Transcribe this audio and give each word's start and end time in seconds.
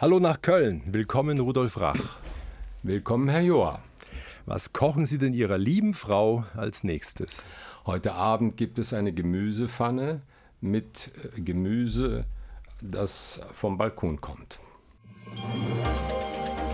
Hallo 0.00 0.20
nach 0.20 0.40
Köln. 0.42 0.82
Willkommen, 0.86 1.40
Rudolf 1.40 1.80
Rach. 1.80 2.20
Willkommen, 2.84 3.28
Herr 3.28 3.40
Joa. 3.40 3.82
Was 4.46 4.72
kochen 4.72 5.06
Sie 5.06 5.18
denn 5.18 5.34
Ihrer 5.34 5.58
lieben 5.58 5.92
Frau 5.92 6.44
als 6.54 6.84
nächstes? 6.84 7.42
Heute 7.84 8.12
Abend 8.12 8.56
gibt 8.56 8.78
es 8.78 8.92
eine 8.92 9.12
Gemüsepfanne 9.12 10.22
mit 10.60 11.10
äh, 11.36 11.40
Gemüse, 11.40 12.26
das 12.80 13.40
vom 13.54 13.76
Balkon 13.76 14.20
kommt. 14.20 14.60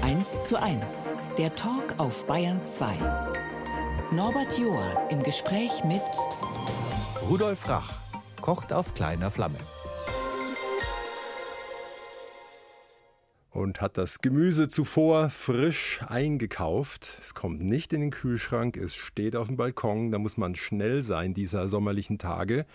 1 0.03 0.45
zu 0.45 0.63
1, 0.63 1.15
der 1.39 1.55
Talk 1.55 1.95
auf 1.97 2.27
Bayern 2.27 2.63
2. 2.63 2.93
Norbert 4.11 4.59
Joa 4.59 5.09
im 5.09 5.23
Gespräch 5.23 5.83
mit 5.85 6.03
Rudolf 7.31 7.67
Rach 7.71 7.91
kocht 8.43 8.71
auf 8.71 8.93
kleiner 8.93 9.31
Flamme. 9.31 9.57
Und 13.55 13.81
hat 13.81 13.97
das 13.97 14.21
Gemüse 14.21 14.69
zuvor 14.69 15.31
frisch 15.31 16.01
eingekauft. 16.07 17.19
Es 17.23 17.35
kommt 17.35 17.63
nicht 17.63 17.93
in 17.93 18.01
den 18.01 18.11
Kühlschrank, 18.11 18.77
es 18.77 18.97
steht 18.97 19.37
auf 19.37 19.47
dem 19.47 19.57
Balkon, 19.57 20.11
da 20.11 20.19
muss 20.19 20.37
man 20.37 20.57
schnell 20.57 21.03
sein 21.03 21.35
dieser 21.35 21.69
sommerlichen 21.69 22.19
Tage. 22.19 22.67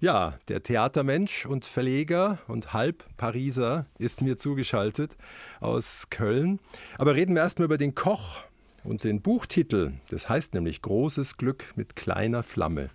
Ja, 0.00 0.36
der 0.48 0.62
Theatermensch 0.62 1.46
und 1.46 1.64
Verleger 1.64 2.38
und 2.48 2.72
halb 2.72 3.04
Pariser 3.16 3.86
ist 3.98 4.20
mir 4.20 4.36
zugeschaltet 4.36 5.16
aus 5.60 6.08
Köln. 6.10 6.58
Aber 6.98 7.14
reden 7.14 7.34
wir 7.34 7.42
erstmal 7.42 7.66
über 7.66 7.78
den 7.78 7.94
Koch 7.94 8.42
und 8.82 9.04
den 9.04 9.22
Buchtitel. 9.22 9.92
Das 10.10 10.28
heißt 10.28 10.52
nämlich 10.52 10.82
Großes 10.82 11.36
Glück 11.36 11.72
mit 11.76 11.94
kleiner 11.94 12.42
Flamme. 12.42 12.90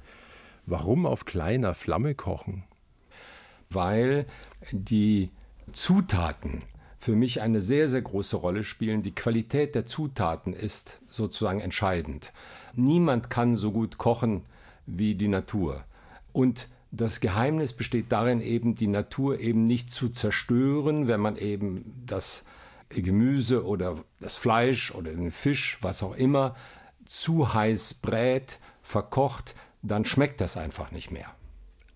Warum 0.65 1.05
auf 1.05 1.23
kleiner 1.23 1.73
Flamme 1.73 2.15
kochen? 2.15 2.63
Weil 3.69 4.25
die 4.71 5.29
Zutaten 5.71 6.63
für 7.03 7.17
mich 7.17 7.41
eine 7.41 7.59
sehr, 7.59 7.89
sehr 7.89 8.01
große 8.01 8.37
Rolle 8.37 8.63
spielen. 8.63 9.03
Die 9.03 9.13
Qualität 9.13 9.75
der 9.75 9.85
Zutaten 9.85 10.53
ist 10.53 10.99
sozusagen 11.09 11.59
entscheidend. 11.59 12.31
Niemand 12.75 13.29
kann 13.29 13.57
so 13.57 13.73
gut 13.73 13.97
kochen 13.97 14.43
wie 14.85 15.13
die 15.13 15.27
Natur. 15.27 15.83
Und 16.31 16.69
das 16.91 17.19
Geheimnis 17.19 17.73
besteht 17.73 18.09
darin, 18.13 18.39
eben 18.39 18.73
die 18.73 18.87
Natur 18.87 19.37
eben 19.41 19.65
nicht 19.65 19.91
zu 19.91 20.07
zerstören, 20.07 21.09
wenn 21.09 21.19
man 21.19 21.35
eben 21.35 22.03
das 22.05 22.45
Gemüse 22.87 23.65
oder 23.65 23.97
das 24.21 24.37
Fleisch 24.37 24.91
oder 24.91 25.11
den 25.11 25.31
Fisch, 25.31 25.79
was 25.81 26.03
auch 26.03 26.15
immer, 26.15 26.55
zu 27.03 27.53
heiß 27.53 27.95
brät, 27.95 28.59
verkocht, 28.81 29.55
dann 29.81 30.05
schmeckt 30.05 30.39
das 30.39 30.55
einfach 30.55 30.91
nicht 30.91 31.11
mehr. 31.11 31.27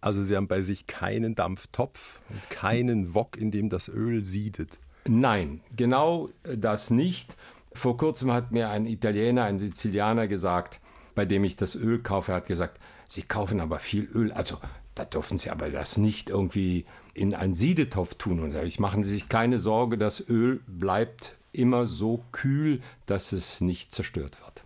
Also 0.02 0.22
Sie 0.22 0.36
haben 0.36 0.48
bei 0.48 0.62
sich 0.62 0.86
keinen 0.86 1.34
Dampftopf 1.34 2.20
und 2.30 2.50
keinen 2.50 3.14
Wok, 3.14 3.38
in 3.38 3.52
dem 3.52 3.70
das 3.70 3.88
Öl 3.88 4.26
siedet. 4.26 4.80
Nein, 5.08 5.62
genau 5.76 6.30
das 6.44 6.90
nicht. 6.90 7.36
Vor 7.74 7.98
kurzem 7.98 8.32
hat 8.32 8.52
mir 8.52 8.70
ein 8.70 8.86
Italiener, 8.86 9.44
ein 9.44 9.60
Sizilianer 9.60 10.28
gesagt, 10.28 10.80
bei 11.16 11.26
dem 11.26 11.44
ich 11.44 11.56
das 11.56 11.76
Öl 11.76 12.00
kaufe, 12.00 12.34
hat 12.34 12.48
gesagt, 12.48 12.80
Sie 13.08 13.22
kaufen 13.22 13.60
aber 13.60 13.80
viel 13.80 14.10
Öl. 14.14 14.32
Also 14.32 14.58
da 14.96 15.06
dürfen 15.06 15.38
Sie 15.38 15.50
aber 15.50 15.70
das 15.70 15.98
nicht 15.98 16.30
irgendwie 16.30 16.86
in 17.14 17.34
einen 17.34 17.54
Siedetopf 17.54 18.16
tun. 18.16 18.40
Und 18.40 18.52
sage 18.52 18.68
ich, 18.68 18.80
machen 18.80 19.04
Sie 19.04 19.12
sich 19.12 19.30
keine 19.30 19.60
Sorge, 19.60 19.98
das 19.98 20.28
Öl 20.28 20.62
bleibt 20.68 21.38
immer 21.54 21.86
so 21.86 22.24
kühl, 22.32 22.82
dass 23.06 23.32
es 23.32 23.62
nicht 23.62 23.94
zerstört 23.94 24.40
wird. 24.42 24.64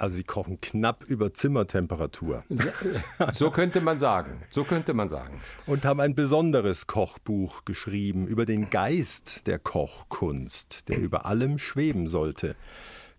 Also 0.00 0.16
Sie 0.16 0.24
kochen 0.24 0.62
knapp 0.62 1.04
über 1.04 1.34
Zimmertemperatur. 1.34 2.42
So, 2.48 2.70
so, 3.34 3.50
könnte 3.50 3.82
man 3.82 3.98
sagen. 3.98 4.40
So 4.50 4.64
könnte 4.64 4.94
man 4.94 5.10
sagen. 5.10 5.42
Und 5.66 5.84
haben 5.84 6.00
ein 6.00 6.14
besonderes 6.14 6.86
Kochbuch 6.86 7.66
geschrieben 7.66 8.26
über 8.26 8.46
den 8.46 8.70
Geist 8.70 9.46
der 9.46 9.58
Kochkunst, 9.58 10.88
der 10.88 10.98
über 10.98 11.26
allem 11.26 11.58
schweben 11.58 12.08
sollte. 12.08 12.56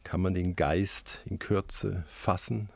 Kann 0.03 0.21
man 0.21 0.33
den 0.33 0.55
Geist 0.55 1.19
in 1.25 1.37
Kürze 1.37 2.03
fassen? 2.09 2.69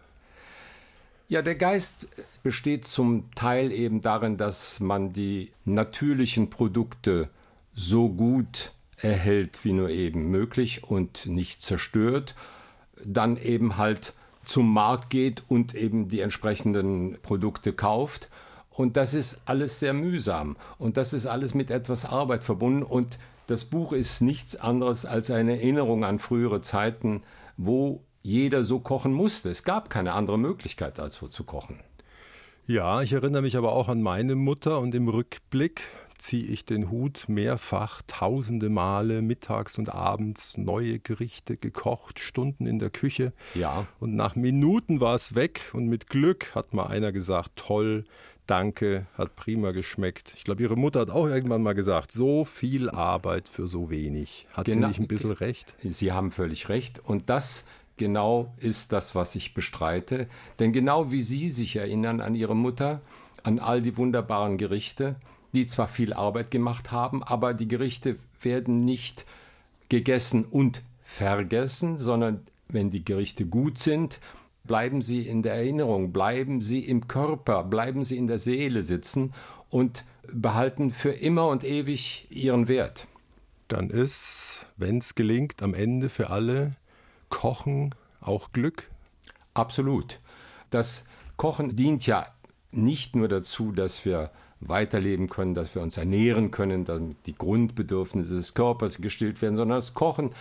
Ja, 1.27 1.41
der 1.41 1.55
Geist 1.55 2.07
besteht 2.43 2.85
zum 2.85 3.31
Teil 3.33 3.71
eben 3.71 4.01
darin, 4.01 4.37
dass 4.37 4.79
man 4.79 5.13
die 5.13 5.51
natürlichen 5.65 6.51
Produkte 6.51 7.31
so 7.73 8.09
gut 8.09 8.71
erhält 8.97 9.65
wie 9.65 9.73
nur 9.73 9.89
eben 9.89 10.29
möglich 10.29 10.83
und 10.83 11.25
nicht 11.25 11.63
zerstört 11.63 12.35
dann 13.03 13.37
eben 13.37 13.77
halt 13.77 14.13
zum 14.43 14.71
Markt 14.71 15.09
geht 15.09 15.43
und 15.47 15.73
eben 15.73 16.07
die 16.07 16.21
entsprechenden 16.21 17.17
Produkte 17.21 17.73
kauft. 17.73 18.29
Und 18.69 18.97
das 18.97 19.13
ist 19.13 19.41
alles 19.45 19.79
sehr 19.79 19.93
mühsam. 19.93 20.57
Und 20.77 20.97
das 20.97 21.13
ist 21.13 21.25
alles 21.25 21.53
mit 21.53 21.71
etwas 21.71 22.05
Arbeit 22.05 22.43
verbunden. 22.43 22.83
Und 22.83 23.17
das 23.47 23.65
Buch 23.65 23.93
ist 23.93 24.21
nichts 24.21 24.55
anderes 24.55 25.05
als 25.05 25.31
eine 25.31 25.53
Erinnerung 25.53 26.03
an 26.03 26.19
frühere 26.19 26.61
Zeiten, 26.61 27.23
wo 27.57 28.03
jeder 28.21 28.63
so 28.63 28.79
kochen 28.79 29.13
musste. 29.13 29.49
Es 29.49 29.63
gab 29.63 29.89
keine 29.89 30.13
andere 30.13 30.39
Möglichkeit, 30.39 30.99
als 30.99 31.15
so 31.15 31.27
zu 31.27 31.43
kochen. 31.43 31.79
Ja, 32.67 33.03
ich 33.03 33.13
erinnere 33.13 33.43
mich 33.43 33.55
aber 33.57 33.73
auch 33.73 33.87
an 33.87 34.01
meine 34.01 34.35
Mutter 34.35 34.79
und 34.79 34.95
im 34.95 35.07
Rückblick 35.07 35.83
ziehe 36.17 36.45
ich 36.45 36.65
den 36.65 36.89
Hut 36.89 37.25
mehrfach, 37.27 38.01
tausende 38.07 38.69
Male, 38.69 39.21
mittags 39.21 39.77
und 39.77 39.93
abends, 39.93 40.57
neue 40.57 40.99
Gerichte 40.99 41.57
gekocht, 41.57 42.19
Stunden 42.19 42.65
in 42.65 42.79
der 42.79 42.89
Küche. 42.89 43.33
Ja. 43.53 43.87
Und 43.99 44.15
nach 44.15 44.35
Minuten 44.35 44.99
war 44.99 45.15
es 45.15 45.35
weg 45.35 45.61
und 45.73 45.87
mit 45.87 46.09
Glück 46.09 46.55
hat 46.55 46.73
mal 46.73 46.87
einer 46.87 47.11
gesagt, 47.11 47.51
toll, 47.55 48.05
danke, 48.47 49.07
hat 49.17 49.35
prima 49.35 49.71
geschmeckt. 49.71 50.33
Ich 50.37 50.43
glaube, 50.43 50.61
Ihre 50.61 50.75
Mutter 50.75 51.01
hat 51.01 51.09
auch 51.09 51.27
irgendwann 51.27 51.63
mal 51.63 51.73
gesagt, 51.73 52.11
so 52.11 52.45
viel 52.45 52.89
Arbeit 52.89 53.49
für 53.49 53.67
so 53.67 53.89
wenig. 53.89 54.47
Hat 54.53 54.65
genau, 54.65 54.81
sie 54.81 54.87
nicht 54.87 54.99
ein 54.99 55.07
bisschen 55.07 55.31
recht? 55.31 55.73
Sie 55.83 56.11
haben 56.11 56.31
völlig 56.31 56.69
recht. 56.69 56.99
Und 56.99 57.29
das 57.29 57.65
genau 57.97 58.53
ist 58.57 58.91
das, 58.91 59.15
was 59.15 59.35
ich 59.35 59.53
bestreite. 59.53 60.27
Denn 60.59 60.73
genau 60.73 61.11
wie 61.11 61.21
Sie 61.21 61.49
sich 61.49 61.75
erinnern 61.75 62.21
an 62.21 62.35
Ihre 62.35 62.55
Mutter, 62.55 63.01
an 63.43 63.59
all 63.59 63.81
die 63.81 63.97
wunderbaren 63.97 64.57
Gerichte, 64.57 65.15
die 65.55 65.65
zwar 65.65 65.87
viel 65.87 66.13
Arbeit 66.13 66.51
gemacht 66.51 66.91
haben, 66.91 67.23
aber 67.23 67.53
die 67.53 67.67
Gerichte 67.67 68.17
werden 68.41 68.85
nicht 68.85 69.25
gegessen 69.89 70.45
und 70.45 70.81
vergessen, 71.03 71.97
sondern 71.97 72.41
wenn 72.67 72.91
die 72.91 73.05
Gerichte 73.05 73.45
gut 73.45 73.77
sind, 73.77 74.19
bleiben 74.63 75.01
sie 75.01 75.21
in 75.21 75.43
der 75.43 75.53
Erinnerung, 75.53 76.11
bleiben 76.11 76.61
sie 76.61 76.79
im 76.79 77.07
Körper, 77.07 77.63
bleiben 77.63 78.03
sie 78.03 78.17
in 78.17 78.27
der 78.27 78.39
Seele 78.39 78.83
sitzen 78.83 79.33
und 79.69 80.03
behalten 80.31 80.91
für 80.91 81.11
immer 81.11 81.47
und 81.47 81.63
ewig 81.63 82.27
ihren 82.29 82.67
Wert. 82.67 83.07
Dann 83.67 83.89
ist, 83.89 84.67
wenn 84.77 84.97
es 84.97 85.15
gelingt, 85.15 85.63
am 85.63 85.73
Ende 85.73 86.09
für 86.09 86.29
alle 86.29 86.75
Kochen 87.29 87.95
auch 88.21 88.51
Glück? 88.51 88.89
Absolut. 89.53 90.19
Das 90.69 91.05
Kochen 91.37 91.75
dient 91.75 92.05
ja 92.05 92.27
nicht 92.71 93.15
nur 93.15 93.27
dazu, 93.27 93.71
dass 93.71 94.05
wir 94.05 94.31
weiterleben 94.67 95.29
können, 95.29 95.53
dass 95.53 95.75
wir 95.75 95.81
uns 95.81 95.97
ernähren 95.97 96.51
können, 96.51 96.85
dass 96.85 97.01
die 97.25 97.35
Grundbedürfnisse 97.35 98.35
des 98.35 98.53
Körpers 98.53 98.99
gestillt 98.99 99.41
werden, 99.41 99.55
sondern 99.55 99.77
das 99.77 99.93
Kochen 99.93 100.31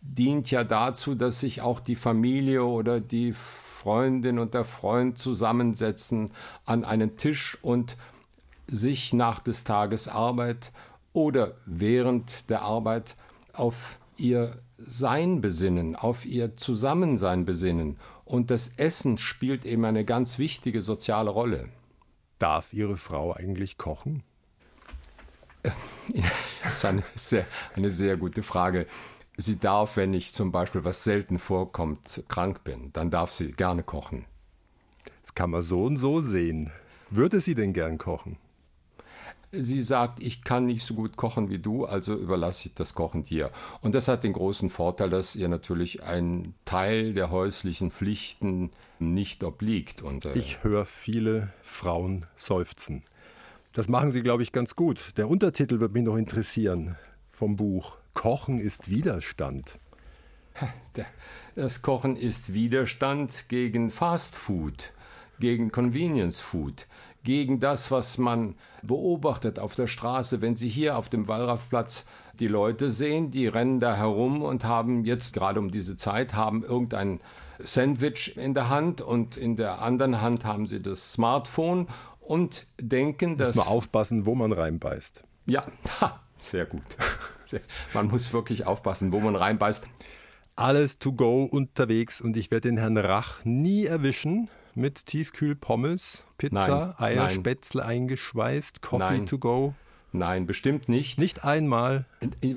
dient 0.00 0.50
ja 0.50 0.64
dazu, 0.64 1.14
dass 1.14 1.40
sich 1.40 1.62
auch 1.62 1.80
die 1.80 1.96
Familie 1.96 2.64
oder 2.64 3.00
die 3.00 3.32
Freundin 3.32 4.38
und 4.38 4.54
der 4.54 4.64
Freund 4.64 5.18
zusammensetzen 5.18 6.30
an 6.66 6.84
einen 6.84 7.16
Tisch 7.16 7.58
und 7.62 7.96
sich 8.66 9.12
nach 9.12 9.40
des 9.40 9.64
Tages 9.64 10.08
Arbeit 10.08 10.72
oder 11.12 11.54
während 11.66 12.48
der 12.50 12.62
Arbeit 12.62 13.14
auf 13.52 13.98
ihr 14.16 14.58
Sein 14.78 15.40
besinnen, 15.40 15.96
auf 15.96 16.26
ihr 16.26 16.56
Zusammensein 16.56 17.44
besinnen. 17.44 17.96
Und 18.24 18.50
das 18.50 18.74
Essen 18.76 19.18
spielt 19.18 19.64
eben 19.64 19.84
eine 19.84 20.04
ganz 20.04 20.38
wichtige 20.38 20.82
soziale 20.82 21.30
Rolle. 21.30 21.68
Darf 22.38 22.72
Ihre 22.72 22.96
Frau 22.96 23.34
eigentlich 23.34 23.78
kochen? 23.78 24.22
Das 26.62 26.76
ist 26.76 26.84
eine 26.84 27.02
sehr, 27.14 27.46
eine 27.74 27.90
sehr 27.90 28.16
gute 28.16 28.42
Frage. 28.42 28.86
Sie 29.36 29.56
darf, 29.58 29.96
wenn 29.96 30.12
ich 30.14 30.32
zum 30.32 30.52
Beispiel, 30.52 30.84
was 30.84 31.04
selten 31.04 31.38
vorkommt, 31.38 32.22
krank 32.28 32.62
bin, 32.64 32.92
dann 32.92 33.10
darf 33.10 33.32
sie 33.32 33.52
gerne 33.52 33.82
kochen. 33.82 34.26
Das 35.22 35.34
kann 35.34 35.50
man 35.50 35.62
so 35.62 35.84
und 35.84 35.96
so 35.96 36.20
sehen. 36.20 36.70
Würde 37.10 37.40
sie 37.40 37.54
denn 37.54 37.72
gern 37.72 37.98
kochen? 37.98 38.38
Sie 39.56 39.82
sagt, 39.82 40.22
ich 40.22 40.44
kann 40.44 40.66
nicht 40.66 40.84
so 40.84 40.94
gut 40.94 41.16
kochen 41.16 41.50
wie 41.50 41.58
du, 41.58 41.84
also 41.84 42.14
überlasse 42.14 42.68
ich 42.68 42.74
das 42.74 42.94
Kochen 42.94 43.24
dir. 43.24 43.50
Und 43.80 43.94
das 43.94 44.08
hat 44.08 44.24
den 44.24 44.32
großen 44.32 44.70
Vorteil, 44.70 45.10
dass 45.10 45.36
ihr 45.36 45.48
natürlich 45.48 46.02
ein 46.02 46.54
Teil 46.64 47.14
der 47.14 47.30
häuslichen 47.30 47.90
Pflichten 47.90 48.70
nicht 48.98 49.44
obliegt. 49.44 50.02
Und, 50.02 50.24
äh 50.24 50.36
ich 50.36 50.64
höre 50.64 50.84
viele 50.84 51.52
Frauen 51.62 52.26
seufzen. 52.36 53.02
Das 53.72 53.88
machen 53.88 54.10
sie, 54.10 54.22
glaube 54.22 54.42
ich, 54.42 54.52
ganz 54.52 54.76
gut. 54.76 55.16
Der 55.16 55.28
Untertitel 55.28 55.80
wird 55.80 55.92
mich 55.92 56.04
noch 56.04 56.16
interessieren 56.16 56.96
vom 57.32 57.56
Buch. 57.56 57.96
Kochen 58.14 58.60
ist 58.60 58.88
Widerstand. 58.90 59.78
Das 61.56 61.82
Kochen 61.82 62.16
ist 62.16 62.52
Widerstand 62.52 63.48
gegen 63.48 63.92
Fast 63.92 64.34
Food, 64.34 64.92
gegen 65.38 65.70
Convenience 65.70 66.40
Food, 66.40 66.88
gegen 67.24 67.58
das, 67.58 67.90
was 67.90 68.18
man 68.18 68.54
beobachtet 68.82 69.58
auf 69.58 69.74
der 69.74 69.86
Straße. 69.86 70.40
Wenn 70.40 70.56
Sie 70.56 70.68
hier 70.68 70.96
auf 70.96 71.08
dem 71.08 71.26
Wallraffplatz 71.26 72.04
die 72.38 72.48
Leute 72.48 72.90
sehen, 72.90 73.30
die 73.30 73.46
rennen 73.46 73.80
da 73.80 73.96
herum 73.96 74.42
und 74.42 74.64
haben 74.64 75.04
jetzt 75.04 75.32
gerade 75.34 75.60
um 75.60 75.70
diese 75.70 75.96
Zeit 75.96 76.34
haben 76.34 76.62
irgendein 76.62 77.20
Sandwich 77.58 78.36
in 78.36 78.54
der 78.54 78.68
Hand 78.68 79.00
und 79.00 79.36
in 79.36 79.56
der 79.56 79.80
anderen 79.80 80.20
Hand 80.20 80.44
haben 80.44 80.66
sie 80.66 80.82
das 80.82 81.12
Smartphone 81.12 81.86
und 82.20 82.66
denken, 82.80 83.36
dass. 83.36 83.54
Muss 83.54 83.64
man 83.64 83.74
aufpassen, 83.74 84.26
wo 84.26 84.34
man 84.34 84.52
reinbeißt. 84.52 85.22
Ja, 85.46 85.64
sehr 86.38 86.66
gut. 86.66 86.82
Man 87.92 88.08
muss 88.08 88.32
wirklich 88.32 88.66
aufpassen, 88.66 89.12
wo 89.12 89.20
man 89.20 89.36
reinbeißt. 89.36 89.84
Alles 90.56 90.98
to 90.98 91.12
go 91.12 91.44
unterwegs 91.44 92.20
und 92.20 92.36
ich 92.36 92.50
werde 92.50 92.68
den 92.68 92.78
Herrn 92.78 92.96
Rach 92.96 93.44
nie 93.44 93.84
erwischen 93.86 94.48
mit 94.74 95.06
Tiefkühlpommes, 95.06 96.24
Pizza, 96.50 96.94
Nein, 96.98 97.06
Eier, 97.12 97.24
nein. 97.24 97.34
Spätzle 97.34 97.84
eingeschweißt, 97.84 98.82
Coffee 98.82 98.98
Nein. 99.18 99.26
to 99.26 99.38
go. 99.38 99.74
Nein, 100.12 100.46
bestimmt 100.46 100.88
nicht. 100.88 101.18
Nicht 101.18 101.44
einmal. 101.44 102.04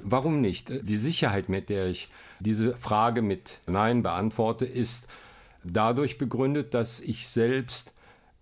Warum 0.04 0.42
nicht? 0.42 0.70
Die 0.88 0.98
Sicherheit, 0.98 1.50
mit 1.50 1.70
der 1.70 1.88
ich 1.88 2.10
diese 2.40 2.78
Frage 2.78 3.22
mit 3.24 3.60
Nein 3.66 4.04
beantworte, 4.04 4.66
ist 4.66 5.06
dadurch 5.64 6.18
begründet, 6.20 6.74
dass 6.76 7.00
ich 7.00 7.28
selbst 7.28 7.94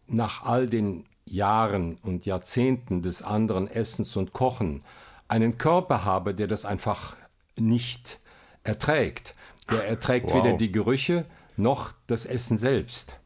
nach 0.07 0.43
all 0.43 0.67
den 0.67 1.05
Jahren 1.25 1.95
und 2.03 2.25
Jahrzehnten 2.25 3.01
des 3.01 3.21
anderen 3.21 3.67
Essens 3.69 4.15
und 4.17 4.33
Kochen 4.33 4.83
einen 5.27 5.57
Körper 5.57 6.03
habe, 6.05 6.35
der 6.35 6.47
das 6.47 6.65
einfach 6.65 7.15
nicht 7.57 8.19
erträgt. 8.63 9.33
Der 9.71 9.87
erträgt 9.87 10.27
Wow. 10.33 10.43
weder 10.43 10.57
die 10.57 10.71
Gerüche 10.71 11.25
noch 11.57 11.93
das 12.07 12.25
Essen 12.25 12.57
selbst. 12.57 13.17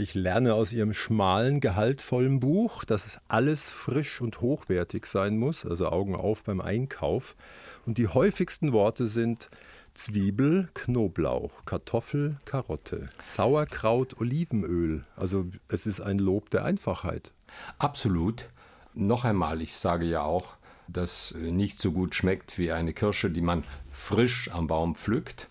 Ich 0.00 0.14
lerne 0.14 0.54
aus 0.54 0.72
Ihrem 0.72 0.94
schmalen, 0.94 1.60
gehaltvollen 1.60 2.40
Buch, 2.40 2.86
dass 2.86 3.06
es 3.06 3.18
alles 3.28 3.68
frisch 3.68 4.22
und 4.22 4.40
hochwertig 4.40 5.04
sein 5.04 5.36
muss, 5.36 5.66
also 5.66 5.90
Augen 5.90 6.14
auf 6.14 6.42
beim 6.42 6.62
Einkauf. 6.62 7.36
Und 7.84 7.98
die 7.98 8.08
häufigsten 8.08 8.72
Worte 8.72 9.08
sind 9.08 9.50
Zwiebel, 9.92 10.70
Knoblauch, 10.72 11.66
Kartoffel, 11.66 12.38
Karotte, 12.46 13.10
Sauerkraut, 13.22 14.18
Olivenöl. 14.18 15.04
Also 15.16 15.44
es 15.68 15.84
ist 15.84 16.00
ein 16.00 16.18
Lob 16.18 16.48
der 16.48 16.64
Einfachheit. 16.64 17.32
Absolut. 17.78 18.46
Noch 18.94 19.26
einmal, 19.26 19.60
ich 19.60 19.76
sage 19.76 20.06
ja 20.06 20.22
auch, 20.22 20.56
dass 20.88 21.34
nicht 21.34 21.78
so 21.78 21.92
gut 21.92 22.14
schmeckt 22.14 22.56
wie 22.56 22.72
eine 22.72 22.94
Kirsche, 22.94 23.28
die 23.28 23.42
man 23.42 23.64
frisch 23.92 24.50
am 24.50 24.66
Baum 24.66 24.94
pflückt. 24.94 25.50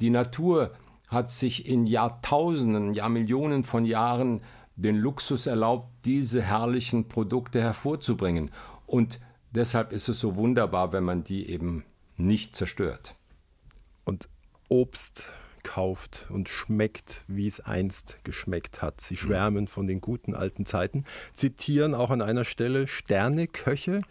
Die 0.00 0.10
Natur 0.10 0.72
hat 1.08 1.30
sich 1.30 1.66
in 1.66 1.86
Jahrtausenden, 1.86 2.94
Jahrmillionen 2.94 3.64
von 3.64 3.84
Jahren 3.84 4.42
den 4.76 4.96
Luxus 4.96 5.46
erlaubt, 5.46 5.88
diese 6.04 6.40
herrlichen 6.42 7.08
Produkte 7.08 7.60
hervorzubringen. 7.60 8.50
Und 8.86 9.18
deshalb 9.50 9.92
ist 9.92 10.08
es 10.08 10.20
so 10.20 10.36
wunderbar, 10.36 10.92
wenn 10.92 11.04
man 11.04 11.24
die 11.24 11.50
eben 11.50 11.84
nicht 12.16 12.54
zerstört. 12.56 13.16
Und 14.04 14.28
Obst 14.68 15.32
kauft 15.62 16.26
und 16.30 16.48
schmeckt, 16.48 17.24
wie 17.26 17.46
es 17.46 17.60
einst 17.60 18.18
geschmeckt 18.24 18.80
hat. 18.80 19.00
Sie 19.00 19.16
schwärmen 19.16 19.68
von 19.68 19.86
den 19.86 20.00
guten 20.00 20.34
alten 20.34 20.64
Zeiten, 20.64 21.04
zitieren 21.34 21.94
auch 21.94 22.10
an 22.10 22.22
einer 22.22 22.44
Stelle 22.44 22.86
Sterneköche. 22.86 24.02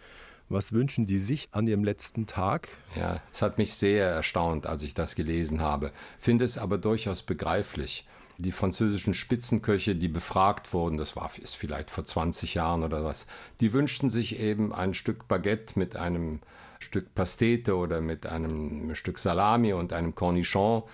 Was 0.48 0.72
wünschen 0.72 1.04
die 1.04 1.18
sich 1.18 1.48
an 1.52 1.66
ihrem 1.66 1.84
letzten 1.84 2.26
Tag? 2.26 2.68
Ja, 2.96 3.20
es 3.32 3.42
hat 3.42 3.58
mich 3.58 3.74
sehr 3.74 4.08
erstaunt, 4.08 4.66
als 4.66 4.82
ich 4.82 4.94
das 4.94 5.14
gelesen 5.14 5.60
habe. 5.60 5.92
Finde 6.18 6.44
es 6.44 6.56
aber 6.56 6.78
durchaus 6.78 7.22
begreiflich. 7.22 8.06
Die 8.38 8.52
französischen 8.52 9.14
Spitzenköche, 9.14 9.96
die 9.96 10.08
befragt 10.08 10.72
wurden, 10.72 10.96
das 10.96 11.16
war 11.16 11.30
ist 11.42 11.56
vielleicht 11.56 11.90
vor 11.90 12.04
20 12.04 12.54
Jahren 12.54 12.84
oder 12.84 13.04
was, 13.04 13.26
die 13.60 13.72
wünschten 13.72 14.10
sich 14.10 14.38
eben 14.38 14.72
ein 14.72 14.94
Stück 14.94 15.26
Baguette 15.26 15.76
mit 15.78 15.96
einem 15.96 16.40
Stück 16.78 17.14
Pastete 17.14 17.74
oder 17.76 18.00
mit 18.00 18.26
einem 18.26 18.94
Stück 18.94 19.18
Salami 19.18 19.72
und 19.72 19.92
einem 19.92 20.14
Cornichon. 20.14 20.84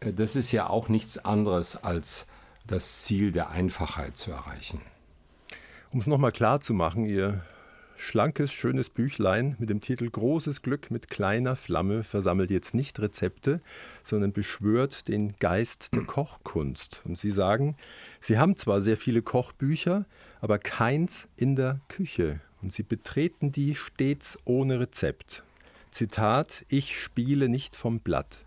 Das 0.00 0.36
ist 0.36 0.52
ja 0.52 0.68
auch 0.68 0.88
nichts 0.88 1.16
anderes 1.16 1.82
als 1.82 2.26
das 2.66 3.02
Ziel 3.02 3.32
der 3.32 3.50
Einfachheit 3.50 4.18
zu 4.18 4.30
erreichen. 4.30 4.82
Um 5.92 6.00
es 6.00 6.06
nochmal 6.06 6.32
klar 6.32 6.60
zu 6.60 6.74
machen, 6.74 7.06
Ihr 7.06 7.42
schlankes, 8.02 8.52
schönes 8.52 8.90
Büchlein 8.90 9.54
mit 9.58 9.70
dem 9.70 9.80
Titel 9.80 10.10
Großes 10.10 10.62
Glück 10.62 10.90
mit 10.90 11.08
kleiner 11.08 11.54
Flamme 11.54 12.02
versammelt 12.02 12.50
jetzt 12.50 12.74
nicht 12.74 12.98
Rezepte, 12.98 13.60
sondern 14.02 14.32
beschwört 14.32 15.06
den 15.08 15.34
Geist 15.38 15.94
der 15.94 16.02
Kochkunst. 16.02 17.02
Und 17.04 17.16
Sie 17.16 17.30
sagen, 17.30 17.76
Sie 18.20 18.38
haben 18.38 18.56
zwar 18.56 18.80
sehr 18.80 18.96
viele 18.96 19.22
Kochbücher, 19.22 20.04
aber 20.40 20.58
keins 20.58 21.28
in 21.36 21.54
der 21.54 21.80
Küche. 21.88 22.40
Und 22.60 22.72
Sie 22.72 22.82
betreten 22.82 23.52
die 23.52 23.76
stets 23.76 24.36
ohne 24.44 24.80
Rezept. 24.80 25.44
Zitat, 25.92 26.64
ich 26.68 26.98
spiele 26.98 27.48
nicht 27.48 27.76
vom 27.76 28.00
Blatt. 28.00 28.44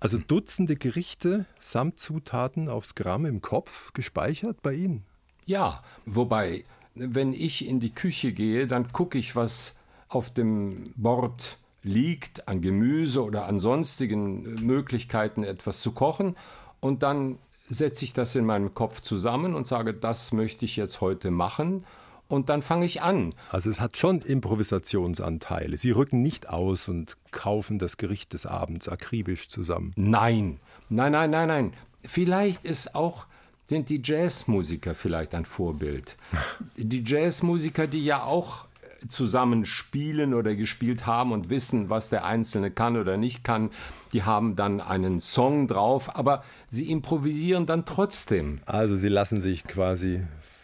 Also 0.00 0.18
Dutzende 0.18 0.76
Gerichte 0.76 1.46
samt 1.60 1.98
Zutaten 1.98 2.68
aufs 2.68 2.94
Gramm 2.94 3.24
im 3.24 3.40
Kopf 3.40 3.92
gespeichert 3.94 4.60
bei 4.60 4.74
Ihnen. 4.74 5.04
Ja, 5.46 5.82
wobei, 6.04 6.64
wenn 6.94 7.32
ich 7.32 7.66
in 7.66 7.80
die 7.80 7.94
Küche 7.94 8.32
gehe, 8.32 8.66
dann 8.66 8.92
gucke 8.92 9.18
ich, 9.18 9.36
was 9.36 9.74
auf 10.08 10.30
dem 10.32 10.92
Bord 10.96 11.58
liegt 11.82 12.48
an 12.48 12.60
Gemüse 12.60 13.22
oder 13.24 13.46
an 13.46 13.58
sonstigen 13.58 14.44
äh, 14.44 14.60
Möglichkeiten, 14.60 15.44
etwas 15.44 15.80
zu 15.80 15.92
kochen. 15.92 16.36
Und 16.80 17.02
dann 17.02 17.38
setze 17.64 18.04
ich 18.04 18.12
das 18.12 18.34
in 18.34 18.44
meinem 18.44 18.74
Kopf 18.74 19.00
zusammen 19.00 19.54
und 19.54 19.66
sage, 19.66 19.94
das 19.94 20.32
möchte 20.32 20.64
ich 20.64 20.76
jetzt 20.76 21.00
heute 21.00 21.30
machen. 21.30 21.84
Und 22.28 22.48
dann 22.48 22.62
fange 22.62 22.86
ich 22.86 23.02
an. 23.02 23.34
Also 23.50 23.68
es 23.68 23.80
hat 23.80 23.98
schon 23.98 24.20
Improvisationsanteile. 24.20 25.76
Sie 25.76 25.90
rücken 25.90 26.22
nicht 26.22 26.48
aus 26.48 26.88
und 26.88 27.18
kaufen 27.30 27.78
das 27.78 27.98
Gericht 27.98 28.32
des 28.32 28.46
Abends 28.46 28.88
akribisch 28.88 29.48
zusammen. 29.48 29.92
Nein, 29.96 30.58
nein, 30.88 31.12
nein, 31.12 31.30
nein, 31.30 31.48
nein. 31.48 31.72
Vielleicht 32.04 32.64
ist 32.64 32.94
auch, 32.94 33.26
sind 33.72 33.88
die 33.88 34.02
Jazzmusiker 34.04 34.94
vielleicht 34.94 35.34
ein 35.34 35.46
Vorbild. 35.46 36.18
Die 36.76 37.02
Jazzmusiker, 37.06 37.86
die 37.86 38.04
ja 38.04 38.22
auch 38.22 38.66
zusammen 39.08 39.64
spielen 39.64 40.34
oder 40.34 40.54
gespielt 40.54 41.06
haben 41.06 41.32
und 41.32 41.48
wissen, 41.48 41.88
was 41.88 42.10
der 42.10 42.26
Einzelne 42.26 42.70
kann 42.70 42.98
oder 42.98 43.16
nicht 43.16 43.44
kann, 43.44 43.70
die 44.12 44.24
haben 44.24 44.56
dann 44.56 44.82
einen 44.82 45.20
Song 45.20 45.68
drauf, 45.68 46.14
aber 46.14 46.44
sie 46.68 46.90
improvisieren 46.90 47.64
dann 47.64 47.86
trotzdem. 47.86 48.60
Also 48.66 48.94
sie 48.94 49.08
lassen 49.08 49.40
sich 49.40 49.64
quasi 49.64 50.20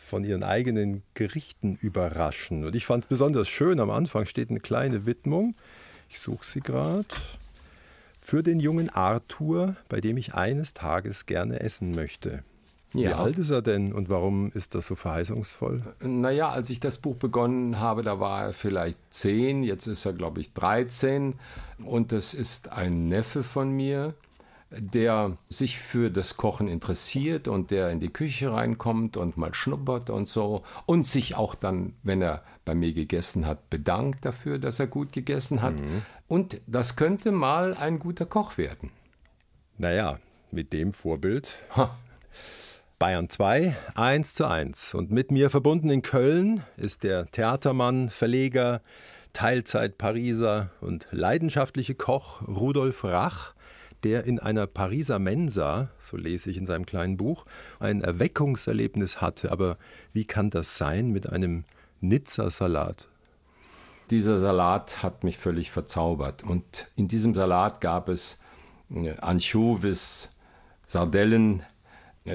von 0.07 0.23
ihren 0.23 0.43
eigenen 0.43 1.03
Gerichten 1.15 1.79
überraschen. 1.81 2.63
Und 2.63 2.77
ich 2.77 2.85
fand 2.85 3.05
es 3.05 3.09
besonders 3.09 3.49
schön, 3.49 3.81
am 3.81 3.91
Anfang 3.91 4.27
steht 4.27 4.51
eine 4.51 4.61
kleine 4.61 5.07
Widmung. 5.07 5.57
Ich 6.11 6.21
suche 6.21 6.45
sie 6.45 6.61
gerade. 6.61 7.07
Für 8.21 8.43
den 8.43 8.61
jungen 8.61 8.91
Arthur, 8.91 9.77
bei 9.89 10.03
dem 10.03 10.19
ich 10.19 10.35
eines 10.35 10.75
Tages 10.75 11.25
gerne 11.25 11.61
essen 11.61 11.93
möchte. 11.95 12.45
Wie 12.93 13.03
Ja. 13.03 13.19
alt 13.19 13.39
ist 13.39 13.51
er 13.51 13.61
denn 13.63 13.93
und 13.93 14.09
warum 14.09 14.51
ist 14.53 14.75
das 14.75 14.87
so 14.87 14.95
verheißungsvoll? 14.95 15.83
Naja, 16.01 16.49
als 16.49 16.71
ich 16.71 16.81
das 16.81 16.99
Buch 16.99 17.17
begonnen 17.17 17.79
habe, 17.79 18.03
da 18.03 18.19
war 18.19 18.47
er 18.47 18.53
vielleicht 18.55 18.99
zehn, 19.11 19.63
jetzt 19.63 19.87
ist 19.87 20.07
er, 20.07 20.15
glaube 20.15 20.41
ich, 20.41 20.55
13. 20.55 21.35
Und 21.85 22.13
das 22.13 22.33
ist 22.35 22.73
ein 22.73 23.07
Neffe 23.09 23.45
von 23.45 23.71
mir, 23.71 24.15
der 24.71 25.37
sich 25.49 25.79
für 25.79 26.11
das 26.11 26.37
Kochen 26.37 26.67
interessiert 26.69 27.47
und 27.49 27.71
der 27.71 27.91
in 27.91 28.01
die 28.01 28.09
Küche 28.11 28.53
reinkommt 28.53 29.17
und 29.17 29.37
mal 29.37 29.55
schnuppert 29.55 30.09
und 30.11 30.27
so. 30.27 30.63
Und 30.87 31.07
sich 31.07 31.37
auch 31.37 31.55
dann, 31.55 31.95
wenn 32.03 32.21
er 32.23 32.43
bei 32.65 32.75
mir 32.75 32.93
gegessen 32.93 33.47
hat, 33.47 33.71
bedankt 33.71 34.25
dafür, 34.25 34.59
dass 34.59 34.79
er 34.81 34.87
gut 34.87 35.13
gegessen 35.13 35.63
hat. 35.63 35.75
Und 36.27 36.61
das 36.67 36.97
könnte 36.97 37.33
mal 37.33 37.75
ein 37.75 37.99
guter 37.99 38.27
Koch 38.27 38.59
werden. 38.59 38.91
Naja, 39.79 40.19
mit 40.51 40.73
dem 40.73 40.93
Vorbild 40.95 41.59
Ha. 41.77 41.97
Bayern 42.99 43.29
2, 43.29 43.77
1 43.95 44.35
zu 44.35 44.45
1. 44.45 44.95
Und 44.95 45.13
mit 45.13 45.31
mir 45.31 45.51
verbunden 45.51 45.89
in 45.89 46.03
Köln 46.03 46.65
ist 46.77 47.05
der 47.05 47.31
Theatermann, 47.31 48.09
Verleger, 48.09 48.83
Teilzeit-Pariser 49.35 50.71
und 50.81 51.07
leidenschaftliche 51.13 51.95
Koch 51.95 52.43
Rudolf 52.43 53.05
Rach, 53.05 53.55
der 54.03 54.25
in 54.25 54.41
einer 54.41 54.67
Pariser 54.67 55.21
Mensa, 55.21 55.91
so 56.01 56.17
lese 56.17 56.51
ich 56.51 56.57
in 56.57 56.67
seinem 56.67 56.87
kleinen 56.87 57.17
Buch, 57.17 57.45
ein 57.79 58.01
Erweckungserlebnis 58.01 59.21
hatte. 59.21 59.53
Aber 59.53 59.79
wie 60.13 60.25
kann 60.25 60.51
das 60.51 60.77
sein 60.77 61.13
mit 61.13 61.29
einem 61.29 61.63
Nizza-Salat? 62.01 63.07
Dieser 64.11 64.41
Salat 64.41 65.05
hat 65.05 65.23
mich 65.23 65.39
völlig 65.39 65.71
verzaubert. 65.71 66.43
Und 66.43 66.89
in 66.97 67.07
diesem 67.07 67.33
Salat 67.37 67.81
gab 67.81 68.09
es 68.09 68.39
äh, 68.91 69.17
Anchovies, 69.19 70.31
Sardellen, 70.89 71.63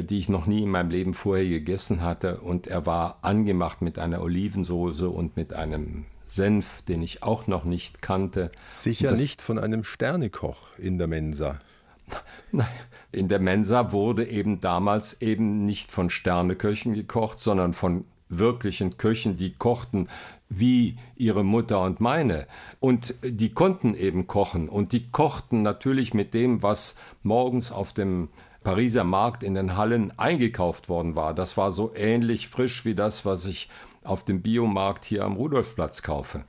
die 0.01 0.17
ich 0.17 0.29
noch 0.29 0.47
nie 0.47 0.63
in 0.63 0.69
meinem 0.69 0.89
Leben 0.89 1.13
vorher 1.13 1.47
gegessen 1.47 2.01
hatte. 2.01 2.41
Und 2.41 2.67
er 2.67 2.85
war 2.85 3.19
angemacht 3.21 3.81
mit 3.81 3.99
einer 3.99 4.21
Olivensoße 4.21 5.09
und 5.09 5.37
mit 5.37 5.53
einem 5.53 6.05
Senf, 6.27 6.81
den 6.83 7.03
ich 7.03 7.21
auch 7.21 7.47
noch 7.47 7.63
nicht 7.63 8.01
kannte. 8.01 8.51
Sicher 8.65 9.11
nicht 9.11 9.41
von 9.41 9.59
einem 9.59 9.83
Sternekoch 9.83 10.79
in 10.79 10.97
der 10.97 11.07
Mensa. 11.07 11.59
Nein, 12.51 12.67
in 13.11 13.27
der 13.27 13.39
Mensa 13.39 13.91
wurde 13.91 14.27
eben 14.27 14.59
damals 14.59 15.21
eben 15.21 15.65
nicht 15.65 15.91
von 15.91 16.09
Sterneköchen 16.09 16.93
gekocht, 16.93 17.39
sondern 17.39 17.73
von 17.73 18.05
wirklichen 18.29 18.97
Köchen, 18.97 19.37
die 19.37 19.53
kochten 19.53 20.09
wie 20.49 20.97
ihre 21.15 21.43
Mutter 21.43 21.81
und 21.81 21.99
meine. 21.99 22.47
Und 22.79 23.15
die 23.23 23.53
konnten 23.53 23.95
eben 23.95 24.27
kochen. 24.27 24.69
Und 24.69 24.91
die 24.91 25.11
kochten 25.11 25.61
natürlich 25.61 26.13
mit 26.13 26.33
dem, 26.33 26.61
was 26.61 26.95
morgens 27.23 27.71
auf 27.71 27.93
dem 27.93 28.29
Pariser 28.63 29.03
Markt 29.03 29.43
in 29.43 29.55
den 29.55 29.77
Hallen 29.77 30.17
eingekauft 30.17 30.89
worden 30.89 31.15
war. 31.15 31.33
Das 31.33 31.57
war 31.57 31.71
so 31.71 31.93
ähnlich 31.95 32.47
frisch 32.47 32.85
wie 32.85 32.95
das, 32.95 33.25
was 33.25 33.45
ich 33.45 33.69
auf 34.03 34.23
dem 34.23 34.41
Biomarkt 34.41 35.05
hier 35.05 35.23
am 35.23 35.35
Rudolfplatz 35.35 36.01
kaufe. 36.01 36.43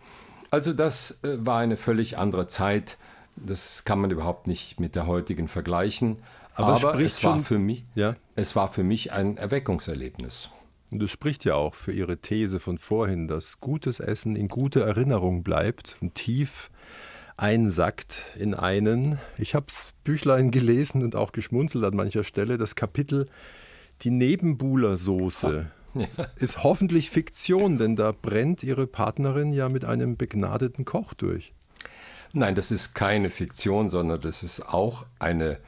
Also 0.50 0.72
das 0.72 1.22
äh, 1.22 1.36
war 1.38 1.58
eine 1.58 1.76
völlig 1.76 2.18
andere 2.18 2.46
Zeit. 2.46 2.96
Das 3.36 3.84
kann 3.84 4.00
man 4.00 4.10
überhaupt 4.10 4.46
nicht 4.46 4.78
mit 4.78 4.94
der 4.94 5.06
heutigen 5.06 5.48
vergleichen. 5.48 6.18
Aber, 6.54 6.68
Aber 6.68 7.00
es, 7.00 7.24
war 7.24 7.40
für 7.40 7.58
mich, 7.58 7.82
ja? 7.96 8.14
es 8.36 8.54
war 8.54 8.68
für 8.68 8.84
mich 8.84 9.12
ein 9.12 9.36
Erweckungserlebnis. 9.36 10.50
Und 10.92 11.02
das 11.02 11.10
spricht 11.10 11.44
ja 11.44 11.56
auch 11.56 11.74
für 11.74 11.92
Ihre 11.92 12.18
These 12.18 12.60
von 12.60 12.78
vorhin, 12.78 13.26
dass 13.26 13.60
gutes 13.60 13.98
Essen 13.98 14.36
in 14.36 14.46
guter 14.46 14.82
Erinnerung 14.82 15.42
bleibt 15.42 15.96
und 16.00 16.14
tief 16.14 16.70
einsackt 17.36 18.22
in 18.38 18.54
einen. 18.54 19.18
Ich 19.38 19.54
habe 19.54 19.66
das 19.68 19.86
Büchlein 20.04 20.50
gelesen 20.50 21.02
und 21.02 21.16
auch 21.16 21.32
geschmunzelt 21.32 21.84
an 21.84 21.96
mancher 21.96 22.24
Stelle. 22.24 22.56
Das 22.56 22.76
Kapitel 22.76 23.28
Die 24.02 24.10
Nebenbuhlersoße 24.10 25.70
ja. 25.94 26.06
ist 26.36 26.62
hoffentlich 26.62 27.10
Fiktion, 27.10 27.78
denn 27.78 27.96
da 27.96 28.12
brennt 28.12 28.62
Ihre 28.62 28.86
Partnerin 28.86 29.52
ja 29.52 29.68
mit 29.68 29.84
einem 29.84 30.16
begnadeten 30.16 30.84
Koch 30.84 31.14
durch. 31.14 31.52
Nein, 32.32 32.56
das 32.56 32.70
ist 32.70 32.94
keine 32.94 33.30
Fiktion, 33.30 33.88
sondern 33.88 34.20
das 34.20 34.42
ist 34.42 34.68
auch 34.68 35.06
eine 35.20 35.58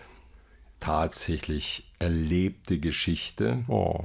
tatsächlich 0.81 1.93
erlebte 1.99 2.79
Geschichte. 2.79 3.65
Oh. 3.69 4.01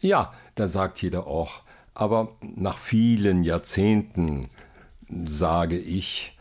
Ja, 0.00 0.32
da 0.54 0.68
sagt 0.68 1.00
jeder 1.00 1.26
auch. 1.26 1.62
Aber 1.94 2.36
nach 2.42 2.76
vielen 2.76 3.42
Jahrzehnten 3.42 4.48
sage 5.26 5.78
ich, 5.78 6.33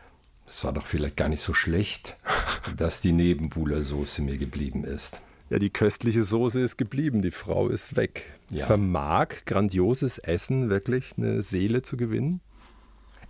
es 0.53 0.63
war 0.63 0.71
doch 0.71 0.85
vielleicht 0.85 1.17
gar 1.17 1.29
nicht 1.29 1.41
so 1.41 1.55
schlecht, 1.55 2.15
dass 2.77 3.01
die 3.01 3.11
Nebenbuhlersoße 3.11 4.21
mir 4.21 4.37
geblieben 4.37 4.83
ist. 4.83 5.19
Ja, 5.49 5.57
die 5.57 5.71
köstliche 5.71 6.23
Soße 6.23 6.61
ist 6.61 6.77
geblieben, 6.77 7.23
die 7.23 7.31
Frau 7.31 7.69
ist 7.69 7.95
weg. 7.95 8.25
Ja. 8.49 8.67
Vermag 8.67 9.45
grandioses 9.45 10.19
Essen 10.19 10.69
wirklich 10.69 11.13
eine 11.17 11.41
Seele 11.41 11.81
zu 11.81 11.97
gewinnen? 11.97 12.39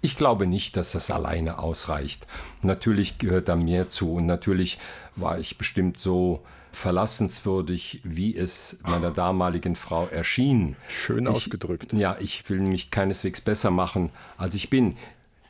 Ich 0.01 0.17
glaube 0.17 0.47
nicht, 0.47 0.75
dass 0.75 0.91
das 0.91 1.09
alleine 1.11 1.59
ausreicht. 1.59 2.27
Natürlich 2.61 3.19
gehört 3.19 3.47
da 3.47 3.55
mehr 3.55 3.87
zu 3.87 4.15
und 4.15 4.25
natürlich 4.25 4.77
war 5.15 5.39
ich 5.39 5.57
bestimmt 5.57 5.97
so 5.97 6.43
verlassenswürdig, 6.73 8.01
wie 8.03 8.35
es 8.35 8.77
meiner 8.83 9.11
damaligen 9.11 9.77
Frau 9.77 10.07
erschien. 10.07 10.75
Schön 10.89 11.23
ich, 11.23 11.29
ausgedrückt. 11.29 11.93
Ja, 11.93 12.17
ich 12.19 12.49
will 12.49 12.59
mich 12.59 12.91
keineswegs 12.91 13.39
besser 13.39 13.71
machen, 13.71 14.11
als 14.35 14.55
ich 14.55 14.69
bin. 14.69 14.97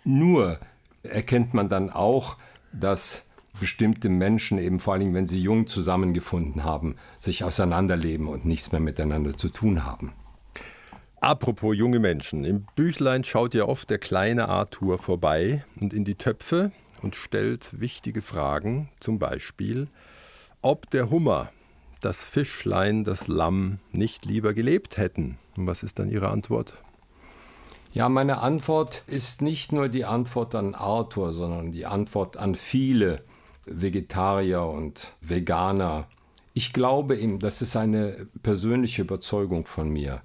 Nur 0.03 0.59
erkennt 1.03 1.53
man 1.53 1.69
dann 1.69 1.89
auch, 1.89 2.37
dass 2.71 3.25
bestimmte 3.59 4.09
Menschen 4.09 4.57
eben 4.57 4.79
vor 4.79 4.97
Dingen, 4.97 5.13
wenn 5.13 5.27
sie 5.27 5.39
jung 5.39 5.67
zusammengefunden 5.67 6.63
haben, 6.63 6.95
sich 7.19 7.43
auseinanderleben 7.43 8.27
und 8.27 8.45
nichts 8.45 8.71
mehr 8.71 8.81
miteinander 8.81 9.37
zu 9.37 9.49
tun 9.49 9.85
haben. 9.85 10.13
Apropos 11.21 11.77
junge 11.77 11.99
Menschen, 11.99 12.43
im 12.43 12.65
Büchlein 12.75 13.23
schaut 13.23 13.53
ja 13.53 13.65
oft 13.65 13.89
der 13.89 13.99
kleine 13.99 14.49
Arthur 14.49 14.97
vorbei 14.97 15.63
und 15.79 15.93
in 15.93 16.03
die 16.03 16.15
Töpfe 16.15 16.71
und 17.01 17.15
stellt 17.15 17.79
wichtige 17.79 18.21
Fragen, 18.21 18.89
zum 18.99 19.19
Beispiel, 19.19 19.87
ob 20.61 20.89
der 20.89 21.09
Hummer, 21.09 21.49
das 22.01 22.25
Fischlein, 22.25 23.05
das 23.05 23.27
Lamm 23.27 23.79
nicht 23.91 24.25
lieber 24.25 24.53
gelebt 24.53 24.97
hätten. 24.97 25.37
Und 25.55 25.67
was 25.67 25.83
ist 25.83 25.99
dann 25.99 26.09
Ihre 26.09 26.27
Antwort? 26.27 26.82
Ja, 27.93 28.09
meine 28.09 28.39
Antwort 28.39 29.03
ist 29.05 29.43
nicht 29.43 29.71
nur 29.71 29.87
die 29.87 30.03
Antwort 30.03 30.55
an 30.55 30.73
Arthur, 30.73 31.31
sondern 31.31 31.71
die 31.71 31.85
Antwort 31.85 32.37
an 32.37 32.55
viele 32.55 33.21
Vegetarier 33.67 34.63
und 34.63 35.13
Veganer. 35.21 36.07
Ich 36.55 36.73
glaube 36.73 37.15
ihm, 37.15 37.37
das 37.37 37.61
ist 37.61 37.75
eine 37.75 38.25
persönliche 38.41 39.03
Überzeugung 39.03 39.67
von 39.67 39.89
mir, 39.89 40.21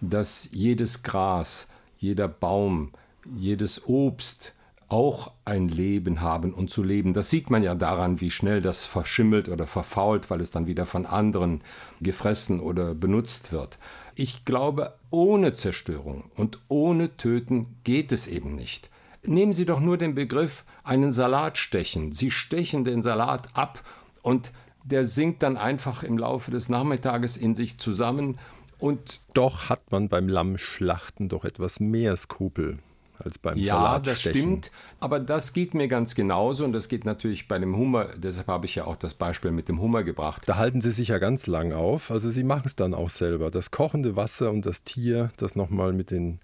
dass 0.00 0.48
jedes 0.50 1.02
Gras, 1.02 1.68
jeder 1.98 2.26
Baum, 2.26 2.92
jedes 3.30 3.86
Obst 3.86 4.54
auch 4.88 5.32
ein 5.44 5.68
Leben 5.68 6.22
haben 6.22 6.54
und 6.54 6.70
zu 6.70 6.82
leben. 6.82 7.12
Das 7.12 7.28
sieht 7.28 7.50
man 7.50 7.62
ja 7.62 7.74
daran, 7.74 8.22
wie 8.22 8.30
schnell 8.30 8.62
das 8.62 8.86
verschimmelt 8.86 9.50
oder 9.50 9.66
verfault, 9.66 10.30
weil 10.30 10.40
es 10.40 10.52
dann 10.52 10.66
wieder 10.66 10.86
von 10.86 11.04
anderen 11.04 11.60
gefressen 12.00 12.60
oder 12.60 12.94
benutzt 12.94 13.52
wird. 13.52 13.78
Ich 14.22 14.44
glaube, 14.44 14.98
ohne 15.08 15.54
Zerstörung 15.54 16.30
und 16.36 16.58
ohne 16.68 17.16
Töten 17.16 17.78
geht 17.84 18.12
es 18.12 18.26
eben 18.26 18.54
nicht. 18.54 18.90
Nehmen 19.22 19.54
Sie 19.54 19.64
doch 19.64 19.80
nur 19.80 19.96
den 19.96 20.14
Begriff 20.14 20.66
einen 20.84 21.10
Salat 21.10 21.56
stechen. 21.56 22.12
Sie 22.12 22.30
stechen 22.30 22.84
den 22.84 23.00
Salat 23.00 23.48
ab 23.56 23.82
und 24.20 24.52
der 24.84 25.06
sinkt 25.06 25.42
dann 25.42 25.56
einfach 25.56 26.02
im 26.02 26.18
Laufe 26.18 26.50
des 26.50 26.68
Nachmittages 26.68 27.38
in 27.38 27.54
sich 27.54 27.78
zusammen 27.78 28.38
und 28.78 29.20
doch 29.32 29.70
hat 29.70 29.90
man 29.90 30.10
beim 30.10 30.28
Lammschlachten 30.28 31.30
doch 31.30 31.46
etwas 31.46 31.80
mehr 31.80 32.14
Skrupel 32.14 32.78
als 33.24 33.38
beim 33.38 33.56
ja, 33.56 33.74
Salat. 33.74 34.06
Ja, 34.06 34.12
das 34.12 34.20
stimmt. 34.20 34.70
Aber 34.98 35.20
das 35.20 35.52
geht 35.52 35.74
mir 35.74 35.88
ganz 35.88 36.14
genauso 36.14 36.64
und 36.64 36.72
das 36.72 36.88
geht 36.88 37.04
natürlich 37.04 37.48
bei 37.48 37.58
dem 37.58 37.76
Hummer. 37.76 38.08
Deshalb 38.16 38.48
habe 38.48 38.66
ich 38.66 38.74
ja 38.74 38.84
auch 38.84 38.96
das 38.96 39.14
Beispiel 39.14 39.50
mit 39.50 39.68
dem 39.68 39.80
Hummer 39.80 40.02
gebracht. 40.02 40.42
Da 40.46 40.56
halten 40.56 40.80
Sie 40.80 40.90
sich 40.90 41.08
ja 41.08 41.18
ganz 41.18 41.46
lang 41.46 41.72
auf. 41.72 42.10
Also 42.10 42.30
Sie 42.30 42.44
machen 42.44 42.64
es 42.66 42.76
dann 42.76 42.94
auch 42.94 43.10
selber. 43.10 43.50
Das 43.50 43.70
kochende 43.70 44.16
Wasser 44.16 44.50
und 44.50 44.66
das 44.66 44.82
Tier, 44.82 45.30
das 45.36 45.56
nochmal 45.56 45.92
mit 45.92 46.10
den 46.10 46.40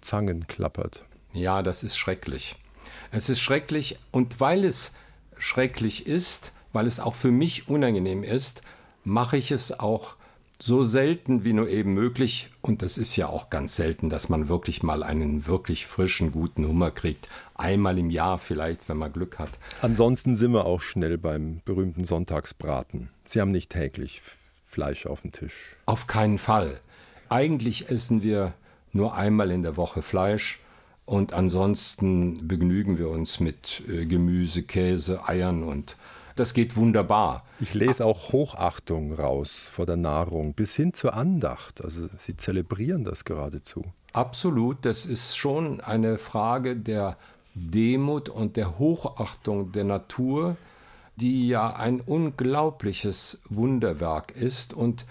Zangen 0.00 0.46
klappert. 0.46 1.04
Ja, 1.32 1.62
das 1.62 1.82
ist 1.82 1.96
schrecklich. 1.96 2.56
Es 3.10 3.28
ist 3.28 3.40
schrecklich 3.40 3.98
und 4.10 4.40
weil 4.40 4.64
es 4.64 4.92
schrecklich 5.38 6.06
ist, 6.06 6.52
weil 6.72 6.86
es 6.86 7.00
auch 7.00 7.14
für 7.14 7.30
mich 7.30 7.68
unangenehm 7.68 8.22
ist, 8.22 8.62
mache 9.04 9.36
ich 9.36 9.50
es 9.50 9.78
auch 9.78 10.14
so 10.62 10.82
selten 10.82 11.44
wie 11.44 11.52
nur 11.52 11.68
eben 11.68 11.94
möglich. 11.94 12.50
Und 12.60 12.82
das 12.82 12.98
ist 12.98 13.16
ja 13.16 13.28
auch 13.28 13.50
ganz 13.50 13.76
selten, 13.76 14.10
dass 14.10 14.28
man 14.28 14.48
wirklich 14.48 14.82
mal 14.82 15.02
einen 15.02 15.46
wirklich 15.46 15.86
frischen, 15.86 16.32
guten 16.32 16.66
Hummer 16.66 16.90
kriegt. 16.90 17.28
Einmal 17.54 17.98
im 17.98 18.10
Jahr 18.10 18.38
vielleicht, 18.38 18.88
wenn 18.88 18.98
man 18.98 19.12
Glück 19.12 19.38
hat. 19.38 19.50
Ansonsten 19.80 20.34
sind 20.34 20.52
wir 20.52 20.66
auch 20.66 20.80
schnell 20.80 21.18
beim 21.18 21.60
berühmten 21.64 22.04
Sonntagsbraten. 22.04 23.08
Sie 23.26 23.40
haben 23.40 23.50
nicht 23.50 23.70
täglich 23.70 24.22
Fleisch 24.66 25.06
auf 25.06 25.22
dem 25.22 25.32
Tisch. 25.32 25.54
Auf 25.86 26.06
keinen 26.06 26.38
Fall. 26.38 26.80
Eigentlich 27.28 27.88
essen 27.88 28.22
wir 28.22 28.54
nur 28.92 29.14
einmal 29.14 29.50
in 29.50 29.62
der 29.62 29.76
Woche 29.76 30.02
Fleisch. 30.02 30.58
Und 31.06 31.32
ansonsten 31.32 32.46
begnügen 32.46 32.98
wir 32.98 33.08
uns 33.08 33.40
mit 33.40 33.82
äh, 33.88 34.06
Gemüse, 34.06 34.62
Käse, 34.62 35.26
Eiern 35.26 35.64
und 35.64 35.96
das 36.36 36.54
geht 36.54 36.76
wunderbar. 36.76 37.44
Ich 37.60 37.74
lese 37.74 38.04
auch 38.04 38.32
Hochachtung 38.32 39.12
raus 39.12 39.66
vor 39.70 39.86
der 39.86 39.96
Nahrung 39.96 40.54
bis 40.54 40.74
hin 40.74 40.92
zur 40.94 41.14
Andacht. 41.14 41.84
Also 41.84 42.08
Sie 42.18 42.36
zelebrieren 42.36 43.04
das 43.04 43.24
geradezu. 43.24 43.84
Absolut, 44.12 44.84
das 44.84 45.06
ist 45.06 45.36
schon 45.36 45.80
eine 45.80 46.18
Frage 46.18 46.76
der 46.76 47.16
Demut 47.54 48.28
und 48.28 48.56
der 48.56 48.78
Hochachtung 48.78 49.72
der 49.72 49.84
Natur, 49.84 50.56
die 51.16 51.48
ja 51.48 51.74
ein 51.74 52.00
unglaubliches 52.00 53.40
Wunderwerk 53.48 54.32
ist 54.32 54.72
und 54.72 55.04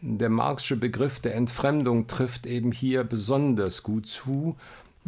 der 0.00 0.28
Marxische 0.28 0.76
Begriff 0.76 1.20
der 1.20 1.34
Entfremdung 1.34 2.06
trifft 2.06 2.46
eben 2.46 2.70
hier 2.70 3.02
besonders 3.02 3.82
gut 3.82 4.06
zu, 4.06 4.56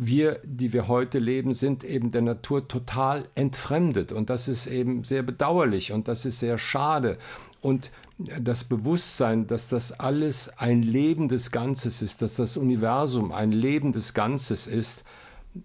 wir, 0.01 0.41
die 0.45 0.73
wir 0.73 0.87
heute 0.87 1.19
leben, 1.19 1.55
sind 1.55 1.83
eben 1.83 2.13
der 2.13 2.23
Natur 2.23 2.69
total 2.69 3.29
entfremdet. 3.35 4.13
Und 4.13 4.31
das 4.31 4.47
ist 4.47 4.69
eben 4.69 5.03
sehr 5.03 5.25
bedauerlich 5.25 5.93
und 5.93 6.07
das 6.07 6.25
ist 6.25 6.39
sehr 6.39 6.57
schade. 6.57 7.19
Und 7.61 7.91
das 8.19 8.63
Bewusstsein, 8.63 9.49
dass 9.49 9.69
das 9.69 9.99
alles 9.99 10.57
ein 10.57 10.83
lebendes 10.83 11.51
Ganzes 11.51 12.01
ist, 12.01 12.23
dass 12.23 12.37
das 12.37 12.57
Universum 12.57 13.33
ein 13.33 13.51
lebendes 13.51 14.15
Ganzes 14.15 14.69
ist, 14.69 15.05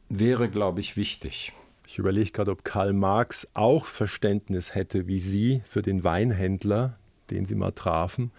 wäre, 0.10 0.50
glaube 0.50 0.80
ich, 0.80 0.98
wichtig. 0.98 1.54
Ich 1.88 2.00
überlege 2.00 2.32
gerade, 2.32 2.52
ob 2.52 2.66
Karl 2.66 2.92
Marx 2.92 3.48
auch 3.54 3.86
Verständnis 3.86 4.74
hätte 4.74 5.06
wie 5.06 5.20
Sie 5.20 5.62
für 5.68 5.84
den 5.84 6.04
Weinhändler, 6.04 6.98
den 7.30 7.46
Sie 7.46 7.54
mal 7.54 7.72
trafen. 7.72 8.32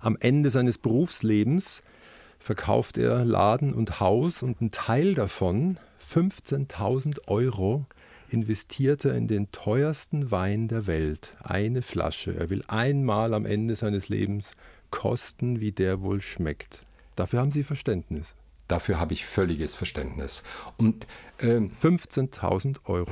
Am 0.00 0.16
Ende 0.18 0.50
seines 0.50 0.78
Berufslebens 0.78 1.84
verkauft 2.46 2.96
er 2.96 3.24
Laden 3.24 3.74
und 3.74 3.98
Haus 3.98 4.44
und 4.44 4.60
ein 4.60 4.70
Teil 4.70 5.14
davon, 5.14 5.78
15.000 6.14 7.26
Euro, 7.26 7.86
investiert 8.28 9.04
er 9.04 9.16
in 9.16 9.26
den 9.26 9.50
teuersten 9.50 10.30
Wein 10.30 10.68
der 10.68 10.86
Welt. 10.86 11.34
Eine 11.42 11.82
Flasche. 11.82 12.36
Er 12.36 12.48
will 12.48 12.62
einmal 12.68 13.34
am 13.34 13.46
Ende 13.46 13.74
seines 13.74 14.08
Lebens 14.08 14.52
kosten, 14.90 15.58
wie 15.58 15.72
der 15.72 16.02
wohl 16.02 16.20
schmeckt. 16.20 16.86
Dafür 17.16 17.40
haben 17.40 17.50
Sie 17.50 17.64
Verständnis. 17.64 18.36
Dafür 18.68 19.00
habe 19.00 19.12
ich 19.12 19.26
völliges 19.26 19.74
Verständnis. 19.74 20.44
Und 20.76 21.04
ähm, 21.40 21.72
15.000 21.72 22.76
Euro. 22.84 23.10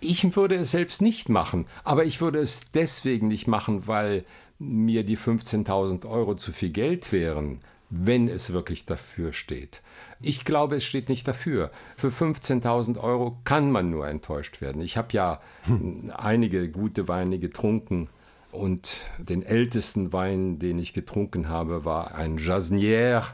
Ich 0.00 0.34
würde 0.34 0.56
es 0.56 0.72
selbst 0.72 1.00
nicht 1.00 1.28
machen, 1.28 1.66
aber 1.84 2.04
ich 2.04 2.20
würde 2.20 2.40
es 2.40 2.72
deswegen 2.72 3.28
nicht 3.28 3.46
machen, 3.46 3.86
weil 3.86 4.24
mir 4.58 5.04
die 5.04 5.16
15.000 5.16 6.08
Euro 6.08 6.34
zu 6.34 6.52
viel 6.52 6.70
Geld 6.70 7.12
wären 7.12 7.60
wenn 7.94 8.26
es 8.28 8.52
wirklich 8.52 8.86
dafür 8.86 9.34
steht. 9.34 9.82
Ich 10.22 10.44
glaube, 10.44 10.76
es 10.76 10.84
steht 10.84 11.10
nicht 11.10 11.28
dafür. 11.28 11.70
Für 11.94 12.08
15.000 12.08 12.98
Euro 12.98 13.36
kann 13.44 13.70
man 13.70 13.90
nur 13.90 14.08
enttäuscht 14.08 14.62
werden. 14.62 14.80
Ich 14.80 14.96
habe 14.96 15.08
ja 15.12 15.40
hm. 15.66 16.10
einige 16.16 16.70
gute 16.70 17.06
Weine 17.06 17.38
getrunken 17.38 18.08
und 18.50 18.96
den 19.18 19.42
ältesten 19.42 20.12
Wein, 20.12 20.58
den 20.58 20.78
ich 20.78 20.94
getrunken 20.94 21.48
habe, 21.48 21.84
war 21.84 22.14
ein 22.14 22.38
Jasnière. 22.38 23.24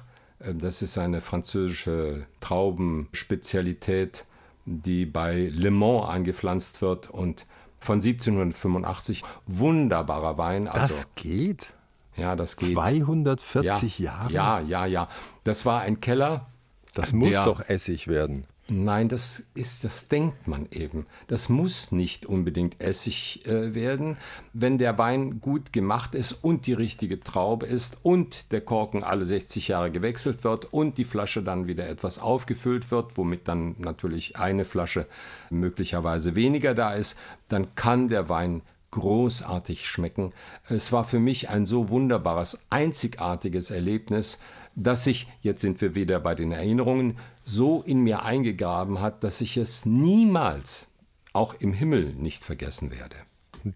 Äh, 0.40 0.54
das 0.54 0.82
ist 0.82 0.98
eine 0.98 1.20
französische 1.20 2.26
Traubenspezialität, 2.40 4.24
die 4.64 5.06
bei 5.06 5.50
Le 5.52 5.70
Mans 5.70 6.08
angepflanzt 6.08 6.82
wird 6.82 7.10
und 7.10 7.46
von 7.78 8.00
1785. 8.00 9.22
Wunderbarer 9.46 10.36
Wein. 10.36 10.66
Also, 10.66 10.94
das 10.94 11.14
geht? 11.14 11.68
Ja, 12.18 12.36
das 12.36 12.56
geht. 12.56 12.72
240 12.72 13.98
ja, 13.98 14.04
Jahre? 14.04 14.32
Ja, 14.32 14.60
ja, 14.60 14.86
ja. 14.86 15.08
Das 15.44 15.64
war 15.64 15.80
ein 15.80 16.00
Keller. 16.00 16.46
Das 16.94 17.12
muss 17.12 17.30
der, 17.30 17.44
doch 17.44 17.60
Essig 17.68 18.08
werden. 18.08 18.46
Nein, 18.70 19.08
das 19.08 19.44
ist, 19.54 19.84
das 19.84 20.08
denkt 20.08 20.46
man 20.46 20.68
eben. 20.70 21.06
Das 21.26 21.48
muss 21.48 21.90
nicht 21.90 22.26
unbedingt 22.26 22.82
Essig 22.82 23.46
äh, 23.46 23.74
werden, 23.74 24.18
wenn 24.52 24.76
der 24.76 24.98
Wein 24.98 25.40
gut 25.40 25.72
gemacht 25.72 26.14
ist 26.14 26.32
und 26.32 26.66
die 26.66 26.74
richtige 26.74 27.18
Traube 27.18 27.64
ist 27.64 27.96
und 28.02 28.52
der 28.52 28.60
Korken 28.60 29.04
alle 29.04 29.24
60 29.24 29.68
Jahre 29.68 29.90
gewechselt 29.90 30.44
wird 30.44 30.66
und 30.70 30.98
die 30.98 31.04
Flasche 31.04 31.42
dann 31.42 31.66
wieder 31.66 31.88
etwas 31.88 32.18
aufgefüllt 32.18 32.90
wird, 32.90 33.16
womit 33.16 33.48
dann 33.48 33.74
natürlich 33.78 34.36
eine 34.36 34.66
Flasche 34.66 35.06
möglicherweise 35.48 36.34
weniger 36.34 36.74
da 36.74 36.92
ist, 36.92 37.16
dann 37.48 37.74
kann 37.74 38.10
der 38.10 38.28
Wein 38.28 38.60
großartig 38.90 39.88
schmecken. 39.88 40.32
Es 40.68 40.92
war 40.92 41.04
für 41.04 41.18
mich 41.18 41.48
ein 41.50 41.66
so 41.66 41.90
wunderbares, 41.90 42.58
einzigartiges 42.70 43.70
Erlebnis, 43.70 44.38
dass 44.74 45.04
sich, 45.04 45.26
jetzt 45.42 45.60
sind 45.60 45.80
wir 45.80 45.94
wieder 45.94 46.20
bei 46.20 46.34
den 46.34 46.52
Erinnerungen, 46.52 47.18
so 47.42 47.82
in 47.82 48.00
mir 48.00 48.22
eingegraben 48.22 49.00
hat, 49.00 49.24
dass 49.24 49.40
ich 49.40 49.56
es 49.56 49.84
niemals, 49.84 50.86
auch 51.32 51.54
im 51.54 51.72
Himmel, 51.72 52.14
nicht 52.14 52.44
vergessen 52.44 52.92
werde. 52.92 53.16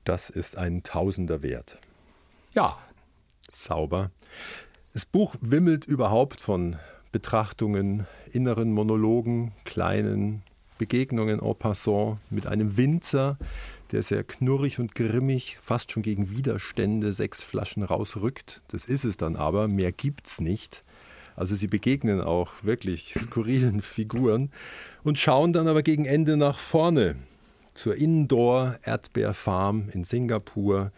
Das 0.04 0.30
ist 0.30 0.56
ein 0.56 0.82
Tausender 0.82 1.42
wert. 1.42 1.78
Ja. 2.54 2.78
Sauber. 3.50 4.10
Das 4.94 5.04
Buch 5.04 5.34
wimmelt 5.40 5.84
überhaupt 5.84 6.40
von 6.40 6.76
Betrachtungen, 7.10 8.06
inneren 8.30 8.72
Monologen, 8.72 9.52
kleinen 9.64 10.42
Begegnungen 10.78 11.40
en 11.40 11.54
passant 11.56 12.18
mit 12.30 12.46
einem 12.46 12.76
Winzer, 12.76 13.38
der 13.92 14.02
sehr 14.02 14.24
knurrig 14.24 14.78
und 14.78 14.94
grimmig, 14.94 15.58
fast 15.60 15.92
schon 15.92 16.02
gegen 16.02 16.30
Widerstände 16.30 17.12
sechs 17.12 17.42
Flaschen 17.42 17.82
rausrückt. 17.82 18.62
Das 18.68 18.84
ist 18.84 19.04
es 19.04 19.16
dann 19.16 19.36
aber, 19.36 19.68
mehr 19.68 19.92
gibt's 19.92 20.40
nicht. 20.40 20.82
Also 21.36 21.54
sie 21.54 21.66
begegnen 21.66 22.20
auch 22.20 22.64
wirklich 22.64 23.14
skurrilen 23.14 23.80
Figuren 23.82 24.50
und 25.04 25.18
schauen 25.18 25.52
dann 25.52 25.68
aber 25.68 25.82
gegen 25.82 26.04
Ende 26.04 26.36
nach 26.36 26.58
vorne 26.58 27.16
zur 27.74 27.96
Indoor-Erdbeerfarm 27.96 29.88
in 29.90 30.04
Singapur, 30.04 30.92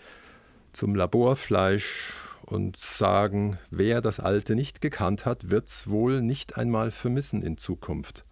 zum 0.72 0.94
Laborfleisch 0.94 2.12
und 2.42 2.76
sagen, 2.76 3.58
wer 3.70 4.00
das 4.00 4.20
Alte 4.20 4.54
nicht 4.54 4.80
gekannt 4.80 5.24
hat, 5.24 5.50
wird's 5.50 5.88
wohl 5.88 6.20
nicht 6.20 6.58
einmal 6.58 6.90
vermissen 6.90 7.42
in 7.42 7.56
Zukunft. 7.58 8.23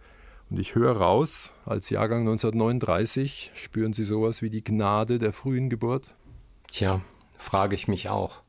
Und 0.53 0.59
ich 0.59 0.75
höre 0.75 0.97
raus, 0.97 1.51
als 1.65 1.89
Jahrgang 1.89 2.19
1939, 2.19 3.49
spüren 3.55 3.91
Sie 3.91 4.03
sowas 4.03 4.43
wie 4.43 4.51
die 4.51 4.63
Gnade 4.63 5.17
der 5.17 5.33
frühen 5.33 5.67
Geburt? 5.67 6.13
Tja, 6.67 7.01
frage 7.39 7.73
ich 7.73 7.87
mich 7.87 8.09
auch. 8.09 8.43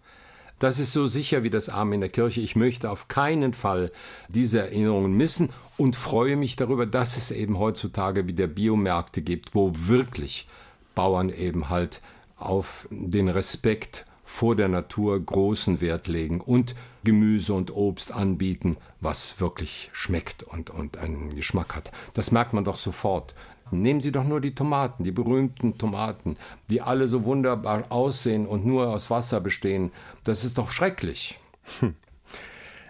Das 0.58 0.78
ist 0.78 0.92
so 0.92 1.06
sicher 1.06 1.44
wie 1.44 1.48
das 1.48 1.70
Arm 1.70 1.94
in 1.94 2.02
der 2.02 2.10
Kirche. 2.10 2.42
Ich 2.42 2.56
möchte 2.56 2.90
auf 2.90 3.08
keinen 3.08 3.54
Fall 3.54 3.90
diese 4.28 4.58
Erinnerungen 4.58 5.16
missen 5.16 5.48
und 5.78 5.96
freue 5.96 6.36
mich 6.36 6.56
darüber, 6.56 6.84
dass 6.84 7.16
es 7.16 7.30
eben 7.30 7.58
heutzutage 7.58 8.26
wieder 8.26 8.48
Biomärkte 8.48 9.22
gibt, 9.22 9.54
wo 9.54 9.72
wirklich 9.74 10.46
Bauern 10.94 11.30
eben 11.30 11.70
halt 11.70 12.02
auf 12.36 12.86
den 12.90 13.30
Respekt 13.30 14.04
vor 14.24 14.56
der 14.56 14.68
Natur 14.68 15.20
großen 15.20 15.80
Wert 15.80 16.08
legen 16.08 16.40
und 16.40 16.74
Gemüse 17.04 17.52
und 17.52 17.70
Obst 17.70 18.12
anbieten, 18.12 18.78
was 19.00 19.38
wirklich 19.40 19.90
schmeckt 19.92 20.42
und, 20.42 20.70
und 20.70 20.96
einen 20.96 21.36
Geschmack 21.36 21.76
hat. 21.76 21.92
Das 22.14 22.32
merkt 22.32 22.54
man 22.54 22.64
doch 22.64 22.78
sofort. 22.78 23.34
Nehmen 23.70 24.00
Sie 24.00 24.12
doch 24.12 24.24
nur 24.24 24.40
die 24.40 24.54
Tomaten, 24.54 25.04
die 25.04 25.12
berühmten 25.12 25.78
Tomaten, 25.78 26.36
die 26.70 26.80
alle 26.80 27.08
so 27.08 27.24
wunderbar 27.24 27.84
aussehen 27.90 28.46
und 28.46 28.66
nur 28.66 28.88
aus 28.88 29.10
Wasser 29.10 29.40
bestehen. 29.40 29.90
Das 30.24 30.44
ist 30.44 30.58
doch 30.58 30.70
schrecklich. 30.70 31.38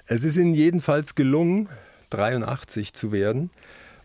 Es 0.07 0.23
ist 0.23 0.37
Ihnen 0.37 0.53
jedenfalls 0.53 1.15
gelungen, 1.15 1.71
83 2.11 2.93
zu 2.93 3.11
werden, 3.11 3.51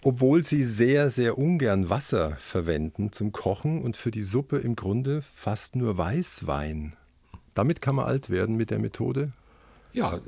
obwohl 0.01 0.45
Sie 0.45 0.63
sehr, 0.63 1.10
sehr 1.10 1.38
ungern 1.38 1.89
Wasser 1.89 2.38
verwenden 2.38 3.12
zum 3.12 3.34
Kochen 3.34 3.82
und 3.82 3.97
für 3.97 4.10
die 4.10 4.23
Suppe 4.23 4.60
im 4.60 4.77
Grunde 4.77 5.23
fast 5.34 5.75
nur 5.75 5.97
Weißwein. 5.97 6.93
Damit 7.53 7.81
kann 7.81 7.95
man 7.95 8.05
alt 8.05 8.29
werden 8.29 8.55
mit 8.55 8.71
der 8.71 8.79
Methode? 8.79 9.31
Ja, 9.93 10.15
äh, 10.15 10.19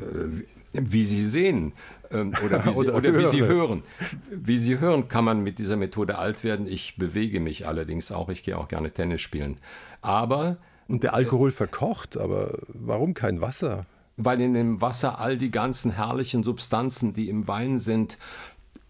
wie 0.74 1.06
Sie 1.06 1.28
sehen 1.28 1.74
ähm, 2.12 2.34
oder, 2.46 2.66
wie 2.66 2.70
Sie, 2.70 2.76
oder, 2.76 2.96
oder 2.96 3.18
wie 3.18 3.26
Sie 3.26 3.42
hören. 3.42 3.84
Wie 4.30 4.58
Sie 4.58 4.80
hören, 4.80 5.08
kann 5.08 5.26
man 5.26 5.42
mit 5.42 5.60
dieser 5.60 5.78
Methode 5.78 6.18
alt 6.18 6.44
werden. 6.44 6.68
Ich 6.68 6.98
bewege 6.98 7.40
mich 7.40 7.68
allerdings 7.68 8.12
auch. 8.12 8.30
Ich 8.30 8.44
gehe 8.44 8.58
auch 8.58 8.68
gerne 8.68 8.92
Tennis 8.92 9.22
spielen. 9.22 9.58
Aber. 10.02 10.58
Und 10.88 11.04
der 11.04 11.14
Alkohol 11.14 11.52
verkocht, 11.52 12.18
aber 12.18 12.60
warum 12.68 13.14
kein 13.14 13.40
Wasser? 13.40 13.86
Weil 14.18 14.42
in 14.42 14.54
dem 14.54 14.82
Wasser 14.82 15.20
all 15.20 15.38
die 15.38 15.50
ganzen 15.50 15.92
herrlichen 15.92 16.44
Substanzen, 16.44 17.14
die 17.14 17.30
im 17.30 17.48
Wein 17.48 17.80
sind, 17.80 18.18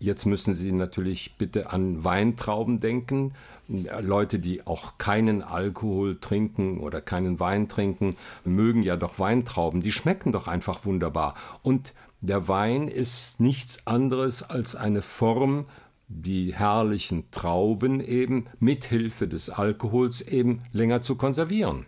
Jetzt 0.01 0.25
müssen 0.25 0.55
Sie 0.55 0.71
natürlich 0.71 1.35
bitte 1.37 1.69
an 1.69 2.03
Weintrauben 2.03 2.79
denken. 2.79 3.35
Leute, 3.67 4.39
die 4.39 4.65
auch 4.65 4.97
keinen 4.97 5.43
Alkohol 5.43 6.17
trinken 6.19 6.79
oder 6.79 7.01
keinen 7.01 7.39
Wein 7.39 7.69
trinken, 7.69 8.15
mögen 8.43 8.81
ja 8.81 8.95
doch 8.95 9.19
Weintrauben. 9.19 9.81
Die 9.81 9.91
schmecken 9.91 10.31
doch 10.31 10.47
einfach 10.47 10.85
wunderbar. 10.85 11.35
Und 11.61 11.93
der 12.19 12.47
Wein 12.47 12.87
ist 12.87 13.39
nichts 13.39 13.85
anderes 13.85 14.41
als 14.41 14.75
eine 14.75 15.03
Form, 15.03 15.65
die 16.07 16.55
herrlichen 16.55 17.29
Trauben 17.29 18.01
eben 18.01 18.47
mit 18.59 18.85
Hilfe 18.85 19.27
des 19.27 19.51
Alkohols 19.51 20.21
eben 20.21 20.63
länger 20.71 21.01
zu 21.01 21.15
konservieren. 21.15 21.85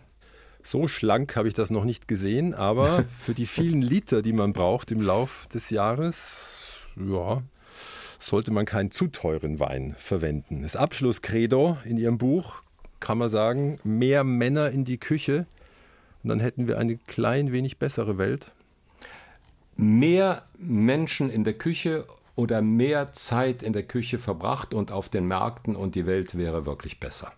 So 0.62 0.88
schlank 0.88 1.36
habe 1.36 1.48
ich 1.48 1.56
das 1.56 1.72
noch 1.72 1.84
nicht 1.84 2.08
gesehen, 2.08 2.54
aber 2.54 3.06
für 3.22 3.34
die 3.34 3.48
vielen 3.48 3.82
Liter, 3.82 4.22
die 4.22 4.34
man 4.34 4.54
braucht 4.54 4.92
im 4.92 5.02
Lauf 5.02 5.48
des 5.48 5.72
Jahres, 5.72 6.78
ja, 6.96 7.42
sollte 8.24 8.52
man 8.52 8.66
keinen 8.66 8.92
zu 8.92 9.08
teuren 9.08 9.60
Wein 9.60 9.96
verwenden. 9.98 10.62
Das 10.64 10.76
Abschlusskredo 10.76 11.78
in 11.84 11.98
Ihrem 11.98 12.18
Buch 12.18 12.64
kann 13.00 13.18
man 13.18 13.30
sagen, 13.30 13.80
mehr 13.84 14.24
Männer 14.24 14.70
in 14.70 14.86
die 14.86 14.98
Küche 14.98 15.46
und 16.24 16.30
dann 16.30 16.40
hätten 16.40 16.68
wir 16.68 16.78
eine 16.78 16.98
klein 16.98 17.52
wenig 17.52 17.78
bessere 17.78 18.18
Welt. 18.18 18.52
Mehr 19.76 20.44
Menschen 20.58 21.30
in 21.30 21.44
der 21.44 21.54
Küche 21.54 22.06
oder 22.36 22.62
mehr 22.62 23.12
Zeit 23.14 23.62
in 23.62 23.74
der 23.74 23.84
Küche 23.84 24.20
verbracht 24.20 24.74
und 24.74 24.92
auf 24.92 25.10
den 25.10 25.28
Märkten 25.28 25.76
und 25.76 25.96
die 25.96 26.06
Welt 26.06 26.38
wäre 26.38 26.66
wirklich 26.66 27.00
besser. 27.00 27.34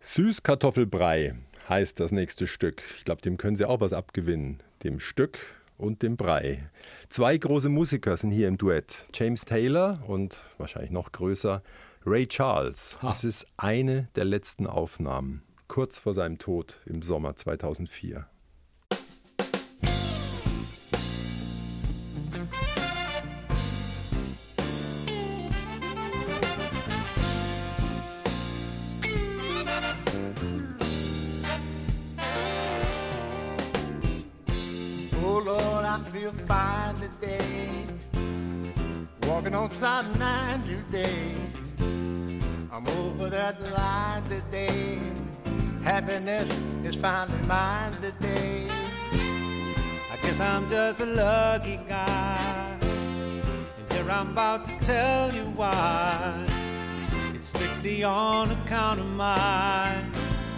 Süßkartoffelbrei 0.00 1.34
heißt 1.68 2.00
das 2.00 2.12
nächste 2.12 2.46
Stück. 2.46 2.82
Ich 2.98 3.04
glaube, 3.04 3.22
dem 3.22 3.36
können 3.36 3.56
Sie 3.56 3.64
auch 3.64 3.80
was 3.80 3.92
abgewinnen. 3.92 4.60
Dem 4.82 5.00
Stück 5.00 5.38
und 5.78 6.02
dem 6.02 6.16
Brei. 6.16 6.68
Zwei 7.08 7.36
große 7.36 7.68
Musiker 7.68 8.16
sind 8.16 8.30
hier 8.30 8.48
im 8.48 8.58
Duett. 8.58 9.06
James 9.14 9.44
Taylor 9.44 10.02
und 10.06 10.38
wahrscheinlich 10.58 10.90
noch 10.90 11.12
größer 11.12 11.62
Ray 12.04 12.26
Charles. 12.26 12.98
Ha. 13.02 13.10
Es 13.10 13.24
ist 13.24 13.46
eine 13.56 14.08
der 14.14 14.24
letzten 14.24 14.66
Aufnahmen, 14.66 15.42
kurz 15.68 15.98
vor 15.98 16.14
seinem 16.14 16.38
Tod 16.38 16.80
im 16.86 17.02
Sommer 17.02 17.36
2004. 17.36 18.26
On 39.66 39.72
Cloud 39.78 40.18
Nine 40.18 40.62
today. 40.62 41.34
I'm 42.70 42.86
over 42.86 43.28
that 43.30 43.60
line 43.72 44.22
today. 44.24 45.00
Happiness 45.82 46.48
is 46.84 46.94
finally 46.94 47.42
mine 47.48 47.92
today. 48.00 48.68
I 50.12 50.16
guess 50.22 50.40
I'm 50.40 50.68
just 50.68 51.00
a 51.00 51.06
lucky 51.06 51.80
guy. 51.88 52.78
And 52.80 53.92
here 53.92 54.08
I'm 54.08 54.30
about 54.30 54.66
to 54.66 54.78
tell 54.78 55.34
you 55.34 55.46
why. 55.56 56.46
It's 57.34 57.48
strictly 57.48 58.04
on 58.04 58.52
account 58.52 59.00
of 59.00 59.06
my 59.06 59.96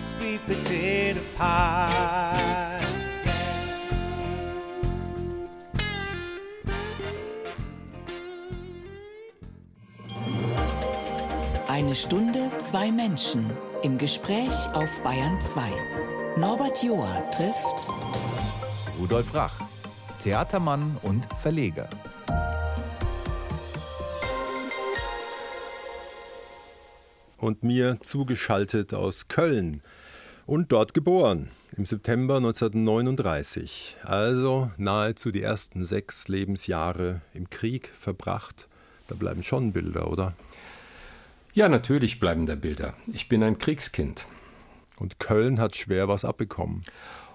sweet 0.01 0.44
potato 0.47 1.21
pie. 1.37 2.88
Eine 11.88 11.96
Stunde, 11.96 12.51
zwei 12.59 12.92
Menschen 12.92 13.51
im 13.83 13.96
Gespräch 13.96 14.53
auf 14.74 15.01
Bayern 15.01 15.40
2. 15.40 16.37
Norbert 16.37 16.83
Joa 16.83 17.22
trifft 17.31 17.88
Rudolf 19.01 19.33
Rach, 19.33 19.59
Theatermann 20.22 20.98
und 21.01 21.27
Verleger. 21.33 21.88
Und 27.38 27.62
mir 27.62 27.96
zugeschaltet 28.03 28.92
aus 28.92 29.29
Köln 29.29 29.81
und 30.44 30.72
dort 30.72 30.92
geboren 30.92 31.48
im 31.74 31.87
September 31.87 32.37
1939. 32.37 33.96
Also 34.03 34.70
nahezu 34.77 35.31
die 35.31 35.40
ersten 35.40 35.87
sechs 35.87 36.29
Lebensjahre 36.29 37.22
im 37.33 37.48
Krieg 37.48 37.90
verbracht. 37.98 38.68
Da 39.07 39.14
bleiben 39.14 39.42
schon 39.42 39.72
Bilder, 39.72 40.12
oder? 40.12 40.35
Ja, 41.59 41.68
natürlich 41.68 42.21
bleiben 42.21 42.47
da 42.47 42.55
Bilder. 42.55 42.94
Ich 43.09 43.29
bin 43.29 43.42
ein 43.42 43.59
Kriegskind. 43.59 44.27
Und 44.97 45.18
Köln 45.18 45.59
hat 45.59 45.75
schwer 45.75 46.07
was 46.07 46.25
abbekommen. 46.25 46.85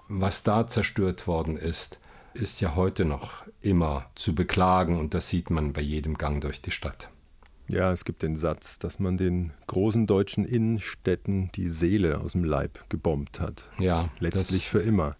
Was 0.08 0.42
da 0.42 0.66
zerstört 0.66 1.26
worden 1.26 1.58
ist, 1.58 1.98
ist 2.32 2.62
ja 2.62 2.74
heute 2.74 3.04
noch 3.04 3.44
immer 3.60 4.06
zu 4.14 4.34
beklagen 4.34 4.98
und 4.98 5.12
das 5.12 5.28
sieht 5.28 5.50
man 5.50 5.74
bei 5.74 5.82
jedem 5.82 6.14
Gang 6.16 6.40
durch 6.40 6.62
die 6.62 6.70
Stadt. 6.70 7.10
Ja, 7.68 7.92
es 7.92 8.06
gibt 8.06 8.22
den 8.22 8.34
Satz, 8.34 8.78
dass 8.78 8.98
man 8.98 9.18
den 9.18 9.52
großen 9.66 10.06
deutschen 10.06 10.46
Innenstädten 10.46 11.50
die 11.54 11.68
Seele 11.68 12.20
aus 12.20 12.32
dem 12.32 12.44
Leib 12.44 12.82
gebombt 12.88 13.40
hat. 13.40 13.64
Ja. 13.78 14.08
Letztlich 14.20 14.70
für 14.70 14.80
immer. 14.80 15.16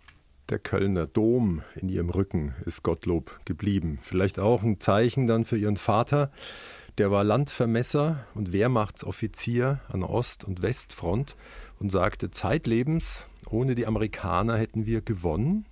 Der 0.48 0.58
Kölner 0.58 1.06
Dom 1.06 1.60
in 1.74 1.90
ihrem 1.90 2.08
Rücken 2.08 2.54
ist 2.64 2.82
Gottlob 2.82 3.38
geblieben. 3.44 3.98
Vielleicht 4.00 4.38
auch 4.38 4.62
ein 4.62 4.80
Zeichen 4.80 5.26
dann 5.26 5.44
für 5.44 5.58
ihren 5.58 5.76
Vater. 5.76 6.30
Der 6.96 7.10
war 7.10 7.24
Landvermesser 7.24 8.24
und 8.34 8.52
Wehrmachtsoffizier 8.52 9.80
an 9.88 10.04
Ost- 10.04 10.44
und 10.44 10.62
Westfront 10.62 11.34
und 11.80 11.90
sagte 11.90 12.30
zeitlebens, 12.30 13.26
ohne 13.50 13.74
die 13.74 13.86
Amerikaner 13.86 14.56
hätten 14.56 14.86
wir 14.86 15.00
gewonnen. 15.00 15.66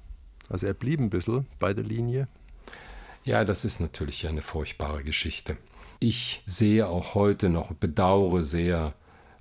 Also 0.48 0.66
er 0.66 0.74
blieb 0.74 0.98
ein 0.98 1.10
bisschen 1.10 1.46
bei 1.60 1.74
der 1.74 1.84
Linie. 1.84 2.26
Ja, 3.24 3.44
das 3.44 3.64
ist 3.64 3.80
natürlich 3.80 4.26
eine 4.26 4.42
furchtbare 4.42 5.04
Geschichte. 5.04 5.56
Ich 6.00 6.42
sehe 6.44 6.88
auch 6.88 7.14
heute 7.14 7.48
noch, 7.48 7.72
bedauere 7.72 8.42
sehr, 8.42 8.94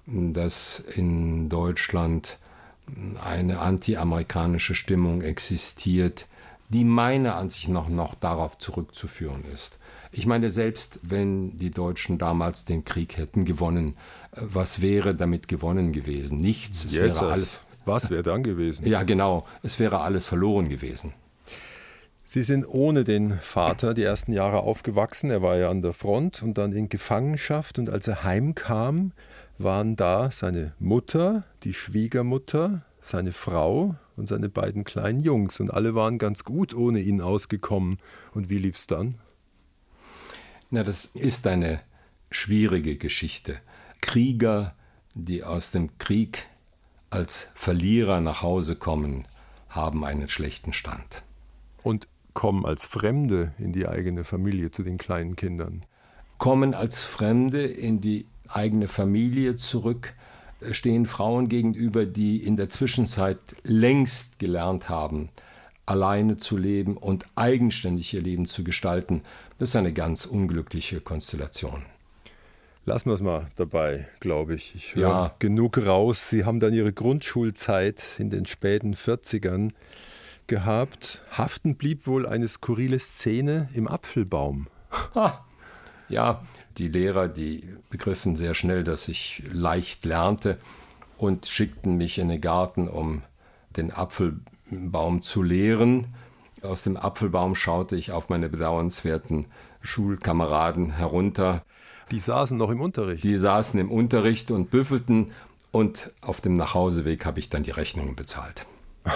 dass 0.06 0.80
in 0.80 1.50
Deutschland 1.50 2.38
eine 3.24 3.60
anti-amerikanische 3.60 4.76
Stimmung 4.76 5.24
existiert, 5.24 6.28
die 6.72 6.86
meiner 6.86 7.36
Ansicht 7.36 7.68
nach 7.68 7.90
noch 7.90 8.16
darauf 8.16 8.58
zurückzuführen 8.58 9.44
ist. 9.54 9.78
Ich 10.12 10.26
meine, 10.26 10.50
selbst 10.50 11.00
wenn 11.04 11.58
die 11.58 11.72
Deutschen 11.72 12.18
damals 12.18 12.66
den 12.66 12.86
Krieg 12.86 13.18
hätten 13.18 13.46
gewonnen, 13.46 13.96
was 14.34 14.82
wäre 14.82 15.14
damit 15.14 15.48
gewonnen 15.48 15.92
gewesen? 15.92 16.38
Nichts. 16.38 16.86
Es 16.86 16.94
yes, 16.94 17.22
wäre 17.22 17.32
alles. 17.32 17.62
Was 17.86 18.10
wäre 18.10 18.24
dann 18.24 18.44
gewesen? 18.44 18.86
Ja, 18.86 19.04
genau. 19.04 19.46
Es 19.64 19.80
wäre 19.80 20.02
alles 20.02 20.28
verloren 20.28 20.70
gewesen. 20.70 21.14
Sie 22.24 22.44
sind 22.44 22.66
ohne 22.66 23.04
den 23.04 23.40
Vater 23.42 23.94
die 23.94 24.04
ersten 24.04 24.32
Jahre 24.32 24.60
aufgewachsen. 24.60 25.30
Er 25.30 25.42
war 25.42 25.58
ja 25.58 25.70
an 25.70 25.82
der 25.82 25.94
Front 25.94 26.42
und 26.42 26.58
dann 26.58 26.72
in 26.72 26.88
Gefangenschaft. 26.88 27.80
Und 27.80 27.90
als 27.90 28.08
er 28.08 28.24
heimkam, 28.24 29.12
waren 29.58 29.96
da 29.96 30.32
seine 30.32 30.74
Mutter, 30.80 31.44
die 31.64 31.74
Schwiegermutter, 31.74 32.84
seine 33.02 33.34
Frau 33.34 33.96
und 34.22 34.28
seine 34.28 34.50
beiden 34.50 34.84
kleinen 34.84 35.20
Jungs. 35.20 35.60
Und 35.60 35.74
alle 35.74 35.96
waren 35.96 36.20
ganz 36.20 36.44
gut 36.44 36.76
ohne 36.76 37.00
ihn 37.02 37.22
ausgekommen. 37.22 37.98
Und 38.36 38.50
wie 38.50 38.60
lief 38.60 38.76
es 38.76 38.86
dann? 38.86 39.16
Na, 40.70 40.84
das 40.84 41.06
ist 41.06 41.48
eine 41.48 41.82
schwierige 42.30 42.98
Geschichte. 42.98 43.58
Krieger, 44.00 44.76
die 45.16 45.44
aus 45.44 45.72
dem 45.72 45.98
Krieg 45.98 46.48
als 47.10 47.48
Verlierer 47.56 48.22
nach 48.22 48.44
Hause 48.44 48.76
kommen, 48.76 49.28
haben 49.70 50.06
einen 50.06 50.30
schlechten 50.30 50.72
Stand. 50.72 51.24
Und 51.82 52.08
kommen 52.36 52.64
als 52.64 52.86
Fremde 52.86 53.54
in 53.58 53.74
die 53.74 53.88
eigene 53.88 54.24
Familie 54.24 54.70
zu 54.70 54.84
den 54.84 54.98
kleinen 54.98 55.36
Kindern. 55.36 55.84
Kommen 56.38 56.76
als 56.76 57.04
Fremde 57.04 57.64
in 57.64 58.02
die 58.02 58.28
eigene 58.48 58.88
Familie 58.88 59.56
zurück, 59.56 60.14
stehen 60.72 61.06
Frauen 61.06 61.50
gegenüber, 61.50 62.06
die 62.06 62.38
in 62.38 62.58
der 62.58 62.70
Zwischenzeit 62.70 63.40
längst 63.64 64.40
gelernt 64.40 64.90
haben, 64.90 65.30
alleine 65.86 66.38
zu 66.38 66.58
leben 66.58 66.98
und 66.98 67.26
eigenständig 67.36 68.14
ihr 68.14 68.22
Leben 68.22 68.46
zu 68.46 68.64
gestalten. 68.64 69.24
Das 69.58 69.70
ist 69.70 69.76
eine 69.76 69.94
ganz 69.94 70.26
unglückliche 70.26 71.02
Konstellation. 71.02 71.84
Lassen 72.86 73.10
wir 73.10 73.14
es 73.14 73.22
mal 73.22 73.46
dabei, 73.58 74.08
glaube 74.20 74.56
ich. 74.56 74.74
Ich 74.74 74.96
höre 74.96 75.02
ja. 75.02 75.36
genug 75.38 75.78
raus. 75.78 76.30
Sie 76.30 76.46
haben 76.46 76.60
dann 76.60 76.74
Ihre 76.74 76.92
Grundschulzeit 76.92 78.04
in 78.18 78.32
den 78.32 78.48
späten 78.48 78.96
40ern 78.96 79.72
gehabt. 80.48 81.22
Haften 81.30 81.76
blieb 81.76 82.08
wohl 82.08 82.26
eine 82.26 82.48
skurrile 82.48 82.98
Szene 82.98 83.70
im 83.76 83.88
Apfelbaum. 83.88 84.68
Ha. 85.14 85.46
Ja, 86.10 86.42
die 86.78 86.88
Lehrer, 86.88 87.28
die 87.28 87.64
begriffen 87.90 88.36
sehr 88.36 88.54
schnell, 88.54 88.84
dass 88.84 89.08
ich 89.08 89.44
leicht 89.52 90.06
lernte 90.06 90.58
und 91.18 91.46
schickten 91.46 91.98
mich 91.98 92.18
in 92.18 92.30
den 92.30 92.42
Garten, 92.42 92.88
um 92.88 93.24
den 93.78 93.92
Apfelbaum 93.92 95.22
zu 95.22 95.44
lehren. 95.44 96.08
Aus 96.62 96.84
dem 96.84 96.98
Apfelbaum 96.98 97.56
schaute 97.56 97.96
ich 97.96 98.12
auf 98.12 98.30
meine 98.30 98.50
bedauernswerten 98.50 99.46
Schulkameraden 99.82 100.92
herunter. 100.92 101.64
Die 102.12 102.20
saßen 102.20 102.58
noch 102.58 102.70
im 102.70 102.82
Unterricht. 102.82 103.24
Die 103.24 103.38
saßen 103.38 103.80
im 103.80 103.92
Unterricht 103.92 104.52
und 104.52 104.70
büffelten 104.70 105.32
und 105.72 106.12
auf 106.22 106.42
dem 106.42 106.56
Nachhauseweg 106.56 107.26
habe 107.26 107.40
ich 107.40 107.50
dann 107.50 107.64
die 107.64 107.72
Rechnungen 107.72 108.16
bezahlt. 108.16 108.66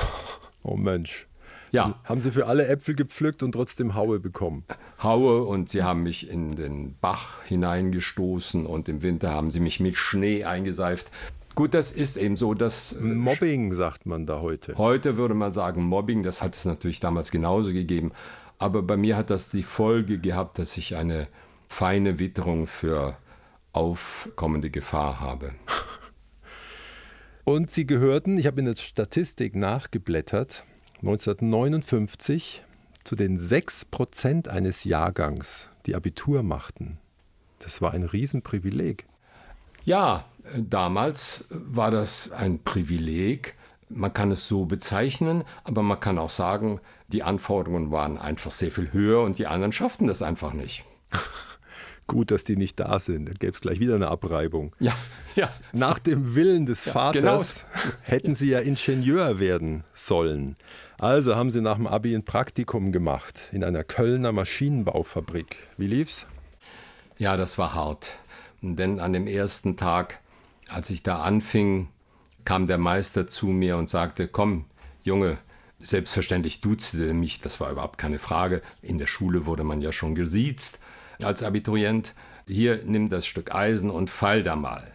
Oh 0.67 0.77
Mensch. 0.77 1.27
Ja. 1.75 1.99
Haben 2.05 2.21
Sie 2.21 2.31
für 2.31 2.47
alle 2.47 2.67
Äpfel 2.67 2.95
gepflückt 2.95 3.43
und 3.43 3.51
trotzdem 3.51 3.95
Haue 3.95 4.19
bekommen? 4.19 4.63
Haue 5.03 5.43
und 5.43 5.69
Sie 5.69 5.83
haben 5.83 6.03
mich 6.03 6.29
in 6.29 6.55
den 6.55 6.95
Bach 7.01 7.43
hineingestoßen 7.43 8.65
und 8.65 8.87
im 8.87 9.03
Winter 9.03 9.31
haben 9.31 9.51
Sie 9.51 9.59
mich 9.59 9.79
mit 9.79 9.97
Schnee 9.97 10.45
eingeseift. 10.45 11.11
Gut, 11.53 11.73
das 11.73 11.91
ist 11.91 12.17
eben 12.17 12.35
so, 12.35 12.53
dass. 12.53 12.97
Mobbing 12.99 13.73
sagt 13.73 14.05
man 14.05 14.25
da 14.25 14.41
heute. 14.41 14.77
Heute 14.77 15.17
würde 15.17 15.33
man 15.33 15.51
sagen 15.51 15.83
Mobbing, 15.83 16.23
das 16.23 16.41
hat 16.41 16.55
es 16.55 16.65
natürlich 16.65 16.99
damals 16.99 17.31
genauso 17.31 17.71
gegeben. 17.71 18.11
Aber 18.57 18.81
bei 18.81 18.97
mir 18.97 19.17
hat 19.17 19.29
das 19.29 19.49
die 19.49 19.63
Folge 19.63 20.17
gehabt, 20.17 20.59
dass 20.59 20.77
ich 20.77 20.95
eine 20.95 21.27
feine 21.67 22.19
Witterung 22.19 22.67
für 22.67 23.17
aufkommende 23.73 24.69
Gefahr 24.69 25.19
habe. 25.19 25.51
Und 27.43 27.69
Sie 27.69 27.85
gehörten, 27.85 28.37
ich 28.37 28.47
habe 28.47 28.59
in 28.59 28.65
der 28.65 28.75
Statistik 28.75 29.55
nachgeblättert, 29.55 30.63
1959 31.05 32.63
zu 33.03 33.15
den 33.15 33.37
6 33.37 33.85
Prozent 33.85 34.47
eines 34.47 34.85
Jahrgangs, 34.85 35.69
die 35.85 35.93
Abitur 35.93 36.41
machten. 36.41 36.97
Das 37.59 37.79
war 37.79 37.93
ein 37.93 38.01
Riesenprivileg. 38.01 39.05
Ja, 39.83 40.25
damals 40.57 41.45
war 41.49 41.91
das 41.91 42.31
ein 42.31 42.63
Privileg. 42.63 43.53
Man 43.87 44.13
kann 44.13 44.31
es 44.31 44.47
so 44.47 44.65
bezeichnen, 44.65 45.43
aber 45.63 45.83
man 45.83 45.99
kann 45.99 46.17
auch 46.17 46.31
sagen, 46.31 46.81
die 47.09 47.21
Anforderungen 47.21 47.91
waren 47.91 48.17
einfach 48.17 48.49
sehr 48.49 48.71
viel 48.71 48.91
höher 48.91 49.21
und 49.21 49.37
die 49.37 49.45
anderen 49.45 49.73
schafften 49.73 50.07
das 50.07 50.23
einfach 50.23 50.53
nicht. 50.53 50.85
Gut, 52.07 52.29
dass 52.29 52.43
die 52.43 52.55
nicht 52.55 52.79
da 52.79 52.99
sind. 52.99 53.27
Dann 53.27 53.35
gäbe 53.35 53.53
es 53.53 53.61
gleich 53.61 53.79
wieder 53.79 53.95
eine 53.95 54.09
Abreibung. 54.09 54.75
Ja, 54.79 54.95
ja. 55.35 55.49
Nach 55.73 55.97
dem 55.97 56.35
Willen 56.35 56.65
des 56.65 56.85
ja, 56.85 56.91
Vaters 56.91 57.65
genau. 57.71 57.95
hätten 58.03 58.35
sie 58.35 58.49
ja 58.49 58.59
Ingenieur 58.59 59.39
werden 59.39 59.83
sollen. 59.93 60.55
Also 60.99 61.35
haben 61.35 61.51
sie 61.51 61.61
nach 61.61 61.75
dem 61.75 61.87
Abi 61.87 62.15
ein 62.15 62.23
Praktikum 62.23 62.91
gemacht 62.91 63.49
in 63.51 63.63
einer 63.63 63.83
Kölner 63.83 64.31
Maschinenbaufabrik. 64.31 65.57
Wie 65.77 65.87
lief's? 65.87 66.27
Ja, 67.17 67.37
das 67.37 67.57
war 67.57 67.73
hart. 67.73 68.17
Denn 68.61 68.99
an 68.99 69.13
dem 69.13 69.27
ersten 69.27 69.75
Tag, 69.75 70.19
als 70.67 70.89
ich 70.89 71.01
da 71.01 71.21
anfing, 71.21 71.89
kam 72.45 72.67
der 72.67 72.77
Meister 72.77 73.27
zu 73.27 73.47
mir 73.47 73.77
und 73.77 73.89
sagte: 73.89 74.27
Komm, 74.27 74.65
Junge, 75.03 75.37
selbstverständlich 75.79 76.61
duzte 76.61 77.13
mich, 77.13 77.41
das 77.41 77.59
war 77.59 77.71
überhaupt 77.71 77.97
keine 77.97 78.19
Frage. 78.19 78.61
In 78.81 78.99
der 78.99 79.07
Schule 79.07 79.45
wurde 79.45 79.63
man 79.63 79.81
ja 79.81 79.91
schon 79.91 80.13
gesiezt 80.13 80.79
als 81.21 81.43
Abiturient, 81.43 82.13
hier 82.47 82.81
nimm 82.85 83.09
das 83.09 83.25
Stück 83.25 83.53
Eisen 83.53 83.89
und 83.89 84.09
feil 84.09 84.43
da 84.43 84.55
mal. 84.55 84.91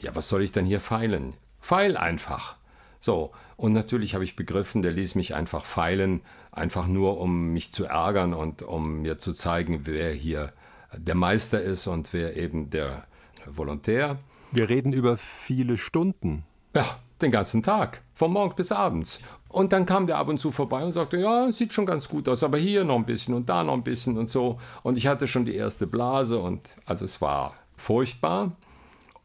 Ja, 0.00 0.14
was 0.14 0.28
soll 0.28 0.42
ich 0.42 0.52
denn 0.52 0.66
hier 0.66 0.80
feilen? 0.80 1.34
Feil 1.60 1.96
einfach. 1.96 2.56
So, 3.00 3.32
und 3.56 3.72
natürlich 3.72 4.14
habe 4.14 4.24
ich 4.24 4.36
begriffen, 4.36 4.82
der 4.82 4.92
ließ 4.92 5.14
mich 5.14 5.34
einfach 5.34 5.64
feilen, 5.64 6.22
einfach 6.52 6.86
nur 6.86 7.20
um 7.20 7.52
mich 7.52 7.72
zu 7.72 7.84
ärgern 7.84 8.34
und 8.34 8.62
um 8.62 9.02
mir 9.02 9.18
zu 9.18 9.32
zeigen, 9.32 9.82
wer 9.84 10.12
hier 10.12 10.52
der 10.96 11.14
Meister 11.14 11.60
ist 11.60 11.86
und 11.86 12.12
wer 12.12 12.36
eben 12.36 12.70
der 12.70 13.04
Volontär. 13.46 14.18
Wir 14.52 14.68
reden 14.68 14.92
über 14.92 15.16
viele 15.16 15.78
Stunden. 15.78 16.44
Ja, 16.74 16.98
den 17.20 17.30
ganzen 17.30 17.62
Tag, 17.62 18.02
von 18.14 18.32
morgens 18.32 18.56
bis 18.56 18.72
abends. 18.72 19.20
Und 19.50 19.72
dann 19.72 19.84
kam 19.84 20.06
der 20.06 20.18
ab 20.18 20.28
und 20.28 20.38
zu 20.38 20.52
vorbei 20.52 20.84
und 20.84 20.92
sagte, 20.92 21.16
ja, 21.16 21.50
sieht 21.50 21.72
schon 21.72 21.84
ganz 21.84 22.08
gut 22.08 22.28
aus, 22.28 22.44
aber 22.44 22.56
hier 22.56 22.84
noch 22.84 22.96
ein 22.96 23.04
bisschen 23.04 23.34
und 23.34 23.48
da 23.48 23.64
noch 23.64 23.74
ein 23.74 23.82
bisschen 23.82 24.16
und 24.16 24.28
so. 24.28 24.58
Und 24.84 24.96
ich 24.96 25.08
hatte 25.08 25.26
schon 25.26 25.44
die 25.44 25.56
erste 25.56 25.88
Blase 25.88 26.38
und 26.38 26.68
also 26.86 27.04
es 27.04 27.20
war 27.20 27.54
furchtbar. 27.76 28.52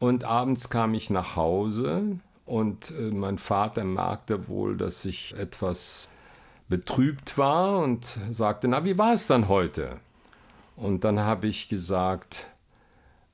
Und 0.00 0.24
abends 0.24 0.68
kam 0.68 0.94
ich 0.94 1.10
nach 1.10 1.36
Hause 1.36 2.18
und 2.44 2.90
äh, 2.90 3.10
mein 3.10 3.38
Vater 3.38 3.84
merkte 3.84 4.48
wohl, 4.48 4.76
dass 4.76 5.04
ich 5.04 5.36
etwas 5.38 6.10
betrübt 6.68 7.38
war 7.38 7.78
und 7.78 8.18
sagte, 8.30 8.66
na, 8.66 8.84
wie 8.84 8.98
war 8.98 9.14
es 9.14 9.28
dann 9.28 9.48
heute? 9.48 10.00
Und 10.74 11.04
dann 11.04 11.20
habe 11.20 11.46
ich 11.46 11.68
gesagt, 11.68 12.48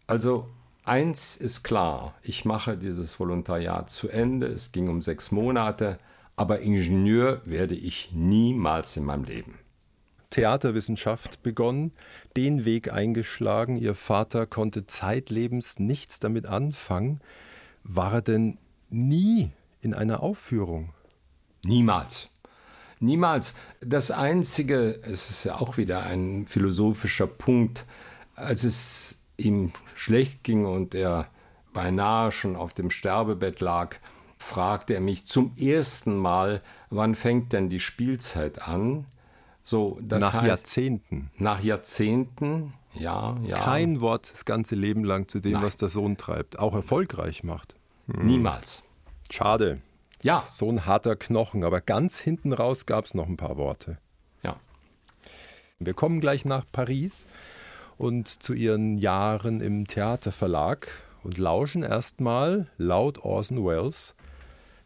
also 0.07 0.47
eins 0.85 1.37
ist 1.37 1.63
klar, 1.63 2.15
ich 2.23 2.45
mache 2.45 2.77
dieses 2.77 3.19
Volontariat 3.19 3.89
zu 3.91 4.09
Ende, 4.09 4.47
es 4.49 4.73
ging 4.73 4.89
um 4.89 5.01
sechs 5.01 5.31
Monate, 5.31 5.99
aber 6.37 6.61
Ingenieur 6.61 7.43
werde 7.45 7.75
ich 7.75 8.11
niemals 8.13 8.97
in 8.97 9.05
meinem 9.05 9.25
Leben. 9.25 9.59
Theaterwissenschaft 10.31 11.43
begonnen, 11.43 11.93
den 12.37 12.65
Weg 12.65 12.93
eingeschlagen. 12.93 13.77
Ihr 13.77 13.95
Vater 13.95 14.47
konnte 14.47 14.87
zeitlebens 14.87 15.79
nichts 15.79 16.19
damit 16.19 16.47
anfangen. 16.47 17.21
War 17.85 18.15
er 18.15 18.23
denn 18.23 18.59
nie 18.89 19.51
in 19.81 19.95
einer 19.95 20.23
Aufführung? 20.23 20.95
Niemals. 21.65 22.29
Niemals. 22.99 23.55
Das 23.81 24.11
Einzige, 24.11 25.01
es 25.03 25.29
ist 25.29 25.45
ja 25.45 25.57
auch 25.57 25.77
wieder 25.77 26.05
ein 26.05 26.47
philosophischer 26.47 27.27
Punkt, 27.27 27.85
als 28.35 28.65
es 28.65 29.19
ihm 29.37 29.73
schlecht 29.95 30.45
ging 30.45 30.65
und 30.65 30.95
er 30.95 31.29
beinahe 31.73 32.33
schon 32.33 32.57
auf 32.57 32.73
dem 32.73 32.91
Sterbebett 32.91 33.61
lag, 33.61 33.97
fragte 34.43 34.95
er 34.95 35.01
mich 35.01 35.27
zum 35.27 35.55
ersten 35.57 36.17
Mal, 36.17 36.63
wann 36.91 37.15
fängt 37.15 37.53
denn 37.53 37.69
die 37.69 37.81
Spielzeit 37.81 38.61
an? 38.63 39.07
So, 39.63 39.99
nach 40.03 40.35
heißt, 40.35 40.47
Jahrzehnten. 40.47 41.31
Nach 41.39 41.63
Jahrzehnten, 41.63 42.75
ja, 42.95 43.37
ja. 43.45 43.59
Kein 43.59 44.01
Wort 44.01 44.31
das 44.31 44.45
ganze 44.45 44.75
Leben 44.75 45.05
lang 45.05 45.29
zu 45.29 45.41
dem, 45.41 45.53
Nein. 45.53 45.63
was 45.63 45.77
der 45.77 45.89
Sohn 45.89 46.17
treibt, 46.17 46.59
auch 46.59 46.75
erfolgreich 46.75 47.43
macht. 47.45 47.75
Hm. 48.13 48.27
Niemals. 48.27 48.85
Schade. 49.31 49.81
Ja. 50.23 50.45
So 50.49 50.69
ein 50.69 50.85
harter 50.87 51.17
Knochen, 51.17 51.65
aber 51.65 51.81
ganz 51.81 52.19
hinten 52.19 52.53
raus 52.53 52.87
gab 52.87 53.07
es 53.07 53.15
noch 53.15 53.29
ein 53.29 53.37
paar 53.37 53.57
Worte. 53.57 53.99
Ja. 54.43 54.57
Wir 55.79 55.95
kommen 55.95 56.21
gleich 56.21 56.45
nach 56.45 56.65
Paris 56.71 57.27
und 57.97 58.29
zu 58.29 58.53
ihren 58.53 58.99
Jahren 58.99 59.61
im 59.61 59.87
Theaterverlag 59.87 60.89
und 61.23 61.39
lauschen 61.39 61.83
erstmal 61.83 62.67
laut 62.77 63.19
Orson 63.25 63.65
Welles 63.65 64.15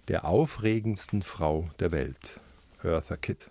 der 0.09 0.25
aufregendsten 0.25 1.23
Frau 1.23 1.69
der 1.81 1.91
Welt, 1.91 2.41
Eartha 2.85 3.17
Kitt. 3.17 3.51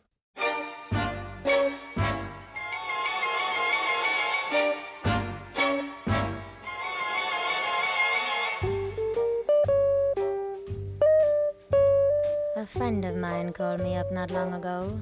A 12.55 12.65
friend 12.65 13.03
of 13.05 13.15
mine 13.17 13.51
called 13.51 13.81
me 13.81 13.97
up 13.97 14.11
not 14.11 14.31
long 14.31 14.53
ago. 14.53 14.97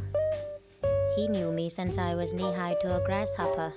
He 1.16 1.28
knew 1.28 1.52
me 1.52 1.70
since 1.70 2.00
I 2.00 2.16
was 2.16 2.34
knee 2.34 2.52
high 2.52 2.76
to 2.82 2.98
a 2.98 3.06
grasshopper. 3.06 3.72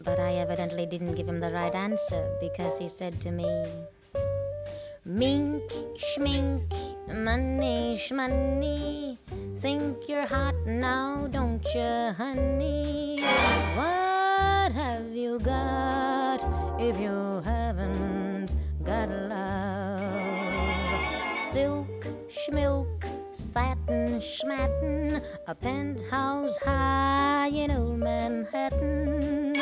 But 0.00 0.20
I 0.20 0.36
evidently 0.36 0.86
didn't 0.86 1.14
give 1.14 1.28
him 1.28 1.40
the 1.40 1.50
right 1.50 1.74
answer 1.74 2.24
because 2.40 2.78
he 2.78 2.88
said 2.88 3.20
to 3.22 3.32
me, 3.32 3.66
Mink, 5.04 5.64
schmink, 5.98 6.62
money, 7.12 7.98
shmoney. 7.98 9.18
Think 9.58 10.08
you're 10.08 10.26
hot 10.26 10.54
now, 10.64 11.26
don't 11.26 11.66
you, 11.74 12.14
honey? 12.16 13.18
What 13.74 14.70
have 14.70 15.10
you 15.10 15.40
got 15.40 16.38
if 16.80 17.00
you 17.00 17.42
haven't 17.44 18.54
got 18.84 19.08
love? 19.08 20.02
Silk, 21.50 22.06
schmilk, 22.28 23.04
satin, 23.32 24.20
schmatin, 24.20 25.20
a 25.48 25.54
penthouse 25.56 26.56
high 26.58 27.48
in 27.48 27.72
old 27.72 27.98
Manhattan. 27.98 29.56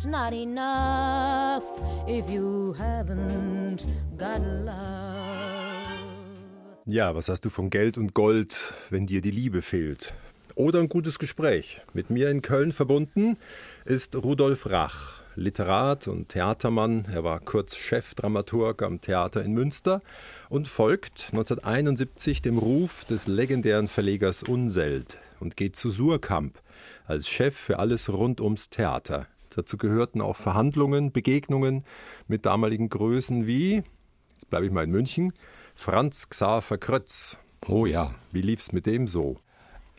That's 0.00 0.10
not 0.10 0.32
enough 0.32 1.64
if 2.08 2.30
you 2.30 2.74
haven't 2.78 3.86
got 4.16 4.40
love. 4.64 4.74
Ja, 6.86 7.14
was 7.14 7.28
hast 7.28 7.44
du 7.44 7.50
von 7.50 7.68
Geld 7.68 7.98
und 7.98 8.14
Gold, 8.14 8.72
wenn 8.88 9.06
dir 9.06 9.20
die 9.20 9.30
Liebe 9.30 9.60
fehlt? 9.60 10.14
Oder 10.54 10.80
ein 10.80 10.88
gutes 10.88 11.18
Gespräch. 11.18 11.82
Mit 11.92 12.08
mir 12.08 12.30
in 12.30 12.40
Köln 12.40 12.72
verbunden 12.72 13.36
ist 13.84 14.16
Rudolf 14.16 14.70
Rach, 14.70 15.20
Literat 15.36 16.08
und 16.08 16.30
Theatermann. 16.30 17.04
Er 17.12 17.22
war 17.22 17.38
kurz 17.38 17.76
Chefdramaturg 17.76 18.82
am 18.82 19.02
Theater 19.02 19.44
in 19.44 19.52
Münster 19.52 20.00
und 20.48 20.66
folgt 20.66 21.28
1971 21.32 22.40
dem 22.40 22.56
Ruf 22.56 23.04
des 23.04 23.26
legendären 23.26 23.86
Verlegers 23.86 24.44
Unselt 24.44 25.18
und 25.40 25.58
geht 25.58 25.76
zu 25.76 25.90
Surkamp 25.90 26.58
als 27.04 27.28
Chef 27.28 27.54
für 27.54 27.78
alles 27.78 28.10
rund 28.10 28.40
ums 28.40 28.70
Theater. 28.70 29.26
Dazu 29.50 29.76
gehörten 29.76 30.20
auch 30.20 30.36
Verhandlungen, 30.36 31.12
Begegnungen 31.12 31.84
mit 32.28 32.46
damaligen 32.46 32.88
Größen 32.88 33.46
wie, 33.46 33.82
jetzt 34.32 34.48
bleibe 34.48 34.66
ich 34.66 34.72
mal 34.72 34.84
in 34.84 34.90
München, 34.90 35.32
Franz 35.74 36.28
Xaver 36.28 36.78
Krötz. 36.78 37.38
Oh 37.66 37.86
ja. 37.86 38.14
Wie 38.32 38.42
lief's 38.42 38.72
mit 38.72 38.86
dem 38.86 39.08
so? 39.08 39.38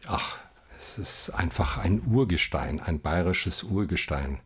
Ach, 0.07 0.37
es 0.77 0.97
ist 0.97 1.29
einfach 1.31 1.77
ein 1.77 2.01
Urgestein, 2.05 2.79
ein 2.79 3.01
bayerisches 3.01 3.63
Urgestein. 3.63 4.39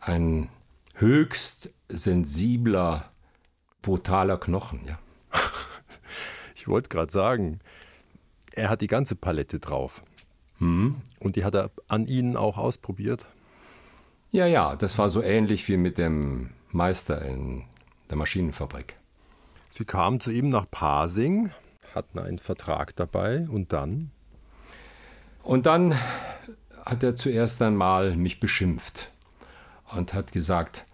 Ein 0.00 0.48
höchst 0.94 1.74
sensibler, 1.88 3.10
brutaler 3.82 4.38
Knochen, 4.38 4.80
ja. 4.86 4.98
ich 6.54 6.68
wollte 6.68 6.88
gerade 6.88 7.12
sagen, 7.12 7.60
er 8.52 8.70
hat 8.70 8.80
die 8.80 8.86
ganze 8.86 9.16
Palette 9.16 9.58
drauf. 9.58 10.02
Mhm. 10.58 10.96
Und 11.20 11.36
die 11.36 11.44
hat 11.44 11.54
er 11.54 11.70
an 11.88 12.06
Ihnen 12.06 12.36
auch 12.36 12.56
ausprobiert? 12.56 13.26
Ja, 14.30 14.46
ja, 14.46 14.76
das 14.76 14.98
war 14.98 15.08
so 15.08 15.22
ähnlich 15.22 15.68
wie 15.68 15.76
mit 15.76 15.98
dem 15.98 16.50
Meister 16.70 17.22
in 17.22 17.64
der 18.10 18.16
Maschinenfabrik. 18.16 18.96
Sie 19.70 19.84
kamen 19.84 20.20
zu 20.20 20.30
ihm 20.30 20.48
nach 20.48 20.66
Pasing, 20.70 21.50
hatten 21.94 22.18
einen 22.18 22.38
Vertrag 22.38 22.96
dabei 22.96 23.46
und 23.48 23.72
dann? 23.72 24.10
Und 25.42 25.66
dann 25.66 25.94
hat 26.84 27.02
er 27.02 27.16
zuerst 27.16 27.62
einmal 27.62 28.16
mich 28.16 28.40
beschimpft 28.40 29.12
und 29.94 30.12
hat 30.12 30.32
gesagt, 30.32 30.86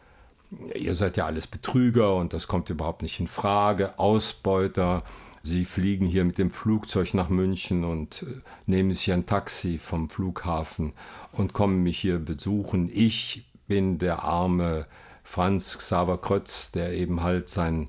ihr 0.75 0.95
seid 0.95 1.17
ja 1.17 1.27
alles 1.27 1.47
Betrüger 1.47 2.17
und 2.17 2.33
das 2.33 2.47
kommt 2.47 2.71
überhaupt 2.71 3.03
nicht 3.03 3.19
in 3.21 3.29
Frage, 3.29 3.99
Ausbeuter 3.99 5.03
Sie 5.43 5.65
fliegen 5.65 6.07
hier 6.07 6.25
mit 6.25 6.39
dem 6.39 6.51
Flugzeug 6.51 7.15
nach 7.15 7.29
München 7.29 7.85
und 7.85 8.23
äh, 8.23 8.41
nehmen 8.67 8.93
sich 8.93 9.13
ein 9.13 9.27
Taxi 9.27 9.79
vom 9.79 10.09
Flughafen 10.09 10.93
und 11.33 11.53
kommen 11.53 11.83
mich 11.83 11.99
hier 11.99 12.19
besuchen. 12.19 12.89
Ich 12.93 13.45
bin 13.67 13.99
der 13.99 14.23
arme 14.23 14.87
Franz 15.25 15.79
Xaver 15.79 16.19
Krötz, 16.19 16.71
der 16.71 16.93
eben 16.93 17.23
halt 17.23 17.49
sein 17.49 17.89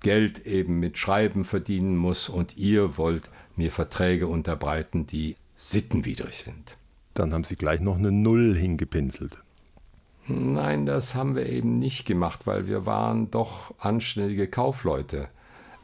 Geld 0.00 0.46
eben 0.46 0.78
mit 0.80 0.98
Schreiben 0.98 1.44
verdienen 1.44 1.96
muss 1.96 2.28
und 2.28 2.56
ihr 2.56 2.96
wollt 2.96 3.30
mir 3.56 3.72
Verträge 3.72 4.26
unterbreiten, 4.26 5.06
die 5.06 5.36
sittenwidrig 5.56 6.36
sind. 6.38 6.76
Dann 7.14 7.32
haben 7.32 7.44
Sie 7.44 7.56
gleich 7.56 7.80
noch 7.80 7.96
eine 7.96 8.10
Null 8.10 8.56
hingepinselt. 8.56 9.38
Nein, 10.26 10.86
das 10.86 11.14
haben 11.14 11.34
wir 11.34 11.46
eben 11.46 11.74
nicht 11.74 12.06
gemacht, 12.06 12.46
weil 12.46 12.66
wir 12.66 12.86
waren 12.86 13.30
doch 13.30 13.74
anständige 13.78 14.46
Kaufleute. 14.46 15.28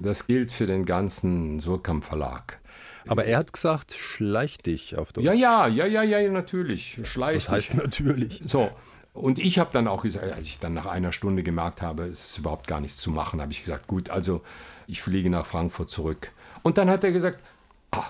Das 0.01 0.27
gilt 0.27 0.53
für 0.53 0.67
den 0.67 0.85
ganzen 0.85 1.61
Surkamp 1.61 2.05
Verlag. 2.05 2.61
Aber 3.09 3.25
er 3.25 3.39
hat 3.39 3.53
gesagt, 3.53 3.95
schleich 3.95 4.59
dich 4.59 4.97
auf 4.97 5.13
Deutsch. 5.13 5.25
Ja, 5.25 5.33
ja, 5.33 5.67
ja, 5.67 5.87
ja, 5.87 6.03
ja, 6.03 6.31
natürlich. 6.31 7.01
Schleich 7.05 7.45
das 7.45 7.49
heißt 7.49 7.73
dich. 7.73 7.79
natürlich. 7.79 8.43
So. 8.45 8.71
Und 9.15 9.39
ich 9.39 9.59
habe 9.59 9.71
dann 9.73 9.89
auch 9.89 10.03
gesagt, 10.03 10.33
als 10.33 10.47
ich 10.47 10.59
dann 10.59 10.75
nach 10.75 10.87
einer 10.87 11.13
Stunde 11.13 11.43
gemerkt 11.43 11.83
habe, 11.83 12.05
es 12.05 12.31
ist 12.31 12.39
überhaupt 12.39 12.67
gar 12.67 12.81
nichts 12.81 12.99
zu 12.99 13.11
machen, 13.11 13.41
habe 13.41 13.51
ich 13.51 13.65
gesagt, 13.65 13.89
gut, 13.89 14.11
also 14.11 14.43
ich 14.87 15.03
fliege 15.03 15.31
nach 15.31 15.47
Frankfurt 15.47 15.91
zurück. 15.91 16.33
Und 16.63 16.79
dann 16.79 16.89
hat 16.89 17.03
er 17.03 17.11
gesagt, 17.11 17.43
ah, 17.91 18.05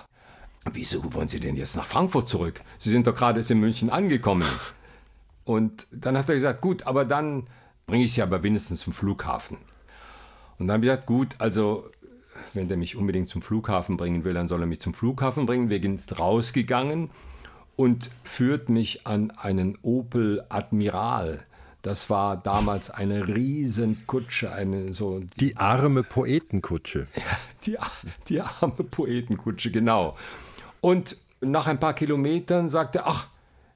wieso 0.71 1.13
wollen 1.13 1.29
Sie 1.29 1.39
denn 1.39 1.55
jetzt 1.55 1.75
nach 1.75 1.85
Frankfurt 1.85 2.27
zurück? 2.27 2.61
Sie 2.77 2.91
sind 2.91 3.07
doch 3.07 3.15
gerade 3.15 3.41
in 3.41 3.59
München 3.59 3.89
angekommen. 3.89 4.47
Und 5.45 5.87
dann 5.91 6.17
hat 6.17 6.29
er 6.29 6.35
gesagt, 6.35 6.61
gut, 6.61 6.83
aber 6.83 7.05
dann 7.05 7.47
bringe 7.87 8.03
ich 8.03 8.13
Sie 8.13 8.21
aber 8.21 8.43
wenigstens 8.43 8.81
zum 8.81 8.93
Flughafen. 8.93 9.57
Und 10.59 10.67
dann 10.67 10.75
habe 10.75 10.85
ich 10.85 10.91
gesagt, 10.91 11.07
gut, 11.07 11.35
also 11.39 11.89
wenn 12.53 12.67
der 12.67 12.77
mich 12.77 12.95
unbedingt 12.95 13.27
zum 13.27 13.41
Flughafen 13.41 13.97
bringen 13.97 14.23
will, 14.23 14.33
dann 14.33 14.47
soll 14.47 14.61
er 14.61 14.67
mich 14.67 14.81
zum 14.81 14.93
Flughafen 14.93 15.45
bringen. 15.45 15.69
Wir 15.69 15.81
sind 15.81 16.19
rausgegangen 16.19 17.09
und 17.75 18.11
führt 18.23 18.69
mich 18.69 19.07
an 19.07 19.31
einen 19.31 19.77
Opel 19.81 20.43
Admiral. 20.49 21.45
Das 21.81 22.09
war 22.09 22.35
damals 22.35 22.91
eine 22.91 23.27
Riesenkutsche, 23.29 24.51
eine 24.51 24.91
so 24.91 25.21
die, 25.39 25.55
arme 25.55 26.03
Poetenkutsche. 26.03 27.07
Ja, 27.15 27.23
die, 27.65 27.77
die 28.27 28.41
arme 28.41 28.83
Poetenkutsche, 28.83 29.71
genau. 29.71 30.17
Und 30.81 31.17
nach 31.41 31.67
ein 31.67 31.79
paar 31.79 31.93
Kilometern 31.93 32.67
sagte 32.67 32.99
er, 32.99 33.07
ach, 33.07 33.27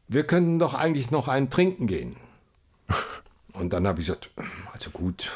wir 0.07 0.25
könnten 0.25 0.59
doch 0.59 0.73
eigentlich 0.73 1.11
noch 1.11 1.27
einen 1.27 1.49
trinken 1.49 1.87
gehen. 1.87 2.15
Und 3.53 3.71
dann 3.71 3.87
habe 3.87 4.01
ich 4.01 4.07
gesagt, 4.07 4.31
also 4.73 4.89
gut, 4.89 5.31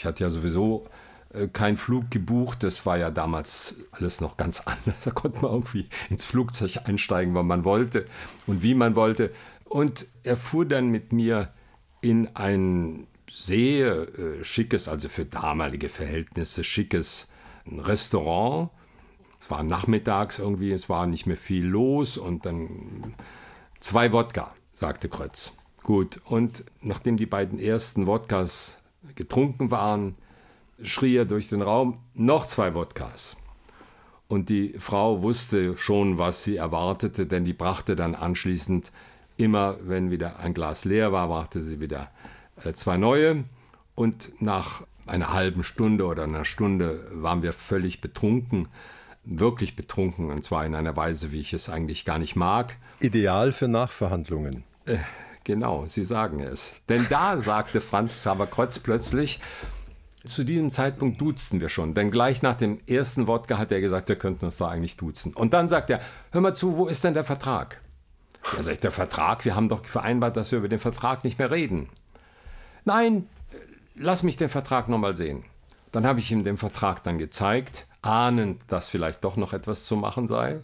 ich 0.00 0.06
hatte 0.06 0.24
ja 0.24 0.30
sowieso 0.30 0.86
äh, 1.34 1.46
keinen 1.48 1.76
Flug 1.76 2.10
gebucht. 2.10 2.62
Das 2.62 2.86
war 2.86 2.96
ja 2.96 3.10
damals 3.10 3.76
alles 3.90 4.22
noch 4.22 4.38
ganz 4.38 4.60
anders. 4.64 4.96
Da 5.04 5.10
konnte 5.10 5.42
man 5.42 5.50
irgendwie 5.52 5.88
ins 6.08 6.24
Flugzeug 6.24 6.78
einsteigen, 6.84 7.34
wann 7.34 7.46
man 7.46 7.64
wollte 7.64 8.06
und 8.46 8.62
wie 8.62 8.74
man 8.74 8.94
wollte. 8.94 9.30
Und 9.66 10.06
er 10.22 10.38
fuhr 10.38 10.64
dann 10.64 10.88
mit 10.88 11.12
mir 11.12 11.52
in 12.00 12.34
ein 12.34 13.08
sehr 13.30 14.08
äh, 14.18 14.42
schickes, 14.42 14.88
also 14.88 15.10
für 15.10 15.26
damalige 15.26 15.90
Verhältnisse 15.90 16.64
schickes 16.64 17.28
Restaurant. 17.66 18.70
Es 19.38 19.50
war 19.50 19.62
nachmittags 19.62 20.38
irgendwie, 20.38 20.72
es 20.72 20.88
war 20.88 21.06
nicht 21.06 21.26
mehr 21.26 21.36
viel 21.36 21.66
los 21.66 22.16
und 22.16 22.46
dann 22.46 23.14
zwei 23.80 24.12
Wodka, 24.12 24.54
sagte 24.72 25.10
Krötz. 25.10 25.58
Gut, 25.82 26.22
und 26.24 26.64
nachdem 26.80 27.18
die 27.18 27.26
beiden 27.26 27.58
ersten 27.58 28.06
Wodkas 28.06 28.79
getrunken 29.16 29.70
waren, 29.70 30.16
schrie 30.82 31.16
er 31.16 31.24
durch 31.24 31.48
den 31.48 31.62
Raum, 31.62 31.98
noch 32.14 32.46
zwei 32.46 32.74
Wodkas. 32.74 33.36
Und 34.28 34.48
die 34.48 34.74
Frau 34.78 35.22
wusste 35.22 35.76
schon, 35.76 36.18
was 36.18 36.44
sie 36.44 36.56
erwartete, 36.56 37.26
denn 37.26 37.44
die 37.44 37.52
brachte 37.52 37.96
dann 37.96 38.14
anschließend 38.14 38.92
immer, 39.36 39.76
wenn 39.82 40.10
wieder 40.10 40.38
ein 40.38 40.54
Glas 40.54 40.84
leer 40.84 41.12
war, 41.12 41.28
brachte 41.28 41.60
sie 41.62 41.80
wieder 41.80 42.10
äh, 42.64 42.72
zwei 42.72 42.96
neue. 42.96 43.44
Und 43.94 44.40
nach 44.40 44.82
einer 45.06 45.32
halben 45.32 45.64
Stunde 45.64 46.06
oder 46.06 46.24
einer 46.24 46.44
Stunde 46.44 47.06
waren 47.12 47.42
wir 47.42 47.52
völlig 47.52 48.00
betrunken, 48.00 48.68
wirklich 49.24 49.76
betrunken, 49.76 50.30
und 50.30 50.44
zwar 50.44 50.64
in 50.64 50.74
einer 50.74 50.96
Weise, 50.96 51.32
wie 51.32 51.40
ich 51.40 51.52
es 51.52 51.68
eigentlich 51.68 52.04
gar 52.04 52.18
nicht 52.18 52.36
mag. 52.36 52.76
Ideal 53.00 53.52
für 53.52 53.68
Nachverhandlungen. 53.68 54.62
Äh, 54.86 54.98
genau, 55.44 55.86
Sie 55.88 56.04
sagen 56.04 56.40
es. 56.40 56.72
Denn 56.88 57.06
da 57.08 57.38
sagte 57.38 57.80
Franz 57.80 58.12
Xaver 58.14 58.46
Kreuz 58.46 58.78
plötzlich, 58.78 59.40
zu 60.24 60.44
diesem 60.44 60.70
Zeitpunkt 60.70 61.20
duzten 61.20 61.60
wir 61.60 61.70
schon, 61.70 61.94
denn 61.94 62.10
gleich 62.10 62.42
nach 62.42 62.56
dem 62.56 62.80
ersten 62.86 63.26
Wodka 63.26 63.56
hat 63.56 63.72
er 63.72 63.80
gesagt, 63.80 64.08
wir 64.08 64.16
könnten 64.16 64.44
uns 64.44 64.58
da 64.58 64.68
eigentlich 64.68 64.96
duzen. 64.96 65.32
Und 65.32 65.54
dann 65.54 65.68
sagt 65.68 65.88
er, 65.88 66.00
hör 66.32 66.40
mal 66.40 66.54
zu, 66.54 66.76
wo 66.76 66.88
ist 66.88 67.04
denn 67.04 67.14
der 67.14 67.24
Vertrag? 67.24 67.80
Ja, 68.54 68.62
sagt 68.62 68.84
der 68.84 68.90
Vertrag, 68.90 69.44
wir 69.44 69.54
haben 69.54 69.68
doch 69.68 69.84
vereinbart, 69.84 70.36
dass 70.36 70.52
wir 70.52 70.58
über 70.58 70.68
den 70.68 70.78
Vertrag 70.78 71.24
nicht 71.24 71.38
mehr 71.38 71.50
reden. 71.50 71.88
Nein, 72.84 73.26
lass 73.94 74.22
mich 74.22 74.36
den 74.36 74.48
Vertrag 74.48 74.88
nochmal 74.88 75.14
sehen. 75.14 75.44
Dann 75.92 76.06
habe 76.06 76.20
ich 76.20 76.30
ihm 76.30 76.44
den 76.44 76.56
Vertrag 76.56 77.02
dann 77.02 77.18
gezeigt, 77.18 77.86
ahnend, 78.02 78.62
dass 78.68 78.88
vielleicht 78.88 79.24
doch 79.24 79.36
noch 79.36 79.52
etwas 79.52 79.84
zu 79.84 79.96
machen 79.96 80.26
sei. 80.26 80.60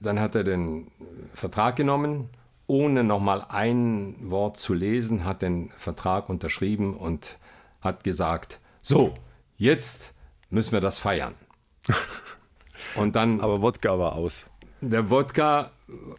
Dann 0.00 0.20
hat 0.20 0.34
er 0.34 0.44
den 0.44 0.88
Vertrag 1.32 1.76
genommen, 1.76 2.28
ohne 2.66 3.04
nochmal 3.04 3.44
ein 3.48 4.16
Wort 4.20 4.56
zu 4.56 4.74
lesen, 4.74 5.24
hat 5.24 5.42
den 5.42 5.70
Vertrag 5.76 6.28
unterschrieben 6.28 6.96
und 6.96 7.38
hat 7.80 8.04
gesagt, 8.04 8.60
so, 8.80 9.14
jetzt 9.56 10.14
müssen 10.50 10.72
wir 10.72 10.80
das 10.80 10.98
feiern. 10.98 11.34
Und 12.96 13.16
dann. 13.16 13.40
Aber 13.40 13.62
Wodka 13.62 13.98
war 13.98 14.12
aus. 14.14 14.50
Der 14.80 15.08
Wodka, 15.08 15.70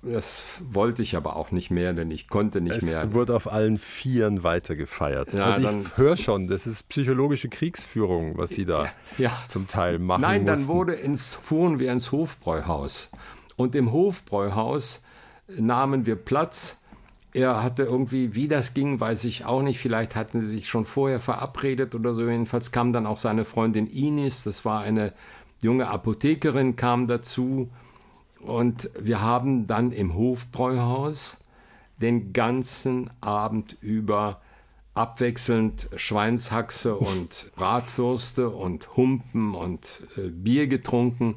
das 0.01 0.43
wollte 0.59 1.03
ich 1.03 1.15
aber 1.15 1.35
auch 1.35 1.51
nicht 1.51 1.69
mehr, 1.69 1.93
denn 1.93 2.09
ich 2.09 2.27
konnte 2.27 2.61
nicht 2.61 2.77
es 2.77 2.83
mehr. 2.83 3.03
Es 3.03 3.13
wurde 3.13 3.35
auf 3.35 3.51
allen 3.51 3.77
Vieren 3.77 4.43
weitergefeiert. 4.43 5.33
Ja, 5.33 5.45
also 5.45 5.69
ich 5.69 5.97
höre 5.97 6.17
schon, 6.17 6.47
das 6.47 6.65
ist 6.65 6.89
psychologische 6.89 7.47
Kriegsführung, 7.47 8.37
was 8.37 8.49
Sie 8.49 8.65
da 8.65 8.87
ja. 9.19 9.37
zum 9.47 9.67
Teil 9.67 9.99
machen. 9.99 10.21
Nein, 10.21 10.43
mussten. 10.43 10.67
dann 10.67 10.75
wurde 10.75 10.93
ins, 10.93 11.35
fuhren 11.35 11.77
wir 11.77 11.91
ins 11.91 12.11
Hofbräuhaus. 12.11 13.11
Und 13.55 13.75
im 13.75 13.91
Hofbräuhaus 13.91 15.03
nahmen 15.47 16.05
wir 16.05 16.15
Platz. 16.15 16.77
Er 17.33 17.61
hatte 17.61 17.83
irgendwie, 17.83 18.33
wie 18.33 18.47
das 18.47 18.73
ging, 18.73 18.99
weiß 18.99 19.25
ich 19.25 19.45
auch 19.45 19.61
nicht. 19.61 19.79
Vielleicht 19.79 20.15
hatten 20.15 20.39
sie 20.39 20.47
sich 20.47 20.69
schon 20.69 20.85
vorher 20.85 21.19
verabredet 21.19 21.93
oder 21.93 22.13
so. 22.13 22.21
Jedenfalls 22.21 22.71
kam 22.71 22.93
dann 22.93 23.05
auch 23.05 23.17
seine 23.17 23.45
Freundin 23.45 23.87
Inis, 23.87 24.43
das 24.43 24.63
war 24.63 24.81
eine 24.81 25.13
junge 25.61 25.87
Apothekerin, 25.87 26.75
kam 26.75 27.07
dazu. 27.07 27.69
Und 28.39 28.89
wir 28.99 29.21
haben 29.21 29.67
dann 29.67 29.91
im 29.91 30.13
Hofbräuhaus 30.13 31.37
den 31.97 32.33
ganzen 32.33 33.09
Abend 33.21 33.77
über 33.81 34.41
abwechselnd 34.93 35.89
Schweinshaxe 35.95 36.95
und 36.95 37.51
Bratwürste 37.55 38.49
und 38.49 38.95
Humpen 38.95 39.55
und 39.55 40.03
äh, 40.15 40.29
Bier 40.29 40.67
getrunken. 40.67 41.35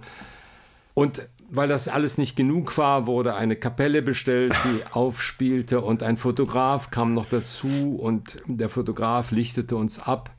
Und 0.94 1.28
weil 1.50 1.68
das 1.68 1.88
alles 1.88 2.18
nicht 2.18 2.36
genug 2.36 2.76
war, 2.78 3.06
wurde 3.06 3.34
eine 3.34 3.56
Kapelle 3.56 4.02
bestellt, 4.02 4.54
die 4.64 4.82
aufspielte 4.92 5.80
und 5.80 6.02
ein 6.02 6.16
Fotograf 6.16 6.90
kam 6.90 7.14
noch 7.14 7.26
dazu 7.26 7.96
und 7.98 8.42
der 8.46 8.68
Fotograf 8.68 9.30
lichtete 9.30 9.76
uns 9.76 10.00
ab. 10.00 10.30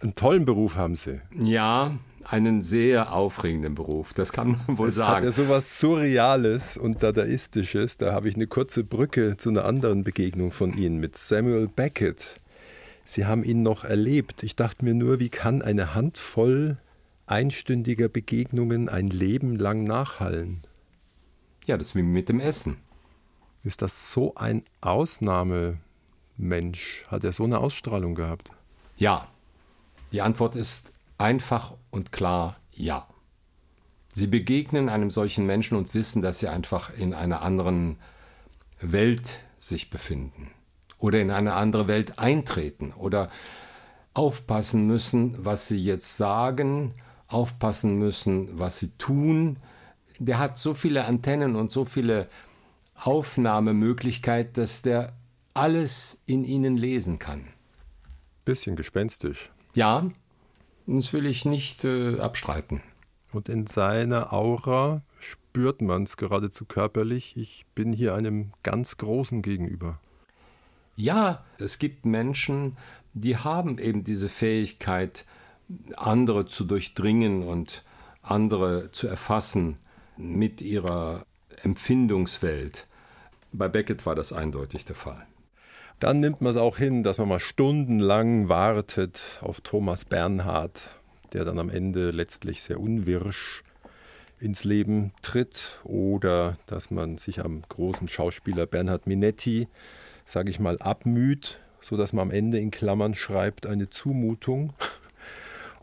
Einen 0.00 0.14
tollen 0.14 0.44
Beruf 0.44 0.76
haben 0.76 0.96
Sie. 0.96 1.20
Ja, 1.36 1.92
einen 2.24 2.62
sehr 2.62 3.12
aufregenden 3.12 3.74
Beruf, 3.74 4.14
das 4.14 4.32
kann 4.32 4.60
man 4.66 4.78
wohl 4.78 4.88
es 4.88 4.96
sagen. 4.96 5.16
Hat 5.16 5.24
ja 5.24 5.30
sowas 5.30 5.80
Surreales 5.80 6.76
und 6.76 7.02
Dadaistisches. 7.02 7.98
Da 7.98 8.12
habe 8.12 8.28
ich 8.28 8.36
eine 8.36 8.46
kurze 8.46 8.84
Brücke 8.84 9.36
zu 9.36 9.50
einer 9.50 9.64
anderen 9.64 10.04
Begegnung 10.04 10.52
von 10.52 10.76
Ihnen 10.76 10.98
mit 10.98 11.16
Samuel 11.16 11.68
Beckett. 11.68 12.36
Sie 13.04 13.26
haben 13.26 13.44
ihn 13.44 13.62
noch 13.62 13.84
erlebt. 13.84 14.42
Ich 14.42 14.56
dachte 14.56 14.84
mir 14.84 14.94
nur, 14.94 15.18
wie 15.18 15.28
kann 15.28 15.60
eine 15.62 15.94
Handvoll 15.94 16.78
einstündiger 17.26 18.08
Begegnungen 18.08 18.88
ein 18.88 19.08
Leben 19.08 19.56
lang 19.56 19.84
nachhallen? 19.84 20.62
Ja, 21.66 21.76
das 21.76 21.88
ist 21.88 21.96
wie 21.96 22.02
mit 22.02 22.28
dem 22.28 22.40
Essen. 22.40 22.78
Ist 23.64 23.82
das 23.82 24.10
so 24.10 24.34
ein 24.34 24.64
Ausnahmemensch? 24.80 27.04
Hat 27.08 27.24
er 27.24 27.32
so 27.32 27.44
eine 27.44 27.58
Ausstrahlung 27.58 28.14
gehabt? 28.14 28.50
Ja. 28.96 29.28
Die 30.10 30.20
Antwort 30.20 30.56
ist 30.56 30.92
Einfach 31.22 31.74
und 31.92 32.10
klar 32.10 32.56
ja. 32.72 33.06
Sie 34.12 34.26
begegnen 34.26 34.88
einem 34.88 35.08
solchen 35.08 35.46
Menschen 35.46 35.76
und 35.76 35.94
wissen, 35.94 36.20
dass 36.20 36.40
sie 36.40 36.48
einfach 36.48 36.90
in 36.98 37.14
einer 37.14 37.42
anderen 37.42 38.00
Welt 38.80 39.38
sich 39.60 39.88
befinden 39.88 40.50
oder 40.98 41.20
in 41.20 41.30
eine 41.30 41.54
andere 41.54 41.86
Welt 41.86 42.18
eintreten 42.18 42.92
oder 42.92 43.30
aufpassen 44.14 44.88
müssen, 44.88 45.36
was 45.44 45.68
sie 45.68 45.78
jetzt 45.78 46.16
sagen, 46.16 46.92
aufpassen 47.32 47.98
müssen, 47.98 48.58
was 48.58 48.78
sie 48.78 48.90
tun. 48.98 49.58
Der 50.18 50.38
hat 50.38 50.58
so 50.58 50.74
viele 50.74 51.04
Antennen 51.04 51.56
und 51.56 51.70
so 51.70 51.84
viele 51.84 52.28
Aufnahmemöglichkeiten, 52.94 54.52
dass 54.54 54.82
der 54.82 55.12
alles 55.54 56.22
in 56.26 56.44
ihnen 56.44 56.76
lesen 56.76 57.18
kann. 57.18 57.48
Bisschen 58.44 58.76
gespenstisch. 58.76 59.50
Ja, 59.74 60.10
das 60.86 61.12
will 61.12 61.26
ich 61.26 61.44
nicht 61.44 61.84
äh, 61.84 62.18
abstreiten. 62.18 62.82
Und 63.32 63.48
in 63.48 63.66
seiner 63.66 64.32
Aura 64.32 65.02
spürt 65.18 65.80
man 65.80 66.02
es 66.04 66.16
geradezu 66.16 66.64
körperlich. 66.64 67.36
Ich 67.36 67.66
bin 67.74 67.92
hier 67.92 68.14
einem 68.14 68.52
ganz 68.62 68.98
Großen 68.98 69.42
gegenüber. 69.42 70.00
Ja, 70.96 71.44
es 71.58 71.78
gibt 71.78 72.04
Menschen, 72.04 72.76
die 73.14 73.36
haben 73.36 73.78
eben 73.78 74.04
diese 74.04 74.28
Fähigkeit, 74.28 75.24
andere 75.96 76.46
zu 76.46 76.64
durchdringen 76.64 77.42
und 77.42 77.84
andere 78.22 78.90
zu 78.92 79.08
erfassen 79.08 79.78
mit 80.16 80.60
ihrer 80.60 81.24
Empfindungswelt. 81.62 82.86
Bei 83.52 83.68
Beckett 83.68 84.06
war 84.06 84.14
das 84.14 84.32
eindeutig 84.32 84.84
der 84.84 84.96
Fall. 84.96 85.26
Dann 86.00 86.20
nimmt 86.20 86.40
man 86.40 86.50
es 86.50 86.56
auch 86.56 86.78
hin, 86.78 87.02
dass 87.02 87.18
man 87.18 87.28
mal 87.28 87.40
stundenlang 87.40 88.48
wartet 88.48 89.22
auf 89.40 89.60
Thomas 89.60 90.04
Bernhard, 90.04 90.90
der 91.32 91.44
dann 91.44 91.58
am 91.58 91.70
Ende 91.70 92.10
letztlich 92.10 92.62
sehr 92.62 92.80
unwirsch 92.80 93.62
ins 94.40 94.64
Leben 94.64 95.12
tritt, 95.22 95.80
oder 95.84 96.56
dass 96.66 96.90
man 96.90 97.18
sich 97.18 97.44
am 97.44 97.62
großen 97.68 98.08
Schauspieler 98.08 98.66
Bernhard 98.66 99.06
Minetti, 99.06 99.68
sage 100.24 100.50
ich 100.50 100.58
mal, 100.58 100.78
abmüht, 100.78 101.60
sodass 101.80 102.12
man 102.12 102.28
am 102.28 102.30
Ende 102.32 102.58
in 102.58 102.72
Klammern 102.72 103.14
schreibt, 103.14 103.66
eine 103.66 103.88
Zumutung. 103.88 104.72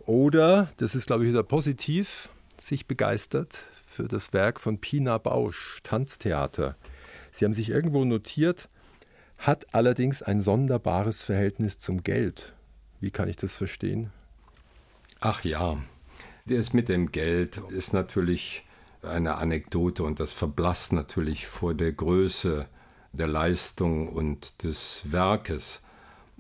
Oder, 0.10 0.70
das 0.78 0.96
ist 0.96 1.06
glaube 1.06 1.24
ich 1.24 1.30
wieder 1.30 1.44
positiv, 1.44 2.30
sich 2.60 2.88
begeistert 2.88 3.60
für 3.86 4.08
das 4.08 4.34
Werk 4.34 4.60
von 4.60 4.80
Pina 4.80 5.20
Bausch, 5.20 5.82
Tanztheater. 5.84 6.76
Sie 7.30 7.46
haben 7.46 7.54
sich 7.54 7.70
irgendwo 7.70 8.04
notiert, 8.06 8.70
hat 9.38 9.68
allerdings 9.72 10.24
ein 10.24 10.42
sonderbares 10.42 11.22
Verhältnis 11.22 11.78
zum 11.78 12.02
Geld. 12.02 12.56
Wie 13.00 13.12
kann 13.12 13.30
ich 13.30 13.36
das 13.36 13.56
verstehen? 13.56 14.12
Ach 15.20 15.44
ja, 15.44 15.78
das 16.48 16.74
mit 16.74 16.90
dem 16.90 17.12
Geld 17.12 17.62
ist 17.70 17.94
natürlich 17.94 18.66
eine 19.04 19.36
Anekdote 19.36 20.02
und 20.02 20.20
das 20.20 20.34
verblasst 20.34 20.92
natürlich 20.92 21.46
vor 21.46 21.76
der 21.76 21.92
Größe 21.92 22.66
der 23.12 23.28
Leistung 23.28 24.10
und 24.10 24.64
des 24.64 25.04
Werkes. 25.12 25.84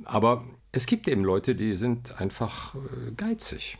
Aber 0.05 0.43
es 0.71 0.85
gibt 0.85 1.07
eben 1.07 1.23
Leute, 1.23 1.55
die 1.55 1.75
sind 1.75 2.19
einfach 2.19 2.75
äh, 2.75 3.11
geizig. 3.15 3.77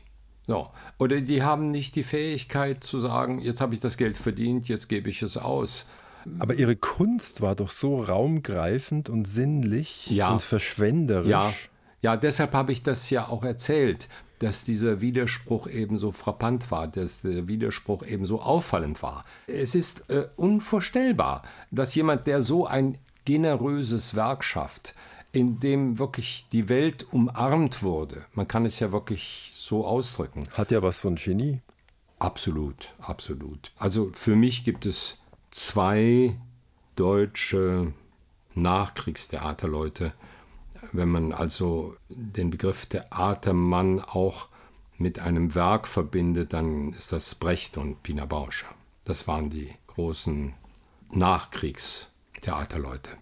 So. 0.48 0.68
Oder 0.98 1.22
die 1.22 1.44
haben 1.44 1.70
nicht 1.70 1.96
die 1.96 2.04
Fähigkeit 2.04 2.84
zu 2.84 3.00
sagen, 3.00 3.40
jetzt 3.40 3.62
habe 3.62 3.74
ich 3.74 3.80
das 3.80 3.98
Geld 3.98 4.18
verdient, 4.18 4.68
jetzt 4.68 4.90
gebe 4.90 5.10
ich 5.10 5.22
es 5.22 5.38
aus. 5.38 5.86
Aber 6.40 6.56
ihre 6.56 6.76
Kunst 6.76 7.42
war 7.42 7.56
doch 7.56 7.70
so 7.72 7.98
raumgreifend 7.98 9.10
und 9.10 9.26
sinnlich 9.26 10.08
Ja. 10.10 10.32
und 10.32 10.42
verschwenderisch. 10.42 11.30
Ja, 11.30 11.54
ja, 12.02 12.18
deshalb 12.18 12.54
habe 12.54 12.72
ich 12.72 12.82
das 12.84 13.10
ja 13.10 13.28
auch 13.28 13.44
erzählt, 13.44 14.08
dass 14.40 14.64
dieser 14.64 15.02
Widerspruch 15.02 15.68
eben 15.68 15.98
so 15.98 16.12
frappant 16.12 16.72
war, 16.72 16.88
dass 16.88 17.22
der 17.22 17.48
Widerspruch 17.48 18.06
eben 18.06 18.26
so 18.26 18.42
auffallend 18.42 19.04
war. 19.04 19.26
Es 19.48 19.76
ist 19.76 20.10
äh, 20.10 20.28
unvorstellbar, 20.38 21.44
dass 21.72 21.94
jemand, 21.96 22.26
der 22.26 22.42
so 22.42 22.66
ein 22.66 22.98
generöses 23.26 24.16
Werk 24.16 24.44
schafft, 24.44 24.96
in 25.32 25.60
dem 25.60 26.00
wirklich 26.00 26.48
die 26.52 26.70
Welt 26.70 27.08
umarmt 27.12 27.84
wurde, 27.84 28.26
man 28.34 28.48
kann 28.48 28.66
es 28.66 28.80
ja 28.80 28.92
wirklich 28.92 29.54
so 29.56 29.86
ausdrücken, 29.86 30.48
Hat 30.54 30.72
ja 30.72 30.82
was 30.82 30.98
von 30.98 31.16
Genie. 31.16 31.62
Absolut, 32.18 32.94
absolut. 33.00 33.72
Also 33.78 34.10
für 34.14 34.36
mich 34.36 34.64
gibt 34.64 34.86
es 34.86 35.18
zwei 35.52 36.36
deutsche 36.96 37.94
Nachkriegstheaterleute. 38.56 40.14
Wenn 40.92 41.10
man 41.10 41.32
also 41.32 41.96
den 42.10 42.50
Begriff 42.50 42.88
Theatermann 42.88 44.02
auch 44.02 44.48
mit 44.98 45.20
einem 45.20 45.56
Werk 45.56 45.88
verbindet, 45.88 46.54
dann 46.54 46.94
ist 46.94 47.14
das 47.14 47.36
Brecht 47.36 47.78
und 47.78 48.04
Pina 48.04 48.26
Bauscher. 48.26 48.68
Das 49.06 49.28
waren 49.28 49.50
die 49.50 49.70
großen 49.88 50.54
Nachkriegstheaterleute. 51.12 53.18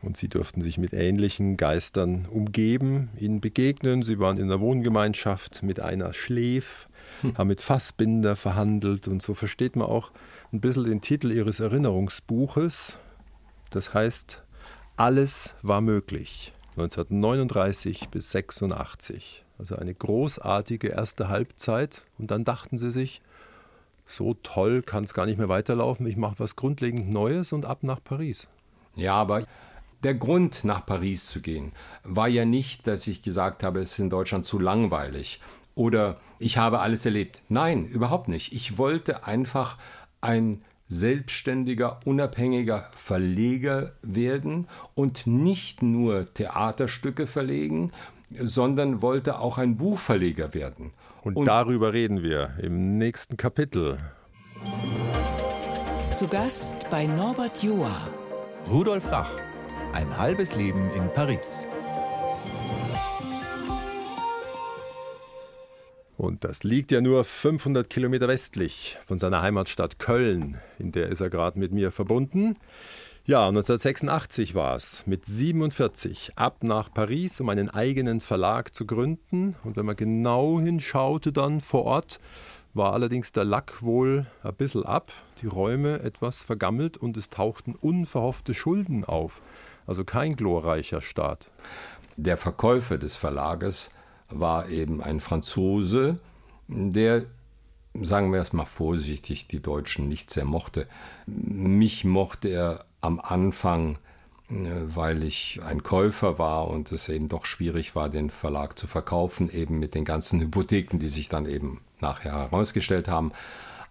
Und 0.00 0.16
sie 0.16 0.28
durften 0.28 0.62
sich 0.62 0.78
mit 0.78 0.92
ähnlichen 0.92 1.56
Geistern 1.56 2.26
umgeben, 2.30 3.10
ihnen 3.18 3.40
begegnen. 3.40 4.02
Sie 4.02 4.18
waren 4.18 4.36
in 4.36 4.44
einer 4.44 4.60
Wohngemeinschaft 4.60 5.62
mit 5.62 5.80
einer 5.80 6.14
Schläf, 6.14 6.88
haben 7.36 7.48
mit 7.48 7.60
Fassbinder 7.60 8.36
verhandelt. 8.36 9.08
Und 9.08 9.22
so 9.22 9.34
versteht 9.34 9.74
man 9.74 9.88
auch 9.88 10.12
ein 10.52 10.60
bisschen 10.60 10.84
den 10.84 11.00
Titel 11.00 11.32
ihres 11.32 11.58
Erinnerungsbuches. 11.58 12.98
Das 13.70 13.92
heißt, 13.92 14.42
alles 14.96 15.54
war 15.62 15.80
möglich. 15.80 16.52
1939 16.76 18.08
bis 18.10 18.30
86. 18.30 19.44
Also 19.58 19.74
eine 19.74 19.94
großartige 19.94 20.88
erste 20.88 21.28
Halbzeit. 21.28 22.04
Und 22.18 22.30
dann 22.30 22.44
dachten 22.44 22.78
sie 22.78 22.92
sich, 22.92 23.20
so 24.06 24.34
toll 24.42 24.82
kann 24.82 25.04
es 25.04 25.12
gar 25.12 25.26
nicht 25.26 25.38
mehr 25.38 25.48
weiterlaufen. 25.48 26.06
Ich 26.06 26.16
mache 26.16 26.38
was 26.38 26.54
grundlegend 26.54 27.10
Neues 27.10 27.52
und 27.52 27.66
ab 27.66 27.82
nach 27.82 28.02
Paris. 28.02 28.46
Ja, 28.94 29.14
aber 29.14 29.44
der 30.02 30.14
Grund, 30.14 30.64
nach 30.64 30.86
Paris 30.86 31.26
zu 31.26 31.40
gehen, 31.40 31.72
war 32.04 32.28
ja 32.28 32.44
nicht, 32.44 32.86
dass 32.86 33.06
ich 33.06 33.22
gesagt 33.22 33.62
habe, 33.62 33.80
es 33.80 33.92
ist 33.92 33.98
in 33.98 34.10
Deutschland 34.10 34.44
zu 34.44 34.58
langweilig 34.58 35.40
oder 35.74 36.18
ich 36.38 36.58
habe 36.58 36.80
alles 36.80 37.04
erlebt. 37.04 37.42
Nein, 37.48 37.86
überhaupt 37.86 38.28
nicht. 38.28 38.52
Ich 38.52 38.78
wollte 38.78 39.26
einfach 39.26 39.76
ein 40.20 40.62
selbstständiger, 40.84 42.00
unabhängiger 42.04 42.88
Verleger 42.90 43.92
werden 44.02 44.68
und 44.94 45.26
nicht 45.26 45.82
nur 45.82 46.32
Theaterstücke 46.32 47.26
verlegen, 47.26 47.92
sondern 48.38 49.02
wollte 49.02 49.38
auch 49.38 49.58
ein 49.58 49.76
Buchverleger 49.76 50.54
werden. 50.54 50.92
Und, 51.22 51.44
darüber 51.44 51.92
reden 51.92 52.22
wir 52.22 52.54
im 52.62 52.96
nächsten 52.96 53.36
Kapitel. 53.36 53.98
Zu 56.10 56.26
Gast 56.26 56.88
bei 56.90 57.06
Norbert 57.06 57.62
Joa. 57.62 58.08
Rudolf 58.68 59.10
Rach. 59.10 59.30
Ein 59.92 60.16
halbes 60.16 60.54
Leben 60.54 60.90
in 60.90 61.12
Paris. 61.12 61.66
Und 66.16 66.44
das 66.44 66.62
liegt 66.62 66.92
ja 66.92 67.00
nur 67.00 67.24
500 67.24 67.88
Kilometer 67.88 68.28
westlich 68.28 68.98
von 69.06 69.18
seiner 69.18 69.42
Heimatstadt 69.42 69.98
Köln, 69.98 70.58
in 70.78 70.92
der 70.92 71.08
ist 71.08 71.20
er 71.20 71.30
gerade 71.30 71.58
mit 71.58 71.72
mir 71.72 71.90
verbunden. 71.90 72.56
Ja, 73.24 73.46
1986 73.48 74.54
war 74.54 74.76
es, 74.76 75.06
mit 75.06 75.26
47 75.26 76.32
ab 76.36 76.62
nach 76.62 76.92
Paris, 76.92 77.40
um 77.40 77.48
einen 77.48 77.68
eigenen 77.68 78.20
Verlag 78.20 78.74
zu 78.74 78.86
gründen. 78.86 79.54
Und 79.64 79.76
wenn 79.76 79.86
man 79.86 79.96
genau 79.96 80.58
hinschaute 80.60 81.32
dann 81.32 81.60
vor 81.60 81.84
Ort, 81.84 82.20
war 82.74 82.92
allerdings 82.92 83.32
der 83.32 83.44
Lack 83.44 83.82
wohl 83.82 84.26
ein 84.42 84.54
bisschen 84.54 84.84
ab, 84.84 85.12
die 85.42 85.46
Räume 85.46 86.00
etwas 86.00 86.42
vergammelt 86.42 86.96
und 86.96 87.16
es 87.16 87.28
tauchten 87.28 87.74
unverhoffte 87.74 88.54
Schulden 88.54 89.04
auf. 89.04 89.42
Also 89.88 90.04
kein 90.04 90.36
glorreicher 90.36 91.00
Start. 91.00 91.50
Der 92.16 92.36
Verkäufer 92.36 92.98
des 92.98 93.16
Verlages 93.16 93.90
war 94.28 94.68
eben 94.68 95.02
ein 95.02 95.20
Franzose, 95.20 96.20
der, 96.68 97.24
sagen 98.00 98.30
wir 98.30 98.40
es 98.40 98.52
mal 98.52 98.66
vorsichtig, 98.66 99.48
die 99.48 99.62
Deutschen 99.62 100.06
nicht 100.08 100.30
sehr 100.30 100.44
mochte. 100.44 100.86
Mich 101.26 102.04
mochte 102.04 102.48
er 102.48 102.84
am 103.00 103.18
Anfang, 103.18 103.96
äh, 104.50 104.54
weil 104.94 105.22
ich 105.22 105.60
ein 105.64 105.82
Käufer 105.82 106.38
war 106.38 106.68
und 106.68 106.92
es 106.92 107.08
eben 107.08 107.28
doch 107.28 107.46
schwierig 107.46 107.96
war, 107.96 108.10
den 108.10 108.28
Verlag 108.28 108.78
zu 108.78 108.86
verkaufen, 108.86 109.50
eben 109.50 109.78
mit 109.78 109.94
den 109.94 110.04
ganzen 110.04 110.38
Hypotheken, 110.40 110.98
die 110.98 111.08
sich 111.08 111.30
dann 111.30 111.46
eben 111.46 111.80
nachher 112.00 112.32
herausgestellt 112.32 113.08
haben. 113.08 113.32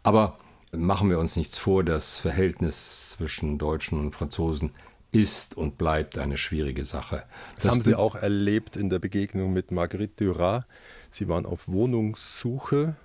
Aber 0.04 0.38
machen 0.72 1.10
wir 1.10 1.18
uns 1.18 1.36
nichts 1.36 1.58
vor, 1.58 1.84
das 1.84 2.18
Verhältnis 2.18 3.10
zwischen 3.10 3.58
Deutschen 3.58 4.00
und 4.00 4.12
Franzosen 4.12 4.72
ist 5.12 5.56
und 5.58 5.78
bleibt 5.78 6.18
eine 6.18 6.38
schwierige 6.38 6.84
Sache. 6.84 7.24
Das, 7.56 7.72
haben 7.72 7.82
Sie 7.82 7.96
auch 7.96 8.16
erlebt 8.16 8.76
in 8.76 8.90
der 8.90 9.00
Begegnung 9.00 9.54
mit 9.54 9.72
Marguerite 9.72 10.26
Duras. 10.26 10.64
Sie 11.10 11.28
waren 11.28 11.46
auf 11.46 11.68
Wohnungssuche. 11.68 12.96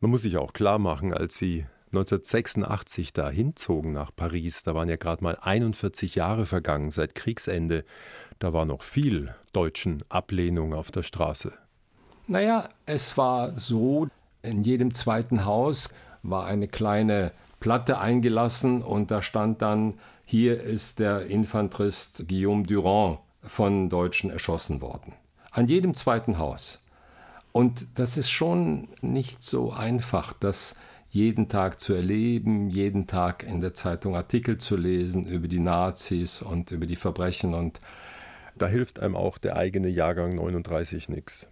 Man 0.00 0.10
muss 0.10 0.22
sich 0.22 0.36
auch 0.36 0.52
klar 0.52 0.78
machen, 0.78 1.14
als 1.14 1.36
Sie 1.36 1.66
1986 1.92 3.12
da 3.12 3.28
hinzogen 3.28 3.92
nach 3.92 4.10
Paris, 4.16 4.62
da 4.62 4.74
waren 4.74 4.88
ja 4.88 4.96
gerade 4.96 5.22
mal 5.22 5.36
41 5.40 6.14
Jahre 6.14 6.46
vergangen 6.46 6.90
seit 6.90 7.14
Kriegsende. 7.14 7.84
Da 8.38 8.54
war 8.54 8.64
noch 8.64 8.80
viel 8.80 9.34
deutschen 9.52 10.02
Ablehnung 10.08 10.72
auf 10.72 10.90
der 10.90 11.02
Straße. 11.02 11.52
Naja, 12.28 12.70
es 12.86 13.18
war 13.18 13.58
so, 13.58 14.08
in 14.42 14.64
jedem 14.64 14.94
zweiten 14.94 15.44
Haus 15.44 15.90
war 16.22 16.46
eine 16.46 16.66
kleine 16.66 17.32
Platte 17.60 17.98
eingelassen 17.98 18.82
und 18.82 19.10
da 19.10 19.20
stand 19.20 19.60
dann, 19.60 19.94
hier 20.32 20.62
ist 20.62 20.98
der 20.98 21.26
Infanterist 21.26 22.26
Guillaume 22.26 22.62
Durand 22.62 23.18
von 23.42 23.90
Deutschen 23.90 24.30
erschossen 24.30 24.80
worden. 24.80 25.12
An 25.50 25.66
jedem 25.66 25.94
zweiten 25.94 26.38
Haus. 26.38 26.80
Und 27.52 27.86
das 27.96 28.16
ist 28.16 28.30
schon 28.30 28.88
nicht 29.02 29.42
so 29.42 29.72
einfach, 29.72 30.32
das 30.32 30.74
jeden 31.10 31.50
Tag 31.50 31.80
zu 31.80 31.92
erleben, 31.92 32.70
jeden 32.70 33.06
Tag 33.06 33.42
in 33.42 33.60
der 33.60 33.74
Zeitung 33.74 34.16
Artikel 34.16 34.56
zu 34.56 34.74
lesen 34.74 35.24
über 35.24 35.48
die 35.48 35.58
Nazis 35.58 36.40
und 36.40 36.70
über 36.70 36.86
die 36.86 36.96
Verbrechen 36.96 37.52
und 37.52 37.82
Da 38.56 38.68
hilft 38.68 39.00
einem 39.00 39.16
auch 39.16 39.36
der 39.36 39.56
eigene 39.56 39.88
Jahrgang 39.88 40.34
39 40.34 41.10
nichts. 41.10 41.46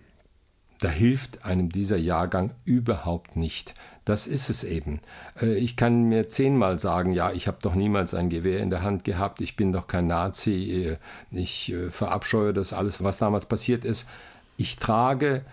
Da 0.80 0.88
hilft 0.88 1.44
einem 1.44 1.68
dieser 1.68 1.98
Jahrgang 1.98 2.52
überhaupt 2.64 3.36
nicht. 3.36 3.74
Das 4.04 4.26
ist 4.26 4.48
es 4.50 4.64
eben. 4.64 5.00
Äh, 5.40 5.54
Ich 5.56 5.76
kann 5.76 6.04
mir 6.04 6.28
zehnmal 6.28 6.78
sagen, 6.78 7.12
ja, 7.12 7.32
ich 7.32 7.46
habe 7.46 7.58
doch 7.60 7.74
niemals 7.74 8.14
ein 8.14 8.30
Gewehr 8.30 8.60
in 8.60 8.70
der 8.70 8.82
Hand 8.82 9.04
gehabt, 9.04 9.40
ich 9.40 9.56
bin 9.56 9.72
doch 9.72 9.86
kein 9.86 10.06
Nazi, 10.06 10.96
äh, 11.32 11.38
ich 11.38 11.72
äh, 11.72 11.90
verabscheue 11.90 12.52
das 12.52 12.72
alles, 12.72 13.02
was 13.02 13.18
damals 13.18 13.46
passiert 13.46 13.84
ist. 13.84 14.08
Ich 14.56 14.76
trage 14.76 15.44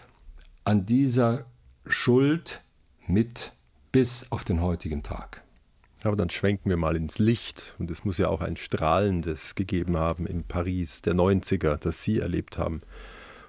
an 0.64 0.86
dieser 0.86 1.46
Schuld 1.86 2.62
mit 3.06 3.52
bis 3.92 4.32
auf 4.32 4.44
den 4.44 4.62
heutigen 4.62 5.04
Tag. 5.04 5.42
Aber 6.04 6.16
dann 6.16 6.30
schwenken 6.30 6.70
wir 6.70 6.78
mal 6.78 6.96
ins 6.96 7.20
Licht. 7.20 7.76
Und 7.80 7.92
es 7.92 8.06
muss 8.06 8.18
ja 8.18 8.30
auch 8.30 8.42
ein 8.42 8.56
strahlendes 8.56 9.56
gegeben 9.56 9.98
haben 9.98 10.26
in 10.26 10.44
Paris 10.44 11.02
der 11.02 11.16
90er, 11.16 11.78
das 11.78 12.04
Sie 12.04 12.20
erlebt 12.20 12.58
haben, 12.58 12.82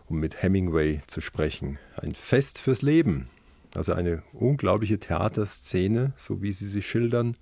um 0.08 0.18
mit 0.18 0.42
Hemingway 0.42 1.00
zu 1.06 1.20
sprechen. 1.20 1.78
Ein 2.00 2.14
Fest 2.14 2.58
fürs 2.58 2.82
Leben. 2.82 3.28
Also 3.74 3.92
eine 3.92 4.22
unglaubliche 4.32 4.98
Theaterszene, 4.98 6.12
so 6.16 6.42
wie 6.42 6.52
Sie 6.52 6.66
sie 6.66 6.82
schildern. 6.82 7.36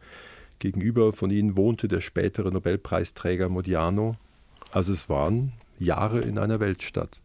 Gegenüber 0.59 1.13
von 1.13 1.31
Ihnen 1.31 1.57
wohnte 1.57 1.89
der 1.89 2.01
spätere 2.01 2.51
Nobelpreisträger 2.51 3.49
Modiano. 3.49 4.17
Also 4.73 4.93
es 4.93 5.09
waren 5.09 5.53
Jahre 5.79 6.21
in 6.21 6.39
einer 6.39 6.61
Weltstadt. 6.61 7.21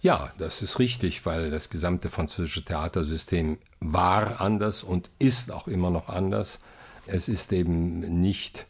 Ja, 0.00 0.32
das 0.38 0.62
ist 0.62 0.78
richtig, 0.78 1.26
weil 1.26 1.50
das 1.50 1.70
gesamte 1.70 2.08
französische 2.08 2.64
Theatersystem 2.64 3.58
war 3.80 4.40
anders 4.40 4.84
und 4.84 5.10
ist 5.18 5.50
auch 5.50 5.66
immer 5.66 5.90
noch 5.90 6.08
anders. 6.08 6.60
Es 7.06 7.28
ist 7.28 7.52
eben 7.52 8.20
nicht 8.20 8.66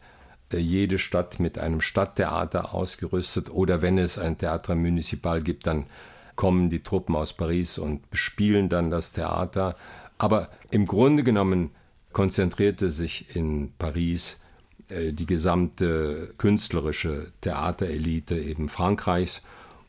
jede 0.57 0.99
Stadt 0.99 1.39
mit 1.39 1.57
einem 1.57 1.81
Stadttheater 1.81 2.73
ausgerüstet 2.73 3.49
oder 3.49 3.81
wenn 3.81 3.97
es 3.97 4.17
ein 4.17 4.37
Theater 4.37 4.75
Municipal 4.75 5.41
gibt, 5.41 5.67
dann 5.67 5.85
kommen 6.35 6.69
die 6.69 6.83
Truppen 6.83 7.15
aus 7.15 7.33
Paris 7.33 7.77
und 7.77 8.09
bespielen 8.09 8.69
dann 8.69 8.89
das 8.89 9.11
Theater. 9.11 9.75
Aber 10.17 10.49
im 10.71 10.85
Grunde 10.85 11.23
genommen 11.23 11.71
konzentrierte 12.13 12.89
sich 12.89 13.35
in 13.35 13.73
Paris 13.77 14.37
äh, 14.89 15.13
die 15.13 15.25
gesamte 15.25 16.33
künstlerische 16.37 17.31
Theaterelite 17.41 18.39
eben 18.39 18.69
Frankreichs 18.69 19.41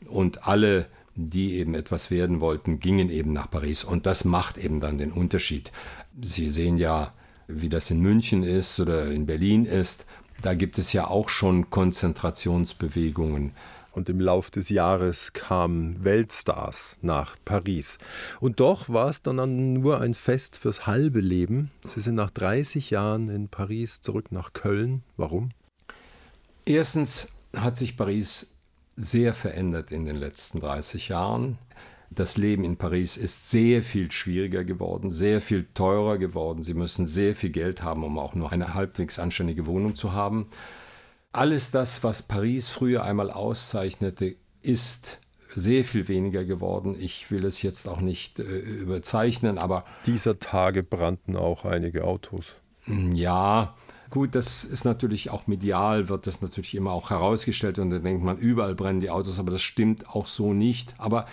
und 0.07 0.47
alle, 0.47 0.87
die 1.15 1.53
eben 1.53 1.73
etwas 1.73 2.11
werden 2.11 2.41
wollten, 2.41 2.79
gingen 2.79 3.09
eben 3.09 3.33
nach 3.33 3.49
Paris. 3.49 3.83
Und 3.83 4.05
das 4.05 4.25
macht 4.25 4.57
eben 4.57 4.79
dann 4.79 4.97
den 4.97 5.11
Unterschied. 5.11 5.71
Sie 6.21 6.49
sehen 6.49 6.77
ja 6.77 7.13
wie 7.47 7.69
das 7.69 7.91
in 7.91 7.99
München 7.99 8.43
ist 8.43 8.79
oder 8.79 9.11
in 9.11 9.25
Berlin 9.25 9.65
ist. 9.65 10.05
Da 10.41 10.55
gibt 10.55 10.79
es 10.79 10.91
ja 10.93 11.07
auch 11.07 11.29
schon 11.29 11.69
Konzentrationsbewegungen. 11.69 13.51
Und 13.91 14.07
im 14.09 14.21
Lauf 14.21 14.49
des 14.49 14.69
Jahres 14.69 15.33
kamen 15.33 16.03
Weltstars 16.03 16.97
nach 17.01 17.35
Paris. 17.43 17.97
Und 18.39 18.59
doch 18.61 18.87
war 18.87 19.09
es 19.09 19.21
dann 19.21 19.73
nur 19.73 19.99
ein 19.99 20.13
Fest 20.13 20.55
fürs 20.55 20.87
halbe 20.87 21.19
Leben. 21.19 21.71
Sie 21.85 21.99
sind 21.99 22.15
nach 22.15 22.31
30 22.31 22.89
Jahren 22.89 23.27
in 23.27 23.49
Paris 23.49 24.01
zurück 24.01 24.31
nach 24.31 24.53
Köln. 24.53 25.03
Warum? 25.17 25.49
Erstens 26.65 27.27
hat 27.55 27.75
sich 27.75 27.97
Paris 27.97 28.47
sehr 28.95 29.33
verändert 29.33 29.91
in 29.91 30.05
den 30.05 30.15
letzten 30.15 30.61
30 30.61 31.09
Jahren. 31.09 31.57
Das 32.13 32.35
Leben 32.35 32.65
in 32.65 32.75
Paris 32.75 33.15
ist 33.15 33.51
sehr 33.51 33.83
viel 33.83 34.11
schwieriger 34.11 34.65
geworden, 34.65 35.11
sehr 35.11 35.39
viel 35.39 35.65
teurer 35.73 36.17
geworden. 36.17 36.61
Sie 36.61 36.73
müssen 36.73 37.07
sehr 37.07 37.35
viel 37.35 37.51
Geld 37.51 37.83
haben, 37.83 38.03
um 38.03 38.19
auch 38.19 38.35
nur 38.35 38.51
eine 38.51 38.73
halbwegs 38.73 39.17
anständige 39.17 39.65
Wohnung 39.65 39.95
zu 39.95 40.11
haben. 40.11 40.47
Alles 41.31 41.71
das, 41.71 42.03
was 42.03 42.23
Paris 42.23 42.67
früher 42.67 43.03
einmal 43.03 43.31
auszeichnete, 43.31 44.35
ist 44.61 45.19
sehr 45.55 45.85
viel 45.85 46.09
weniger 46.09 46.43
geworden. 46.43 46.97
Ich 46.99 47.31
will 47.31 47.45
es 47.45 47.61
jetzt 47.61 47.87
auch 47.87 48.01
nicht 48.01 48.39
äh, 48.39 48.43
überzeichnen, 48.43 49.57
aber. 49.57 49.85
Dieser 50.05 50.37
Tage 50.37 50.83
brannten 50.83 51.37
auch 51.37 51.63
einige 51.63 52.03
Autos. 52.03 52.55
Hm, 52.83 53.15
ja, 53.15 53.73
gut, 54.09 54.35
das 54.35 54.65
ist 54.65 54.83
natürlich 54.83 55.29
auch 55.29 55.47
medial, 55.47 56.09
wird 56.09 56.27
das 56.27 56.41
natürlich 56.41 56.75
immer 56.75 56.91
auch 56.91 57.09
herausgestellt 57.09 57.79
und 57.79 57.89
dann 57.89 58.03
denkt 58.03 58.21
man, 58.21 58.37
überall 58.37 58.75
brennen 58.75 58.99
die 58.99 59.09
Autos, 59.09 59.39
aber 59.39 59.51
das 59.51 59.61
stimmt 59.61 60.09
auch 60.09 60.27
so 60.27 60.51
nicht. 60.53 60.93
Aber 60.97 61.25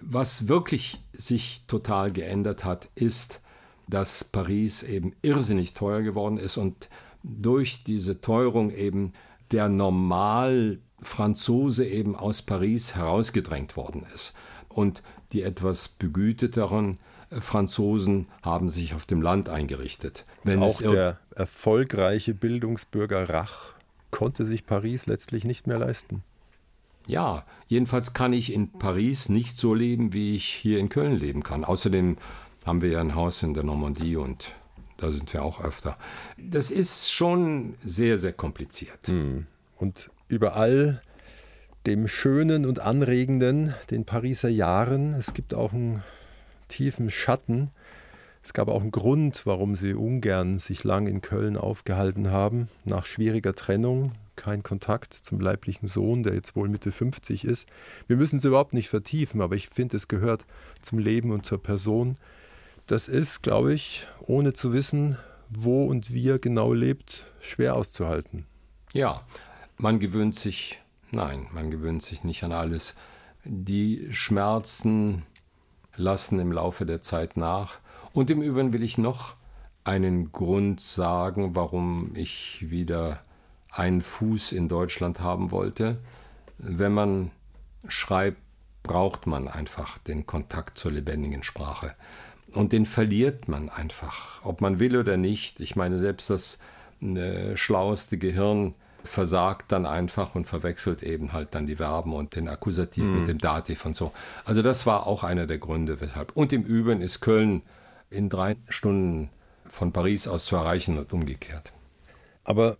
was 0.00 0.48
wirklich 0.48 0.98
sich 1.12 1.64
total 1.66 2.12
geändert 2.12 2.64
hat, 2.64 2.88
ist, 2.94 3.40
dass 3.88 4.24
Paris 4.24 4.82
eben 4.82 5.12
irrsinnig 5.22 5.74
teuer 5.74 6.02
geworden 6.02 6.38
ist 6.38 6.56
und 6.56 6.88
durch 7.22 7.84
diese 7.84 8.20
Teuerung 8.20 8.70
eben 8.70 9.12
der 9.50 9.68
Normal-Franzose 9.68 11.84
eben 11.86 12.14
aus 12.14 12.42
Paris 12.42 12.94
herausgedrängt 12.94 13.76
worden 13.76 14.06
ist. 14.14 14.34
Und 14.68 15.02
die 15.32 15.42
etwas 15.42 15.88
begüteteren 15.88 16.98
äh, 17.30 17.40
Franzosen 17.40 18.28
haben 18.42 18.70
sich 18.70 18.94
auf 18.94 19.06
dem 19.06 19.20
Land 19.22 19.48
eingerichtet. 19.48 20.24
Wenn 20.44 20.62
auch 20.62 20.80
der 20.80 21.18
erfolgreiche 21.34 22.34
Bildungsbürger 22.34 23.28
Rach 23.28 23.74
konnte 24.10 24.44
sich 24.44 24.66
Paris 24.66 25.06
letztlich 25.06 25.44
nicht 25.44 25.66
mehr 25.66 25.78
leisten. 25.78 26.22
Ja, 27.08 27.44
jedenfalls 27.68 28.12
kann 28.12 28.34
ich 28.34 28.52
in 28.52 28.70
Paris 28.70 29.30
nicht 29.30 29.56
so 29.56 29.72
leben, 29.72 30.12
wie 30.12 30.36
ich 30.36 30.44
hier 30.44 30.78
in 30.78 30.90
Köln 30.90 31.18
leben 31.18 31.42
kann. 31.42 31.64
Außerdem 31.64 32.18
haben 32.66 32.82
wir 32.82 32.90
ja 32.90 33.00
ein 33.00 33.14
Haus 33.14 33.42
in 33.42 33.54
der 33.54 33.64
Normandie 33.64 34.16
und 34.16 34.54
da 34.98 35.10
sind 35.10 35.32
wir 35.32 35.42
auch 35.42 35.64
öfter. 35.64 35.96
Das 36.36 36.70
ist 36.70 37.10
schon 37.10 37.76
sehr, 37.82 38.18
sehr 38.18 38.34
kompliziert. 38.34 39.08
Hm. 39.08 39.46
Und 39.78 40.10
überall 40.28 41.00
dem 41.86 42.08
Schönen 42.08 42.66
und 42.66 42.80
Anregenden, 42.80 43.74
den 43.90 44.04
Pariser 44.04 44.50
Jahren, 44.50 45.14
es 45.14 45.32
gibt 45.32 45.54
auch 45.54 45.72
einen 45.72 46.02
tiefen 46.68 47.10
Schatten. 47.10 47.70
Es 48.42 48.52
gab 48.52 48.68
auch 48.68 48.82
einen 48.82 48.90
Grund, 48.90 49.46
warum 49.46 49.76
sie 49.76 49.94
ungern 49.94 50.58
sich 50.58 50.84
lang 50.84 51.06
in 51.06 51.22
Köln 51.22 51.56
aufgehalten 51.56 52.30
haben. 52.30 52.68
Nach 52.84 53.06
schwieriger 53.06 53.54
Trennung 53.54 54.12
kein 54.38 54.62
Kontakt 54.62 55.12
zum 55.12 55.40
leiblichen 55.40 55.88
Sohn, 55.88 56.22
der 56.22 56.32
jetzt 56.32 56.56
wohl 56.56 56.68
Mitte 56.68 56.92
50 56.92 57.44
ist. 57.44 57.68
Wir 58.06 58.16
müssen 58.16 58.38
es 58.38 58.44
überhaupt 58.46 58.72
nicht 58.72 58.88
vertiefen, 58.88 59.42
aber 59.42 59.56
ich 59.56 59.68
finde, 59.68 59.98
es 59.98 60.08
gehört 60.08 60.46
zum 60.80 60.98
Leben 60.98 61.32
und 61.32 61.44
zur 61.44 61.62
Person. 61.62 62.16
Das 62.86 63.08
ist, 63.08 63.42
glaube 63.42 63.74
ich, 63.74 64.06
ohne 64.20 64.54
zu 64.54 64.72
wissen, 64.72 65.18
wo 65.50 65.84
und 65.84 66.14
wie 66.14 66.28
er 66.28 66.38
genau 66.38 66.72
lebt, 66.72 67.26
schwer 67.40 67.76
auszuhalten. 67.76 68.46
Ja, 68.92 69.22
man 69.76 69.98
gewöhnt 69.98 70.36
sich, 70.36 70.80
nein, 71.10 71.48
man 71.52 71.70
gewöhnt 71.70 72.02
sich 72.02 72.24
nicht 72.24 72.44
an 72.44 72.52
alles. 72.52 72.94
Die 73.44 74.08
Schmerzen 74.12 75.24
lassen 75.96 76.38
im 76.38 76.52
Laufe 76.52 76.86
der 76.86 77.02
Zeit 77.02 77.36
nach. 77.36 77.78
Und 78.12 78.30
im 78.30 78.40
Übrigen 78.40 78.72
will 78.72 78.82
ich 78.82 78.98
noch 78.98 79.34
einen 79.84 80.32
Grund 80.32 80.80
sagen, 80.80 81.56
warum 81.56 82.12
ich 82.14 82.70
wieder 82.70 83.20
einen 83.70 84.02
Fuß 84.02 84.52
in 84.52 84.68
Deutschland 84.68 85.20
haben 85.20 85.50
wollte. 85.50 85.98
Wenn 86.58 86.92
man 86.92 87.30
schreibt, 87.86 88.38
braucht 88.82 89.26
man 89.26 89.48
einfach 89.48 89.98
den 89.98 90.26
Kontakt 90.26 90.78
zur 90.78 90.92
lebendigen 90.92 91.42
Sprache. 91.42 91.94
Und 92.52 92.72
den 92.72 92.86
verliert 92.86 93.48
man 93.48 93.68
einfach, 93.68 94.42
ob 94.42 94.60
man 94.60 94.80
will 94.80 94.96
oder 94.96 95.16
nicht. 95.16 95.60
Ich 95.60 95.76
meine, 95.76 95.98
selbst 95.98 96.30
das 96.30 96.58
äh, 97.02 97.56
schlaueste 97.56 98.16
Gehirn 98.16 98.74
versagt 99.04 99.70
dann 99.72 99.86
einfach 99.86 100.34
und 100.34 100.46
verwechselt 100.46 101.02
eben 101.02 101.32
halt 101.32 101.54
dann 101.54 101.66
die 101.66 101.76
Verben 101.76 102.12
und 102.12 102.34
den 102.34 102.48
Akkusativ 102.48 103.04
mhm. 103.04 103.20
mit 103.20 103.28
dem 103.28 103.38
Dativ 103.38 103.84
und 103.84 103.94
so. 103.94 104.12
Also 104.44 104.62
das 104.62 104.86
war 104.86 105.06
auch 105.06 105.22
einer 105.22 105.46
der 105.46 105.58
Gründe, 105.58 106.00
weshalb. 106.00 106.32
Und 106.36 106.52
im 106.52 106.62
Übrigen 106.62 107.02
ist 107.02 107.20
Köln 107.20 107.62
in 108.10 108.28
drei 108.28 108.56
Stunden 108.68 109.30
von 109.68 109.92
Paris 109.92 110.26
aus 110.26 110.46
zu 110.46 110.56
erreichen 110.56 110.98
und 110.98 111.12
umgekehrt. 111.12 111.72
Aber 112.44 112.78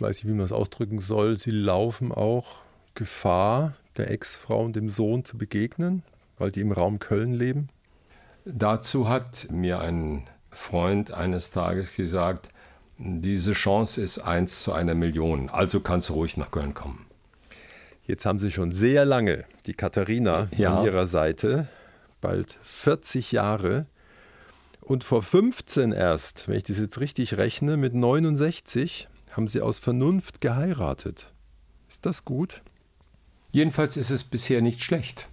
weiß 0.00 0.18
ich, 0.18 0.26
wie 0.26 0.32
man 0.32 0.44
es 0.44 0.52
ausdrücken 0.52 1.00
soll, 1.00 1.36
sie 1.36 1.50
laufen 1.50 2.12
auch 2.12 2.56
Gefahr, 2.94 3.74
der 3.96 4.10
Ex-Frau 4.10 4.64
und 4.64 4.76
dem 4.76 4.90
Sohn 4.90 5.24
zu 5.24 5.38
begegnen, 5.38 6.02
weil 6.38 6.50
die 6.50 6.60
im 6.60 6.72
Raum 6.72 6.98
Köln 6.98 7.32
leben? 7.32 7.68
Dazu 8.44 9.08
hat 9.08 9.48
mir 9.50 9.80
ein 9.80 10.26
Freund 10.50 11.12
eines 11.12 11.50
Tages 11.50 11.94
gesagt, 11.94 12.48
diese 12.98 13.52
Chance 13.52 14.00
ist 14.00 14.18
eins 14.18 14.62
zu 14.62 14.72
einer 14.72 14.94
Million, 14.94 15.48
also 15.50 15.80
kannst 15.80 16.08
du 16.08 16.14
ruhig 16.14 16.36
nach 16.36 16.50
Köln 16.50 16.74
kommen. 16.74 17.06
Jetzt 18.04 18.24
haben 18.24 18.40
Sie 18.40 18.50
schon 18.50 18.72
sehr 18.72 19.04
lange 19.04 19.44
die 19.66 19.74
Katharina 19.74 20.48
ja. 20.56 20.78
an 20.78 20.86
Ihrer 20.86 21.06
Seite, 21.06 21.68
bald 22.22 22.58
40 22.62 23.32
Jahre. 23.32 23.86
Und 24.80 25.04
vor 25.04 25.22
15 25.22 25.92
erst, 25.92 26.48
wenn 26.48 26.56
ich 26.56 26.62
das 26.62 26.78
jetzt 26.78 26.98
richtig 27.00 27.36
rechne, 27.36 27.76
mit 27.76 27.94
69 27.94 29.08
haben 29.38 29.46
Sie 29.46 29.60
aus 29.60 29.78
Vernunft 29.78 30.40
geheiratet. 30.40 31.32
Ist 31.88 32.06
das 32.06 32.24
gut? 32.24 32.60
Jedenfalls 33.52 33.96
ist 33.96 34.10
es 34.10 34.24
bisher 34.24 34.60
nicht 34.60 34.82
schlecht. 34.82 35.28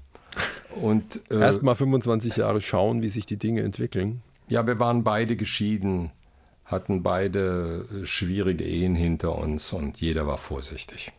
Und 0.80 1.22
äh, 1.32 1.40
erst 1.40 1.64
mal 1.64 1.74
25 1.74 2.36
Jahre 2.36 2.62
schauen, 2.62 3.02
wie 3.02 3.08
sich 3.10 3.26
die 3.26 3.38
Dinge 3.38 3.64
entwickeln. 3.64 4.22
Ja, 4.48 4.68
wir 4.68 4.78
waren 4.78 5.04
beide 5.04 5.36
geschieden, 5.36 6.12
hatten 6.66 7.02
beide 7.02 7.88
äh, 8.04 8.06
schwierige 8.06 8.64
Ehen 8.64 8.94
hinter 8.94 9.36
uns 9.40 9.74
und 9.74 10.00
jeder 10.00 10.28
war 10.28 10.38
vorsichtig. 10.38 11.12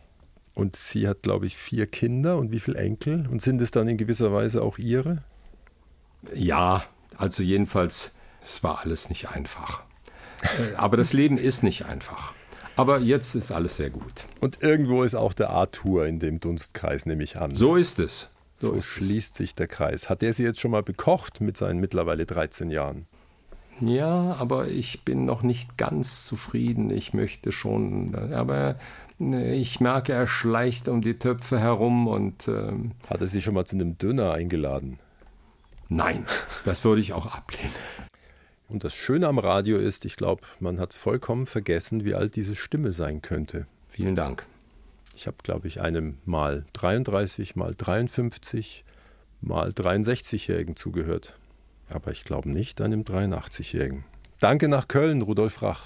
Und 0.53 0.77
sie 0.77 1.09
hat, 1.09 1.23
glaube 1.23 1.45
ich, 1.45 1.57
vier 1.57 1.87
Kinder 1.87 2.37
und 2.37 2.51
wie 2.53 2.61
viele 2.61 2.77
Enkel? 2.77 3.27
Und 3.29 3.41
sind 3.41 3.61
es 3.61 3.71
dann 3.71 3.89
in 3.89 3.97
gewisser 3.97 4.31
Weise 4.31 4.61
auch 4.61 4.77
ihre? 4.77 5.23
Ja, 6.33 6.85
also 7.17 7.43
jedenfalls, 7.43 8.15
es 8.41 8.63
war 8.63 8.79
alles 8.85 9.09
nicht 9.09 9.27
einfach. 9.27 9.83
Äh, 10.41 10.75
aber 10.77 10.95
das 10.95 11.11
Leben 11.11 11.37
ist 11.37 11.63
nicht 11.63 11.83
einfach. 11.83 12.33
Aber 12.77 12.99
jetzt 12.99 13.35
ist 13.35 13.51
alles 13.51 13.77
sehr 13.77 13.89
gut. 13.89 14.25
Und 14.39 14.61
irgendwo 14.61 15.03
ist 15.03 15.15
auch 15.15 15.33
der 15.33 15.49
Arthur 15.49 16.05
in 16.05 16.19
dem 16.19 16.39
Dunstkreis, 16.39 17.05
nehme 17.05 17.23
ich 17.23 17.37
an. 17.37 17.53
So 17.55 17.75
ist 17.75 17.99
es. 17.99 18.29
So, 18.57 18.75
so 18.75 18.81
schließt 18.81 19.31
es. 19.33 19.37
sich 19.37 19.55
der 19.55 19.67
Kreis. 19.67 20.09
Hat 20.09 20.23
er 20.23 20.31
sie 20.33 20.43
jetzt 20.43 20.59
schon 20.59 20.71
mal 20.71 20.83
bekocht 20.83 21.41
mit 21.41 21.57
seinen 21.57 21.79
mittlerweile 21.79 22.25
13 22.25 22.69
Jahren? 22.71 23.07
Ja, 23.79 24.35
aber 24.39 24.67
ich 24.67 25.03
bin 25.05 25.25
noch 25.25 25.43
nicht 25.43 25.77
ganz 25.77 26.25
zufrieden. 26.25 26.89
Ich 26.89 27.13
möchte 27.13 27.51
schon, 27.51 28.15
aber 28.15 28.77
äh, 29.19 29.55
ich 29.55 29.79
merke, 29.79 30.13
er 30.13 30.25
schleicht 30.27 30.87
um 30.87 31.01
die 31.01 31.19
Töpfe 31.19 31.59
herum 31.59 32.07
und. 32.07 32.47
Ähm, 32.47 32.91
Hat 33.07 33.21
er 33.21 33.27
sie 33.27 33.41
schon 33.41 33.53
mal 33.53 33.65
zu 33.65 33.75
einem 33.75 33.97
Döner 33.97 34.33
eingeladen? 34.33 34.99
Nein, 35.89 36.25
das 36.65 36.83
würde 36.83 37.01
ich 37.01 37.13
auch 37.13 37.27
ablehnen. 37.27 37.71
Und 38.69 38.83
das 38.83 38.93
Schöne 38.93 39.27
am 39.27 39.39
Radio 39.39 39.77
ist, 39.77 40.03
ich 40.03 40.17
glaube, 40.17 40.43
man 40.59 40.79
hat 40.79 40.93
vollkommen 40.93 41.45
vergessen, 41.45 42.03
wie 42.03 42.15
alt 42.15 42.35
diese 42.35 42.55
Stimme 42.55 42.91
sein 42.91 43.21
könnte. 43.21 43.65
Vielen 43.89 44.15
Dank. 44.15 44.45
Ich 45.15 45.25
habe, 45.25 45.37
glaube 45.41 45.67
ich, 45.67 45.81
einem 45.81 46.17
mal 46.25 46.65
33, 46.73 47.55
mal 47.55 47.73
53, 47.75 48.83
mal 49.41 49.69
63-Jährigen 49.69 50.75
zugehört. 50.75 51.37
Aber 51.89 52.11
ich 52.11 52.25
glaube 52.25 52.49
nicht 52.49 52.81
einem 52.81 53.03
83-Jährigen. 53.03 54.03
Danke 54.39 54.67
nach 54.67 54.87
Köln, 54.87 55.21
Rudolf 55.21 55.61
Rach. 55.61 55.85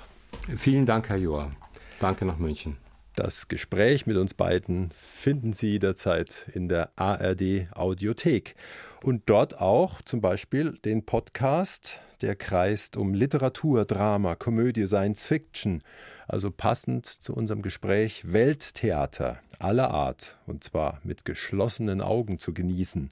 Vielen 0.57 0.85
Dank, 0.85 1.09
Herr 1.09 1.17
Joa. 1.17 1.51
Danke 1.99 2.25
nach 2.25 2.37
München. 2.39 2.77
Das 3.15 3.47
Gespräch 3.47 4.07
mit 4.07 4.17
uns 4.17 4.33
beiden 4.33 4.89
finden 4.97 5.53
Sie 5.53 5.71
jederzeit 5.71 6.47
in 6.53 6.67
der 6.67 6.91
ARD 6.95 7.67
Audiothek. 7.73 8.55
Und 9.03 9.23
dort 9.27 9.59
auch 9.59 10.01
zum 10.01 10.21
Beispiel 10.21 10.77
den 10.83 11.05
Podcast 11.05 12.01
der 12.21 12.35
kreist 12.35 12.97
um 12.97 13.13
Literatur, 13.13 13.85
Drama, 13.85 14.35
Komödie, 14.35 14.87
Science 14.87 15.25
Fiction, 15.25 15.81
also 16.27 16.51
passend 16.51 17.05
zu 17.05 17.33
unserem 17.33 17.61
Gespräch 17.61 18.23
Welttheater 18.31 19.39
aller 19.59 19.91
Art, 19.91 20.37
und 20.47 20.63
zwar 20.63 20.99
mit 21.03 21.25
geschlossenen 21.25 22.01
Augen 22.01 22.39
zu 22.39 22.53
genießen, 22.53 23.11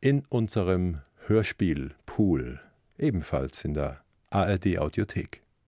in 0.00 0.24
unserem 0.28 1.00
Hörspiel 1.26 1.94
Pool, 2.06 2.60
ebenfalls 2.98 3.64
in 3.64 3.74
der 3.74 4.00
ARD 4.30 4.78
Audiothek. 4.78 5.41